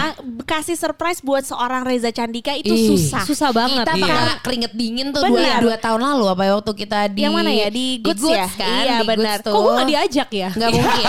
kasih 0.46 0.80
surprise 0.80 1.20
buat 1.20 1.44
seorang 1.44 1.84
Reza 1.84 2.10
Candika 2.10 2.56
itu 2.56 2.72
Ih. 2.72 2.96
susah. 2.96 3.28
Susah 3.28 3.52
banget. 3.52 3.82
kita 3.82 3.96
Iya. 3.96 4.40
keringet 4.40 4.74
dingin 4.74 5.08
tuh 5.10 5.24
dua, 5.24 5.76
tahun 5.78 6.02
lalu 6.02 6.26
apa 6.28 6.44
ya 6.44 6.54
waktu 6.56 6.74
kita 6.76 7.00
di 7.10 7.22
Yang 7.22 7.34
mana 7.34 7.52
ya? 7.52 7.68
Di 7.70 7.86
Goods 8.00 8.24
ya? 8.24 8.46
kan? 8.52 8.69
Iya, 8.72 8.96
Di 8.96 9.06
benar. 9.06 9.38
Goods 9.38 9.46
tuh. 9.46 9.52
Kok 9.52 9.60
gue 9.60 9.74
gak 9.74 9.88
diajak 9.88 10.30
ya? 10.32 10.50
Nggak 10.52 10.70
mungkin. 10.72 11.06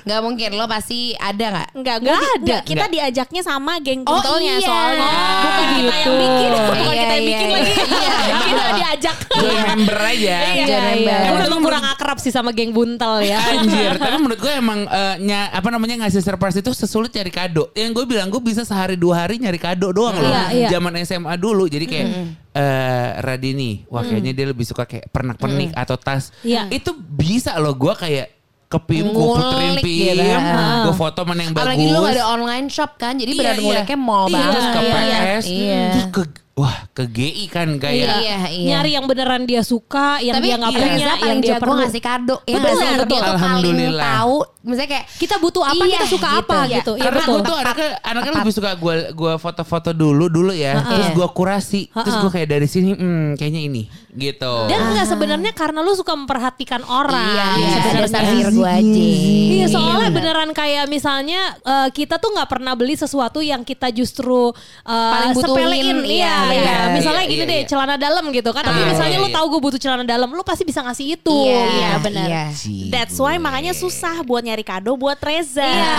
Nggak 0.00 0.20
mungkin. 0.20 0.50
Lo 0.52 0.64
pasti 0.66 0.98
ada 1.14 1.46
nggak? 1.50 1.68
Enggak, 1.72 1.96
Nggak 1.96 2.10
gua 2.10 2.20
di- 2.20 2.30
ada. 2.30 2.44
nggak, 2.44 2.62
kita 2.62 2.76
Nggak. 2.80 2.92
diajaknya 2.92 3.42
sama 3.42 3.72
geng 3.78 4.00
Oh, 4.02 4.10
buntolnya 4.12 4.54
iya. 4.54 4.66
soalnya. 4.66 5.10
Oh, 5.10 5.40
Bukan 5.40 5.66
kita 5.70 5.76
gitu. 5.80 5.90
yang 5.90 6.14
bikin, 6.16 6.50
bukan 6.50 6.76
Iya, 6.76 6.84
kita 6.90 7.00
yang 7.00 7.10
iya, 7.10 7.26
bikin 7.26 7.48
iya. 7.48 7.56
lagi. 7.56 7.72
Iya, 7.90 8.34
kita 8.42 8.70
diajak. 8.72 9.16
Gue 9.30 9.52
member 9.56 9.98
aja. 10.00 10.36
Iya, 10.50 10.64
Jangan 10.66 10.92
iya. 10.92 11.06
banget. 11.06 11.26
Emang 11.26 11.40
memang 11.42 11.60
kurang 11.60 11.84
akrab 11.86 12.18
sih 12.18 12.30
sama 12.30 12.50
geng 12.50 12.70
buntel 12.70 13.14
ya. 13.22 13.38
Anjir, 13.40 13.92
tapi 14.02 14.16
menurut 14.16 14.38
gue 14.38 14.52
emang 14.52 14.80
eh, 14.84 15.14
nya, 15.20 15.48
apa 15.50 15.68
namanya 15.68 15.94
ngasih 16.00 16.20
surprise 16.20 16.56
itu 16.56 16.70
sesulit 16.70 17.10
cari 17.10 17.28
kado. 17.28 17.70
Yang 17.72 17.90
gue 17.94 18.04
bilang 18.08 18.28
gue 18.28 18.40
bisa 18.40 18.62
sehari 18.62 18.94
dua 18.94 19.24
hari 19.24 19.38
nyari 19.38 19.56
kado 19.56 19.90
doang 19.90 20.14
loh. 20.14 20.28
Iya, 20.28 20.44
iya. 20.52 20.68
Zaman 20.70 20.92
SMA 21.00 21.34
dulu, 21.36 21.66
jadi 21.66 21.84
kayak 21.84 22.08
eh, 22.50 23.08
Radini, 23.22 23.86
wah 23.86 24.02
kayaknya 24.02 24.32
dia 24.34 24.46
lebih 24.50 24.66
suka 24.66 24.84
kayak 24.86 25.10
pernak-pernik 25.10 25.70
atau 25.74 25.96
tas. 25.98 26.34
Iya. 26.42 26.66
Itu 26.70 26.94
bisa 26.96 27.54
loh 27.62 27.74
gue 27.74 27.94
kayak 27.94 28.28
ke 28.70 28.78
PIM, 28.86 29.10
gue 29.10 29.26
puterin 29.34 29.74
gitu. 29.78 29.82
PIM, 29.82 30.42
gue 30.86 30.94
foto 30.94 31.20
mana 31.26 31.40
yang 31.42 31.54
bagus. 31.54 31.66
Apalagi 31.74 31.86
lu 31.90 31.98
gak 32.06 32.14
ada 32.14 32.26
online 32.30 32.66
shop 32.70 32.90
kan. 32.94 33.18
Jadi 33.18 33.30
Iya, 33.34 33.38
benar 33.42 33.56
iya. 33.82 33.96
mall 33.98 34.26
Iya, 34.30 34.34
banget. 34.38 34.50
Terus 34.54 34.66
ke 34.70 34.80
Iya, 34.80 34.94
PS, 34.94 35.44
Iya. 35.50 35.82
terus 35.90 36.06
ke 36.14 36.22
wah 36.60 36.76
ke 36.90 37.04
GI 37.06 37.44
kan 37.48 37.68
kayak 37.74 38.20
Iya, 38.20 38.36
iya. 38.50 38.68
Nyari 38.76 38.90
yang 38.92 39.04
beneran 39.04 39.42
dia 39.42 39.62
suka, 39.62 40.20
yang 40.20 40.36
Tapi 40.36 40.46
dia 40.46 40.56
nggak 40.56 40.70
Reza 40.70 40.84
punya, 40.84 41.06
paling 41.10 41.24
yang 41.26 41.40
dia 41.40 41.50
jago 41.50 41.62
perlu. 41.62 41.78
ngasih 41.80 42.02
kado. 42.02 42.36
Ya 42.44 42.54
Betul, 42.54 42.76
sih? 42.76 42.88
betul. 42.98 43.20
Alhamdulillah. 43.24 44.12
tahu. 44.14 44.36
Misalnya 44.60 44.90
kayak 44.90 45.06
Kita 45.16 45.34
butuh 45.36 45.64
apa, 45.64 45.82
Iya, 45.82 45.92
kita 45.96 46.06
suka 46.06 46.28
gitu. 46.28 46.40
apa 46.42 46.56
Iya. 46.60 46.74
gitu. 46.76 46.92
Iya 46.92 47.02
Karena 47.02 47.18
betul. 47.18 47.32
gue 47.32 47.40
tuh 47.42 47.56
anaknya 47.56 47.88
anaknya 48.02 48.32
lebih 48.36 48.52
suka 48.52 48.70
gue 48.74 48.94
gua 49.10 49.32
foto-foto 49.36 49.90
dulu 49.90 50.24
dulu 50.28 50.52
ya, 50.52 50.74
terus 50.82 51.08
gue 51.10 51.28
kurasi, 51.30 51.80
terus 51.88 52.16
gue 52.18 52.30
kayak 52.30 52.48
dari 52.50 52.66
sini, 52.66 52.92
hmm, 52.92 53.28
kayaknya 53.34 53.60
ini, 53.62 53.82
gitu. 54.12 54.54
Dan 54.66 54.90
enggak 54.90 55.06
sebenarnya 55.06 55.52
karena 55.52 55.80
lu 55.80 55.92
suka 55.92 56.12
memperhatikan 56.12 56.82
orang. 56.82 57.30
Iya, 57.30 57.46
Iya, 57.56 57.78
sebenarnya. 58.02 58.32
Virgo 58.32 58.62
aja. 58.62 59.02
Iya 59.50 59.66
soalnya 59.68 60.10
beneran 60.10 60.50
kayak 60.50 60.84
misalnya 60.86 61.40
eh, 61.60 61.88
kita 61.90 62.16
tuh 62.16 62.32
nggak 62.32 62.48
pernah 62.48 62.72
beli 62.72 62.94
sesuatu 62.94 63.38
yang 63.38 63.60
kita 63.60 63.90
justru 63.90 64.50
eh, 64.82 64.90
Paling 64.90 65.32
butuhin, 65.32 65.54
sepelein. 65.54 65.96
iya, 66.02 66.10
Iya, 66.10 66.34
iya. 66.48 66.60
iya. 66.60 66.78
Misalnya 66.92 67.22
Iya, 67.22 67.30
gini 67.30 67.42
iya, 67.42 67.50
deh 67.50 67.60
iya. 67.60 67.68
celana 67.68 67.94
dalam 67.94 68.24
gitu 68.30 68.50
kan. 68.50 68.62
Tapi 68.62 68.80
Iya, 68.80 68.88
misalnya 68.88 69.14
iya, 69.14 69.22
lu 69.22 69.28
iya. 69.28 69.36
tahu 69.36 69.46
gue 69.48 69.60
butuh 69.60 69.78
celana 69.78 70.04
dalam, 70.04 70.28
lu 70.28 70.42
pasti 70.42 70.64
bisa 70.64 70.80
ngasih 70.80 71.06
itu. 71.14 71.38
Iya, 71.46 71.62
Iya, 71.70 71.90
benar. 72.00 72.26
iya. 72.26 72.44
That's 72.88 73.16
why 73.16 73.36
makanya 73.36 73.72
susah 73.72 74.22
buat 74.22 74.40
nyari 74.40 74.62
kado 74.62 74.96
buat 74.96 75.20
Reza. 75.20 75.62
Iya. 75.62 75.94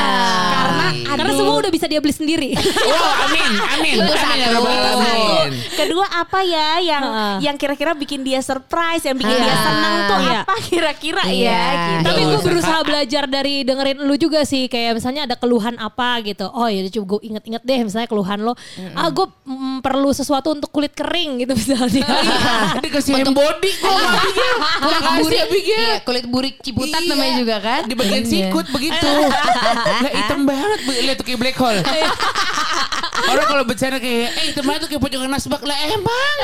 Karena 0.51 0.85
Karena 1.11 1.31
semua 1.31 1.55
udah 1.57 1.71
bisa 1.71 1.85
dia 1.85 1.99
beli 1.99 2.11
sendiri. 2.11 2.49
Wow, 2.81 3.07
amin, 3.29 3.51
amin. 3.77 3.93
Itu 3.93 4.03
amin, 4.03 4.19
satu. 4.19 4.41
ya 4.41 4.47
Alamin. 4.51 5.51
Kedua 5.71 6.05
apa 6.11 6.39
ya 6.41 6.69
yang 6.81 7.03
yang 7.39 7.55
kira-kira 7.55 7.93
bikin 8.01 8.21
dia 8.21 8.39
surprise, 8.39 9.03
yang 9.03 9.15
bikin 9.15 9.31
Ah. 9.31 9.41
dia 9.41 9.55
senang 9.55 9.95
tuh 10.03 10.19
Iya. 10.19 10.39
apa 10.41 10.53
kira-kira 10.59 11.23
Iya. 11.23 11.45
ya 11.45 11.61
gitu. 11.61 12.01
Tapi 12.01 12.09
Nggak 12.17 12.25
gue 12.25 12.35
usah, 12.35 12.47
berusaha 12.47 12.79
belajar 12.81 13.23
dari 13.25 13.55
dengerin 13.61 13.97
lu 14.01 14.15
juga 14.15 14.39
sih 14.41 14.65
kayak 14.65 14.91
misalnya 14.93 15.21
ada 15.23 15.35
keluhan 15.35 15.77
apa 15.77 16.19
gitu. 16.21 16.45
Oh 16.47 16.65
ya 16.65 16.81
coba 16.89 17.05
gue 17.07 17.19
inget-inget 17.23 17.61
deh 17.61 17.79
misalnya 17.81 18.07
keluhan 18.07 18.39
lo. 18.41 18.53
Ah 18.91 19.07
gue 19.07 19.23
mm, 19.23 19.79
perlu 19.79 20.09
sesuatu 20.11 20.49
untuk 20.49 20.69
kulit 20.69 20.91
kering 20.91 21.39
gitu 21.39 21.53
misalnya. 21.53 22.01
Dikasih 22.83 23.13
hand 23.15 23.31
body 23.31 23.71
nggak 23.71 24.21
pikir. 24.23 24.51
kulit 24.81 25.01
burik, 25.13 25.37
ya 25.37 25.45
pikir. 25.47 25.77
iya, 25.77 25.95
kulit 26.01 26.25
burik 26.25 26.55
ciputat 26.59 26.99
Iya. 26.99 27.09
namanya 27.09 27.33
juga 27.37 27.55
kan. 27.59 27.81
Di 27.85 27.93
bagian 27.93 28.23
Iya. 28.23 28.31
sikut 28.49 28.65
begitu. 28.71 29.09
Lah 30.01 30.11
hitam 30.11 30.41
banget. 30.43 30.79
Lihat 30.87 31.15
tuh 31.15 31.25
kayak 31.25 31.39
black 31.39 31.57
hole. 31.57 31.79
Orang 33.21 33.45
kalau 33.45 33.63
bercanda 33.63 33.97
kayak, 33.97 34.29
eh 34.33 34.61
banget 34.61 34.79
tuh 34.81 34.89
kayak 34.89 35.01
pojokan 35.01 35.29
nasbak. 35.29 35.61
Lah 35.61 35.77
emang. 35.85 36.35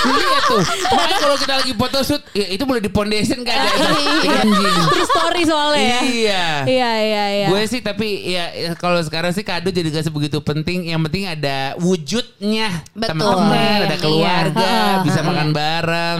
Lihat 0.00 0.42
tuh. 0.46 0.62
Makanya 0.90 1.18
kalau 1.18 1.36
kita 1.36 1.52
lagi 1.60 1.72
photoshoot, 1.74 2.22
ya 2.32 2.46
itu 2.48 2.62
boleh 2.64 2.80
di 2.80 2.90
foundation 2.90 3.40
kan. 3.44 3.58
Anjing. 3.60 4.76
True 4.92 5.06
story 5.06 5.42
soalnya 5.44 5.80
ya. 5.80 6.00
Iya. 6.00 6.44
Iya 6.64 6.90
iya 6.96 7.24
iya. 7.28 7.46
Gue 7.48 7.62
sih 7.66 7.80
tapi 7.80 8.08
ya 8.24 8.44
kalau 8.76 9.00
sekarang 9.00 9.30
sih 9.30 9.44
kado 9.44 9.68
jadi 9.68 9.88
gak 9.90 10.08
sebegitu 10.08 10.40
penting. 10.40 10.88
Yang 10.88 11.00
penting 11.10 11.24
ada 11.28 11.76
wujudnya 11.76 12.68
Betul. 12.92 13.08
teman-teman, 13.16 13.78
ada 13.84 13.96
Iya. 13.96 13.98
keluarga, 14.00 14.72
bisa 15.04 15.20
makan 15.20 15.48
bareng. 15.52 16.18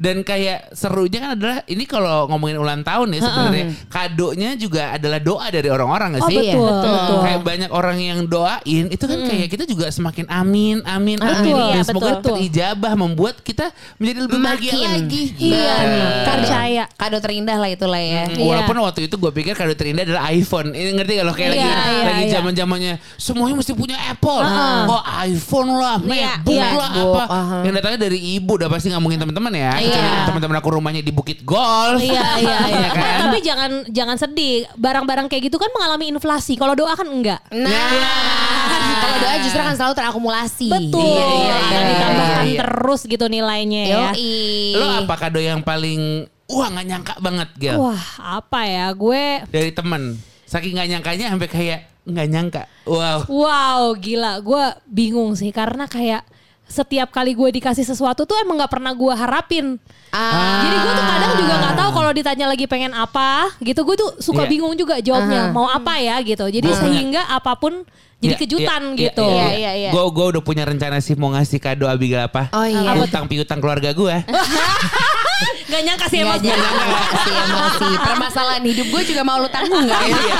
Dan 0.00 0.16
kayak 0.22 0.72
serunya 0.72 1.18
kan 1.20 1.30
adalah 1.36 1.58
ini 1.66 1.84
kalau 1.84 2.26
ngomongin 2.26 2.56
ulang 2.56 2.80
tahun 2.80 3.12
ya 3.12 3.20
sebenarnya 3.20 3.64
kadonya 3.86 4.50
juga 4.56 4.96
adalah 4.96 5.20
doa 5.20 5.46
dari 5.48 5.68
orang-orang 5.68 6.16
gak 6.16 6.24
Oh 6.24 6.30
sih? 6.32 6.36
Iya, 6.40 6.54
betul. 6.56 6.92
betul. 6.92 7.18
Kayak 7.20 7.40
banyak 7.44 7.70
orang 7.70 7.98
yang 8.00 8.18
doain 8.24 8.79
itu 8.88 9.04
kan 9.04 9.18
kayak 9.20 9.48
kita 9.50 9.64
juga 9.68 9.90
semakin 9.90 10.24
amin 10.30 10.80
amin 10.86 11.18
amin 11.18 11.50
Betul, 11.50 11.68
iya, 11.74 11.82
semoga 11.82 12.10
betul. 12.16 12.36
terijabah 12.38 12.92
membuat 12.94 13.34
kita 13.42 13.68
menjadi 13.98 14.18
lebih 14.24 14.38
bahagia 14.38 14.72
lagi. 14.78 15.22
Iya, 15.36 15.74
Bener. 15.74 16.24
percaya. 16.24 16.84
Kado 16.94 17.18
terindah 17.18 17.56
lah 17.58 17.68
itulah 17.68 17.98
ya. 18.00 18.24
Hmm, 18.30 18.40
Walaupun 18.40 18.76
waktu 18.80 19.00
itu 19.10 19.14
gue 19.16 19.32
pikir 19.34 19.52
kado 19.52 19.74
terindah 19.74 20.04
adalah 20.06 20.30
iPhone. 20.30 20.70
Ini 20.70 20.90
ngerti 20.94 21.12
gak 21.18 21.26
lo 21.26 21.32
kayak 21.34 21.50
Iya, 21.50 21.56
lagi 21.56 21.68
iya, 21.90 22.04
lagi 22.06 22.22
iya. 22.22 22.32
zaman 22.38 22.52
zamannya 22.54 22.94
semuanya 23.16 23.54
mesti 23.58 23.72
punya 23.74 23.96
Apple. 24.08 24.40
Oh 24.86 25.02
iPhone 25.20 25.70
lah, 25.74 25.96
MacBook 25.98 26.54
iya. 26.54 26.70
lah 26.76 26.90
MacBook, 26.92 27.16
apa. 27.18 27.24
aha. 27.34 27.58
Yang 27.66 27.74
datangnya 27.80 28.00
dari 28.06 28.18
ibu 28.38 28.52
udah 28.54 28.68
pasti 28.70 28.86
ngomongin 28.92 29.18
teman-teman 29.18 29.52
ya. 29.52 29.72
Iya. 29.76 29.88
Kecuali 29.90 30.08
Teman-teman 30.30 30.56
aku 30.60 30.68
rumahnya 30.76 31.02
di 31.02 31.12
Bukit 31.12 31.42
Golf. 31.42 31.98
Iya 31.98 32.26
iya 32.44 32.56
iya. 32.70 32.78
Iya 32.78 32.88
kan? 32.94 33.18
Tapi 33.26 33.38
jangan 33.42 33.70
jangan 33.90 34.16
sedih. 34.20 34.68
Barang-barang 34.76 35.26
kayak 35.26 35.50
gitu 35.50 35.56
kan 35.58 35.70
mengalami 35.74 36.12
inflasi. 36.12 36.54
Kalau 36.54 36.76
doa 36.76 36.92
kan 36.94 37.08
enggak. 37.08 37.40
Nah, 37.50 38.69
kalau 39.00 39.16
doa 39.20 39.36
justru 39.42 39.60
akan 39.60 39.74
selalu 39.76 39.94
terakumulasi. 39.96 40.68
Betul. 40.70 41.02
Iya, 41.02 41.26
iya, 41.26 41.54
Akan 41.54 41.70
iya, 41.70 41.90
ditambahkan 41.90 42.44
iya, 42.44 42.50
iya. 42.50 42.60
terus 42.62 43.00
gitu 43.06 43.26
nilainya 43.26 43.82
ya. 43.82 43.96
Yoi. 44.12 44.38
Lo 44.78 44.86
apa 45.04 45.14
kado 45.18 45.40
yang 45.40 45.60
paling 45.64 46.26
wah 46.50 46.66
nggak 46.66 46.86
nyangka 46.90 47.14
banget 47.22 47.48
Gel 47.58 47.76
Wah, 47.78 48.04
apa 48.18 48.60
ya? 48.66 48.86
Gue 48.94 49.44
dari 49.48 49.70
temen. 49.70 50.18
Saking 50.50 50.74
nggak 50.74 50.88
nyangkanya 50.98 51.26
sampai 51.30 51.48
kayak 51.48 51.80
nggak 52.06 52.28
nyangka. 52.30 52.62
Wow. 52.88 53.18
wow, 53.30 53.82
gila. 53.94 54.42
Gue 54.42 54.64
bingung 54.90 55.38
sih 55.38 55.54
karena 55.54 55.86
kayak 55.86 56.26
setiap 56.70 57.10
kali 57.10 57.34
gue 57.34 57.50
dikasih 57.52 57.82
sesuatu 57.82 58.22
tuh 58.22 58.38
emang 58.38 58.56
nggak 58.56 58.70
pernah 58.70 58.94
gue 58.94 59.10
harapin. 59.12 59.66
Ah. 60.08 60.62
Jadi 60.62 60.76
gue 60.78 60.92
tuh 60.92 61.04
kadang 61.04 61.32
juga 61.34 61.54
nggak 61.58 61.74
tahu 61.74 61.90
kalau 61.92 62.10
ditanya 62.14 62.46
lagi 62.46 62.64
pengen 62.64 62.94
apa, 62.94 63.50
gitu 63.58 63.82
gue 63.82 63.96
tuh 63.98 64.10
suka 64.16 64.46
Iya. 64.46 64.50
bingung 64.50 64.74
juga 64.74 64.98
jawabnya 64.98 65.50
mau 65.50 65.66
apa 65.66 65.98
ya 65.98 66.22
gitu. 66.22 66.46
Jadi 66.46 66.64
Gua- 66.64 66.80
sehingga 66.80 67.22
apa 67.26 67.52
pun 67.54 67.82
jadi 68.20 68.34
Iya, 68.34 68.40
kejutan 68.40 68.82
iya, 68.86 68.98
gitu. 69.00 69.24
Iya, 69.24 69.34
Iya, 69.34 69.48
iya, 69.50 69.72
iya. 69.74 69.90
Gue 69.90 70.04
gue 70.06 70.26
udah 70.30 70.42
punya 70.42 70.62
rencana 70.62 71.00
sih 71.00 71.14
mau 71.14 71.32
ngasih 71.32 71.58
kado 71.58 71.84
Abigail 71.84 72.24
apa? 72.24 72.52
Oh 72.52 72.62
iya. 72.62 72.94
Utang 72.96 73.26
piutang 73.26 73.58
keluarga 73.58 73.90
gue. 73.90 74.16
Gak 75.70 75.82
nyangka 75.86 76.06
sih 76.10 76.18
Nggak 76.20 76.36
emang. 76.36 76.50
jangan 76.50 76.74
kasih 77.14 77.34
emosi. 77.46 77.88
Permasalahan 78.02 78.62
hidup 78.66 78.86
gue 78.90 79.02
juga 79.06 79.22
mau 79.22 79.38
lu 79.38 79.46
tanggung 79.46 79.86
gak? 79.86 80.02
Iya. 80.02 80.38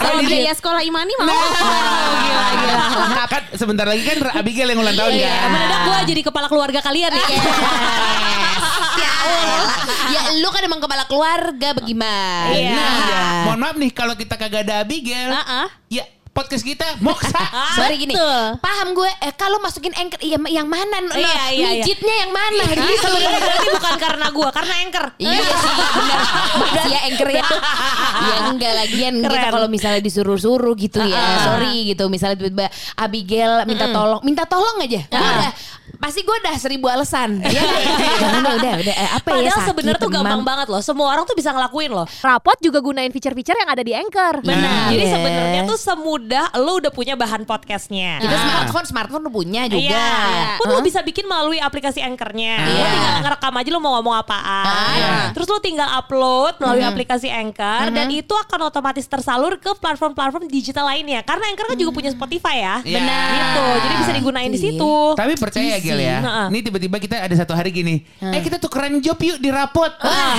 Sama 0.00 0.20
biaya 0.24 0.52
sekolah 0.56 0.80
Imani 0.80 1.12
mau. 1.20 1.28
gila 1.28 2.42
gila. 2.56 3.24
kan 3.28 3.42
sebentar 3.54 3.84
lagi 3.84 4.02
kan 4.02 4.18
Abigail 4.34 4.72
yang 4.72 4.80
ulang 4.80 4.96
tahun 4.96 5.12
kan. 5.14 5.48
mendadak 5.52 5.80
gue 5.84 5.98
jadi 6.16 6.20
kepala 6.24 6.46
keluarga 6.48 6.80
kalian 6.80 7.12
ya. 7.12 7.26
ya. 8.96 9.12
Ya 10.10 10.20
lu 10.40 10.48
kan 10.48 10.62
emang 10.64 10.80
kepala 10.80 11.04
keluarga 11.06 11.68
bagaimana? 11.76 12.50
Iya. 12.50 12.72
Nah, 12.74 12.92
mohon 13.46 13.58
maaf 13.60 13.76
nih 13.76 13.90
kalau 13.92 14.14
kita 14.16 14.34
kagak 14.34 14.64
ada 14.66 14.82
Abigail. 14.82 15.30
Heeh. 15.30 15.66
Ya 15.92 16.04
podcast 16.30 16.62
kita 16.62 16.86
moksa. 17.02 17.42
Sorry 17.78 17.98
gini, 17.98 18.14
paham 18.58 18.94
gue. 18.94 19.10
Eh, 19.20 19.34
kalau 19.34 19.58
masukin 19.58 19.90
anchor, 19.92 20.18
iya, 20.22 20.38
yang 20.48 20.66
mana? 20.66 21.02
Nah, 21.02 21.14
Iya, 21.14 21.26
iya, 21.26 21.48
iya. 21.52 21.68
mijitnya 21.82 22.14
yang 22.26 22.32
mana? 22.32 22.62
Jadi 22.64 22.80
Gitu. 22.80 23.02
sebenarnya 23.02 23.40
berarti 23.40 23.68
bukan 23.70 23.94
karena 23.98 24.26
gue, 24.30 24.48
karena 24.50 24.74
anchor. 24.80 25.04
Iya 25.18 25.40
sih 25.42 25.72
benar. 25.74 26.20
Ya 26.86 26.98
anchor 27.06 27.28
ya. 27.30 27.44
ya 28.20 28.34
enggak 28.50 28.72
lagian 28.76 29.14
kita 29.20 29.46
kalau 29.50 29.68
misalnya 29.68 30.00
disuruh-suruh 30.00 30.74
gitu 30.78 31.00
ya. 31.02 31.22
Sorry 31.44 31.90
gitu. 31.90 32.06
Misalnya 32.06 32.36
tiba-tiba 32.38 32.66
Abigail 32.96 33.52
minta 33.66 33.86
tolong, 33.90 34.20
minta 34.22 34.44
tolong 34.46 34.76
aja. 34.80 35.02
Udah 35.10 35.52
pasti 36.00 36.24
gue 36.24 36.32
udah 36.32 36.54
seribu 36.56 36.86
alasan. 36.88 37.42
Ya, 37.50 37.66
udah, 38.40 38.52
udah, 38.56 38.72
udah. 38.80 38.94
Eh, 38.94 39.10
apa 39.10 39.28
ya? 39.36 39.36
Padahal 39.36 39.58
sakit, 39.58 39.68
sebenarnya 39.74 40.00
tuh 40.00 40.12
gampang 40.12 40.42
banget 40.46 40.66
loh. 40.70 40.80
Semua 40.80 41.12
orang 41.12 41.24
tuh 41.26 41.34
bisa 41.34 41.50
ngelakuin 41.50 41.90
loh. 41.92 42.06
Rapot 42.22 42.56
juga 42.62 42.78
gunain 42.80 43.10
feature-feature 43.10 43.58
yang 43.58 43.70
ada 43.74 43.82
di 43.82 43.92
Anchor. 43.92 44.40
Benar. 44.40 44.88
Iya. 44.88 44.96
Jadi 44.96 45.04
sebenarnya 45.08 45.60
tuh 45.66 45.78
semudah 46.20 46.52
lo 46.60 46.76
udah 46.76 46.92
punya 46.92 47.16
bahan 47.16 47.48
podcastnya. 47.48 48.20
Kita 48.20 48.36
smartphone, 48.36 48.84
smartphone 48.84 49.22
lu 49.24 49.32
punya 49.32 49.64
juga. 49.64 49.96
Iya. 49.96 50.60
Pun 50.60 50.68
lo 50.68 50.84
bisa 50.84 51.00
bikin 51.00 51.24
melalui 51.24 51.56
aplikasi 51.56 52.04
Anchor-nya. 52.04 52.60
Lo 52.60 52.76
Iya. 52.76 52.88
tinggal 52.92 53.14
ngerekam 53.24 53.54
aja 53.56 53.68
lo 53.72 53.80
mau 53.80 53.92
ngomong 53.96 54.14
apaan. 54.20 54.96
Iya. 55.00 55.16
Terus 55.32 55.48
lo 55.48 55.58
tinggal 55.64 55.88
upload 55.96 56.60
melalui 56.60 56.84
aplikasi 56.84 57.32
Anchor 57.32 57.88
dan 57.88 58.06
itu 58.12 58.34
akan 58.36 58.68
otomatis 58.68 59.08
tersalur 59.08 59.56
ke 59.56 59.72
platform-platform 59.80 60.44
digital 60.52 60.84
lainnya. 60.84 61.24
Karena 61.24 61.48
Anchor 61.48 61.72
kan 61.72 61.76
juga 61.80 61.92
punya 61.96 62.12
Spotify 62.12 62.56
ya. 62.60 62.76
Iya. 62.84 62.96
Benar. 63.00 63.28
Gitu. 63.32 63.64
Jadi 63.80 63.94
bisa 63.96 64.12
digunain 64.12 64.50
di 64.52 64.60
situ. 64.60 64.92
Tapi 65.16 65.32
percaya 65.40 65.80
Easy. 65.80 65.88
Gel 65.88 66.00
ya. 66.04 66.18
Heeh. 66.20 66.46
Ini 66.52 66.58
tiba-tiba 66.60 66.96
kita 67.00 67.16
ada 67.16 67.32
satu 67.32 67.56
hari 67.56 67.72
gini. 67.72 68.04
Eh 68.20 68.44
kita 68.44 68.60
tukeran 68.60 69.00
job 69.00 69.16
yuk 69.16 69.40
di 69.40 69.48
rapot. 69.48 69.88
Nah, 70.04 70.36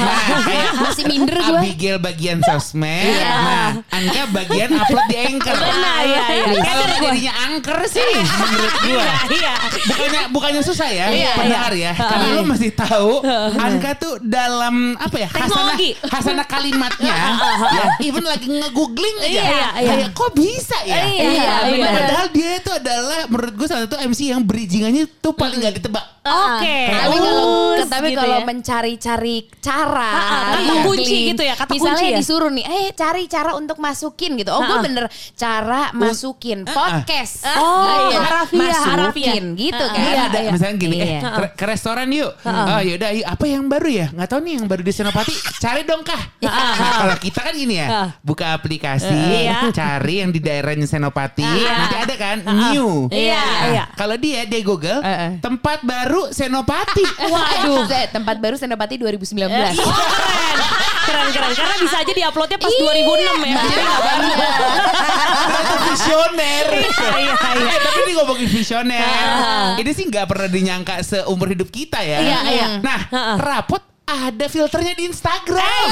Masih 0.86 1.10
minder 1.10 1.42
gue. 1.42 1.58
Abigail 1.58 1.98
bagian 1.98 2.38
sosmed. 2.46 3.18
Iya. 3.18 3.34
Nah, 3.34 3.70
Anka 3.90 4.22
bagian 4.30 4.70
upload 4.78 5.06
di 5.10 5.18
Anchor. 5.18 5.56
Benar, 5.72 6.02
iya, 6.04 6.24
iya. 6.36 6.46
Kalau 6.62 6.86
gua. 6.86 7.00
jadinya 7.12 7.34
Anchor 7.48 7.80
sih 7.88 8.04
menurut 8.20 8.76
gua. 8.84 9.06
Iya. 9.32 9.54
Bukannya 9.88 10.22
bukannya 10.34 10.62
susah 10.66 10.90
ya 10.92 11.08
Iya, 11.08 11.34
pendengar 11.40 11.72
ya. 11.72 11.92
Karena 11.96 12.28
lo 12.36 12.44
masih 12.44 12.72
tahu 12.76 13.24
Anka 13.56 13.92
tuh 13.96 14.14
dalam 14.20 14.98
apa 15.00 15.16
ya? 15.18 15.30
Hasanah, 15.32 15.48
Teknologi. 15.48 15.90
hasanah 16.04 16.46
kalimatnya. 16.48 17.16
ya, 17.78 17.84
even 18.04 18.26
lagi 18.28 18.48
nge-googling 18.52 19.18
aja. 19.24 19.30
Iya, 19.30 19.68
iya. 19.80 19.92
Kayak 19.96 20.10
kok 20.12 20.32
bisa 20.36 20.78
ya? 20.84 21.02
Iya, 21.08 21.54
benar. 21.72 21.92
Padahal 21.96 22.28
dia 22.36 22.50
itu 22.60 22.72
adalah 22.72 23.20
menurut 23.32 23.54
gue 23.56 23.68
salah 23.68 23.84
satu 23.88 23.98
MC 24.04 24.20
yang 24.36 24.42
bridgingannya 24.44 25.08
tuh 25.24 25.32
paling 25.32 25.64
gak 25.64 25.80
ditebak. 25.80 26.06
Oke. 26.22 26.78
Tapi 26.86 27.18
kalau 27.18 27.50
tapi 27.90 28.08
gitu 28.14 28.22
kalau 28.22 28.40
ya. 28.40 28.46
mencari-cari 28.46 29.36
cara, 29.58 30.12
kata 30.54 30.74
kunci 30.86 31.18
gitu 31.34 31.42
ya, 31.42 31.58
kata 31.58 31.74
misalnya 31.74 31.98
kunci 31.98 32.14
ya? 32.14 32.18
disuruh 32.22 32.52
nih, 32.54 32.66
eh 32.70 32.86
cari 32.94 33.26
cara 33.26 33.58
untuk 33.58 33.82
masukin 33.82 34.38
gitu. 34.38 34.54
Oh, 34.54 34.62
gue 34.62 34.78
bener 34.86 35.10
cara 35.34 35.61
masukin 35.94 36.64
podcast. 36.64 37.46
Oh, 37.54 38.10
Iya, 38.10 38.20
harafiah, 38.20 38.60
masukin 38.62 38.92
harafiah. 38.92 39.36
gitu 39.54 39.86
kan. 39.86 40.02
Kan 40.02 40.18
ada 40.28 40.40
misalnya 40.50 40.76
gini, 40.78 40.98
Iya. 40.98 41.06
eh 41.08 41.22
ke, 41.22 41.46
ke 41.56 41.66
restoran 41.66 42.08
yuk. 42.10 42.32
Oh 42.42 42.80
yaudah, 42.80 43.10
yuk. 43.12 43.26
apa 43.26 43.46
yang 43.46 43.64
baru 43.66 43.90
ya? 43.90 44.08
Nggak 44.10 44.28
tahu 44.28 44.40
nih 44.42 44.54
yang 44.58 44.66
baru 44.66 44.82
di 44.82 44.94
Senopati. 44.94 45.34
Cari 45.58 45.82
dong 45.84 46.02
kah? 46.02 46.22
Nah, 46.42 47.08
kalau 47.08 47.18
kita 47.18 47.40
kan 47.42 47.54
gini 47.54 47.76
ya, 47.78 47.88
Ah. 47.88 48.10
buka 48.20 48.52
aplikasi, 48.52 49.08
Iya. 49.08 49.70
cari 49.72 50.20
yang 50.20 50.30
di 50.30 50.40
daerahnya 50.40 50.84
Senopati. 50.84 51.46
Nanti 51.46 51.96
ada 51.96 52.16
kan 52.16 52.38
new. 52.70 53.08
Iya, 53.08 53.38
Nah, 53.38 53.66
iya. 53.70 53.84
Kalau 53.94 54.16
dia 54.16 54.44
dia 54.44 54.62
Google 54.62 55.00
Ah, 55.00 55.10
ah. 55.10 55.32
tempat 55.40 55.82
baru 55.82 56.32
Senopati. 56.32 57.06
Waduh, 57.32 57.86
tempat 58.10 58.36
baru 58.38 58.56
Senopati 58.56 58.96
2019. 58.98 59.78
Oh, 59.78 59.94
keren. 59.94 60.81
Keren 61.12 61.28
keren 61.36 61.52
karena 61.52 61.76
bisa 61.76 61.98
aja 62.00 62.12
diuploadnya 62.16 62.58
pas 62.58 62.72
2006 62.72 63.52
ya. 63.52 63.56
Jadi 63.60 63.82
nggak 63.84 64.02
baru. 64.08 64.30
Visioner. 65.92 66.68
Iya, 66.72 67.08
iya. 67.20 67.34
Eh, 67.36 67.80
tapi 67.84 68.00
ini 68.08 68.12
ngomongin 68.16 68.48
visioner. 68.48 69.76
Ini 69.76 69.92
sih 69.92 70.06
nggak 70.08 70.26
pernah 70.30 70.48
dinyangka 70.48 71.04
seumur 71.04 71.52
hidup 71.52 71.68
kita 71.68 72.00
ya. 72.00 72.20
Iya, 72.24 72.40
iya. 72.48 72.68
Nah, 72.80 73.00
rapot 73.36 73.91
ada 74.12 74.46
filternya 74.46 74.94
di 74.94 75.08
Instagram. 75.08 75.88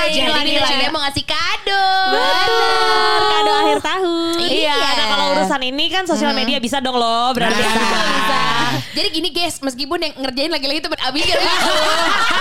Jadi 0.00 0.16
Gila, 0.16 0.40
kita 0.40 0.64
gila. 0.64 0.80
dia 0.80 0.90
mau 0.90 1.02
ngasih 1.02 1.24
kado. 1.24 1.86
Bener, 2.10 3.20
kado 3.22 3.50
akhir 3.54 3.78
tahun. 3.80 4.34
Iya. 4.40 4.74
Nah 4.74 5.06
kalau 5.06 5.26
urusan 5.34 5.60
ini 5.62 5.84
kan 5.86 6.04
sosial 6.04 6.32
media 6.32 6.56
bisa 6.56 6.80
dong 6.80 6.96
loh 6.96 7.30
berarti. 7.30 7.60
Bisa. 7.60 7.78
Bisa. 8.10 8.42
Jadi 8.90 9.08
gini 9.12 9.28
guys, 9.30 9.60
meskipun 9.60 9.98
yang 9.98 10.14
ngerjain 10.16 10.50
lagi-lagi 10.50 10.80
temen 10.80 10.98
Abigail 10.98 11.38
gitu. 11.38 11.70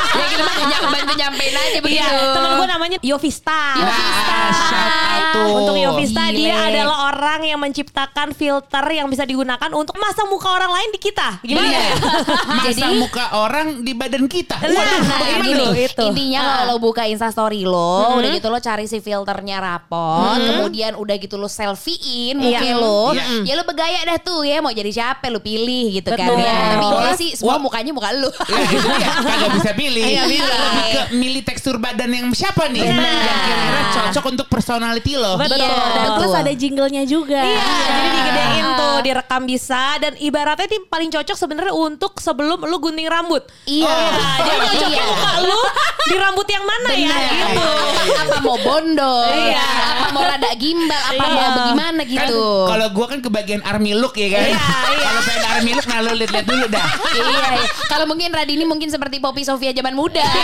ya 0.09 0.25
kita 0.32 0.43
mah 0.43 0.55
bantu 0.89 1.13
nyampein 1.13 1.53
aja 1.53 1.69
Iya, 1.69 1.82
begitu. 1.82 2.15
temen 2.34 2.49
gue 2.55 2.67
namanya 2.67 2.97
Yovista. 3.01 3.61
Yovista. 3.77 4.34
Ah, 4.34 4.49
shout 4.49 4.89
out 4.89 5.23
tuh. 5.30 5.49
Untuk 5.55 5.75
Yovista 5.77 6.23
Gile. 6.27 6.38
dia 6.49 6.55
adalah 6.57 6.97
orang 7.11 7.41
yang 7.45 7.59
menciptakan 7.59 8.34
filter 8.34 8.86
yang 8.89 9.05
bisa 9.07 9.23
digunakan 9.23 9.69
untuk 9.71 9.93
masang 9.97 10.25
muka 10.25 10.49
orang 10.49 10.71
lain 10.71 10.89
di 10.89 10.99
kita. 10.99 11.38
Gimana? 11.43 11.67
Iya. 11.67 11.80
ya? 11.80 11.93
Masa 12.57 12.69
Jadi 12.71 12.97
muka 12.97 13.25
orang 13.36 13.67
di 13.82 13.93
badan 13.93 14.25
kita. 14.25 14.57
Nah, 14.70 14.86
nah? 15.01 15.74
Itu. 15.76 16.03
Intinya 16.05 16.39
Ah. 16.39 16.47
kalau 16.59 16.65
lo 16.70 16.82
buka 16.82 17.03
instastory 17.03 17.63
lo, 17.63 18.15
udah 18.15 18.30
gitu 18.32 18.47
lo 18.47 18.57
cari 18.57 18.86
si 18.86 18.99
filternya 18.99 19.57
rapot, 19.57 20.38
kemudian 20.38 20.93
udah 20.93 21.15
gitu 21.15 21.36
lo 21.36 21.47
selfiein 21.47 22.38
Iya. 22.38 22.76
lo, 22.76 23.11
Iya. 23.11 23.43
ya 23.43 23.53
lo 23.53 23.63
bergaya 23.63 23.99
dah 24.03 24.17
tuh 24.17 24.41
ya 24.41 24.59
mau 24.59 24.70
jadi 24.70 24.88
siapa 24.88 25.28
lo 25.28 25.39
pilih 25.39 25.93
gitu 25.93 26.09
kan 26.09 26.28
Betul. 26.28 26.39
ya. 26.39 26.53
Tapi 26.70 26.84
intinya 26.84 27.13
sih 27.15 27.30
semua 27.34 27.55
Wah. 27.55 27.61
mukanya 27.61 27.91
muka 27.91 28.09
lo. 28.11 28.30
Ya 28.45 28.61
gitu 28.67 28.88
ya, 28.91 29.09
kagak 29.15 29.51
bisa 29.55 29.72
pilih. 29.74 30.03
Iya, 30.03 30.24
bisa. 30.26 30.45
Lebih 30.49 30.86
ke 30.88 31.01
milih 31.13 31.41
tekstur 31.43 31.76
badan 31.78 32.09
yang 32.09 32.28
siapa 32.32 32.67
nih? 32.67 32.82
Benar. 32.84 32.99
Yang 32.99 33.39
kira-kira 33.41 33.82
cocok 33.91 34.26
untuk 34.28 34.47
personality 34.47 35.13
lo. 35.15 35.34
Betul. 35.36 35.57
Iya. 35.57 35.70
Dan 35.70 36.01
Betul. 36.03 36.15
terus 36.17 36.34
ada 36.36 36.51
jinglenya 36.51 37.03
juga. 37.05 37.41
Iya, 37.41 37.63
jadi 37.88 38.07
digedein 38.11 38.67
tuh, 38.76 38.95
direkam 39.01 39.41
bisa 39.43 39.84
dan 39.97 40.13
ibaratnya 40.17 40.67
ini 40.67 40.80
paling 40.86 41.09
cocok 41.09 41.36
sebenarnya 41.36 41.74
untuk 41.74 42.17
sebelum 42.17 42.59
lu 42.61 42.78
gunting 42.78 43.07
rambut. 43.07 43.43
Iya. 43.65 43.88
Nah, 43.88 44.38
jadi 44.39 44.59
cocoknya 44.62 44.97
Iya. 44.99 45.05
muka 45.05 45.32
lu 45.41 45.62
di 46.01 46.16
rambut 46.18 46.47
yang 46.47 46.66
mana 46.66 46.89
ya 46.89 47.07
Benar. 47.07 47.24
gitu. 47.30 47.70
apa 48.12 48.36
mau 48.41 48.57
bondol, 48.57 49.30
Iya. 49.30 49.68
apa 49.93 50.07
mau 50.10 50.24
rada 50.24 50.51
gimbal, 50.55 50.97
apa 50.97 51.14
Iya. 51.16 51.30
mau 51.30 51.49
bagaimana 51.53 52.01
Kan 52.01 52.12
gitu. 52.12 52.43
kalau 52.66 52.88
gua 52.89 53.05
kan 53.07 53.20
kebagian 53.20 53.62
army 53.62 53.93
look 53.93 54.16
ya 54.16 54.28
kan. 54.30 54.41
Iya, 54.43 54.57
iya. 54.57 55.05
Kalau 55.05 55.22
pengen 55.22 55.45
army 55.49 55.72
look 55.72 55.86
nah 55.86 55.99
lu 55.99 56.12
lihat-lihat 56.16 56.45
dulu 56.45 56.66
dah. 56.68 56.88
iya, 57.12 57.24
iya. 57.53 57.64
Kalau 57.86 58.05
mungkin 58.05 58.30
Radini 58.30 58.64
mungkin 58.64 58.88
seperti 58.88 59.18
Poppy 59.18 59.43
Sofia 59.43 59.72
zaman 59.72 59.93
muda. 59.93 60.24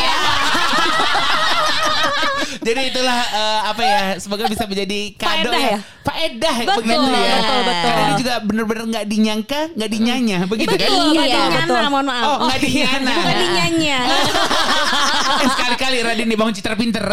Jadi 2.65 2.81
itulah 2.89 3.19
eh, 3.27 3.59
apa 3.67 3.81
ya 3.81 4.01
semoga 4.17 4.45
bisa 4.45 4.65
menjadi 4.65 4.99
kado 5.15 5.49
Faedah 5.49 5.59
ya. 5.59 5.69
ya? 5.69 5.79
Faedah 6.01 6.55
Betul, 6.61 6.75
begitu 6.79 7.09
ya. 7.11 7.35
betul, 7.35 7.59
betul. 7.61 7.85
Karena 7.85 8.01
ini 8.01 8.13
juga 8.17 8.33
bener-bener 8.41 8.83
nggak 8.87 9.05
dinyangka, 9.05 9.59
nggak 9.73 9.91
dinyanya, 9.91 10.37
begitu 10.45 10.71
kan? 10.71 10.79
Betul, 10.81 11.05
Iya, 11.11 11.21
betul, 11.21 11.45
nyana, 11.45 11.59
betul. 11.65 11.83
mohon 11.89 12.05
maaf. 12.05 12.25
Oh, 12.25 12.37
nggak 12.45 12.59
dinyana. 12.61 13.13
Bukan 13.15 13.37
dinyanya. 13.39 13.99
Eh, 15.35 15.51
sekali-kali 15.51 15.99
Radin 15.99 16.31
dibangun 16.31 16.55
citra 16.55 16.79
pinter. 16.79 17.03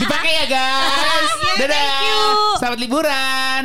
Dipakai 0.00 0.32
ya 0.32 0.44
guys. 0.46 1.30
Dadah. 1.58 1.90
Selamat 2.54 2.78
liburan. 2.78 3.62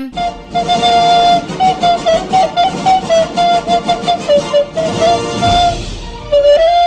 Eh 6.32 6.79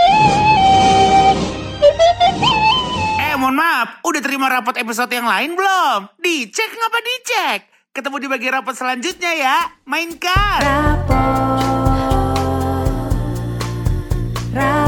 mohon 3.43 3.59
maaf, 3.59 3.99
udah 4.07 4.23
terima 4.23 4.47
rapot 4.47 4.71
episode 4.79 5.11
yang 5.11 5.27
lain 5.27 5.59
belum? 5.59 6.07
Dicek 6.15 6.79
ngapa 6.79 6.99
dicek? 7.03 7.59
Ketemu 7.91 8.15
di 8.23 8.27
bagian 8.31 8.53
rapot 8.55 8.71
selanjutnya 8.71 9.35
ya. 9.35 9.57
Mainkan. 9.83 10.63
Rapor, 10.63 11.19
rapor. 14.55 14.82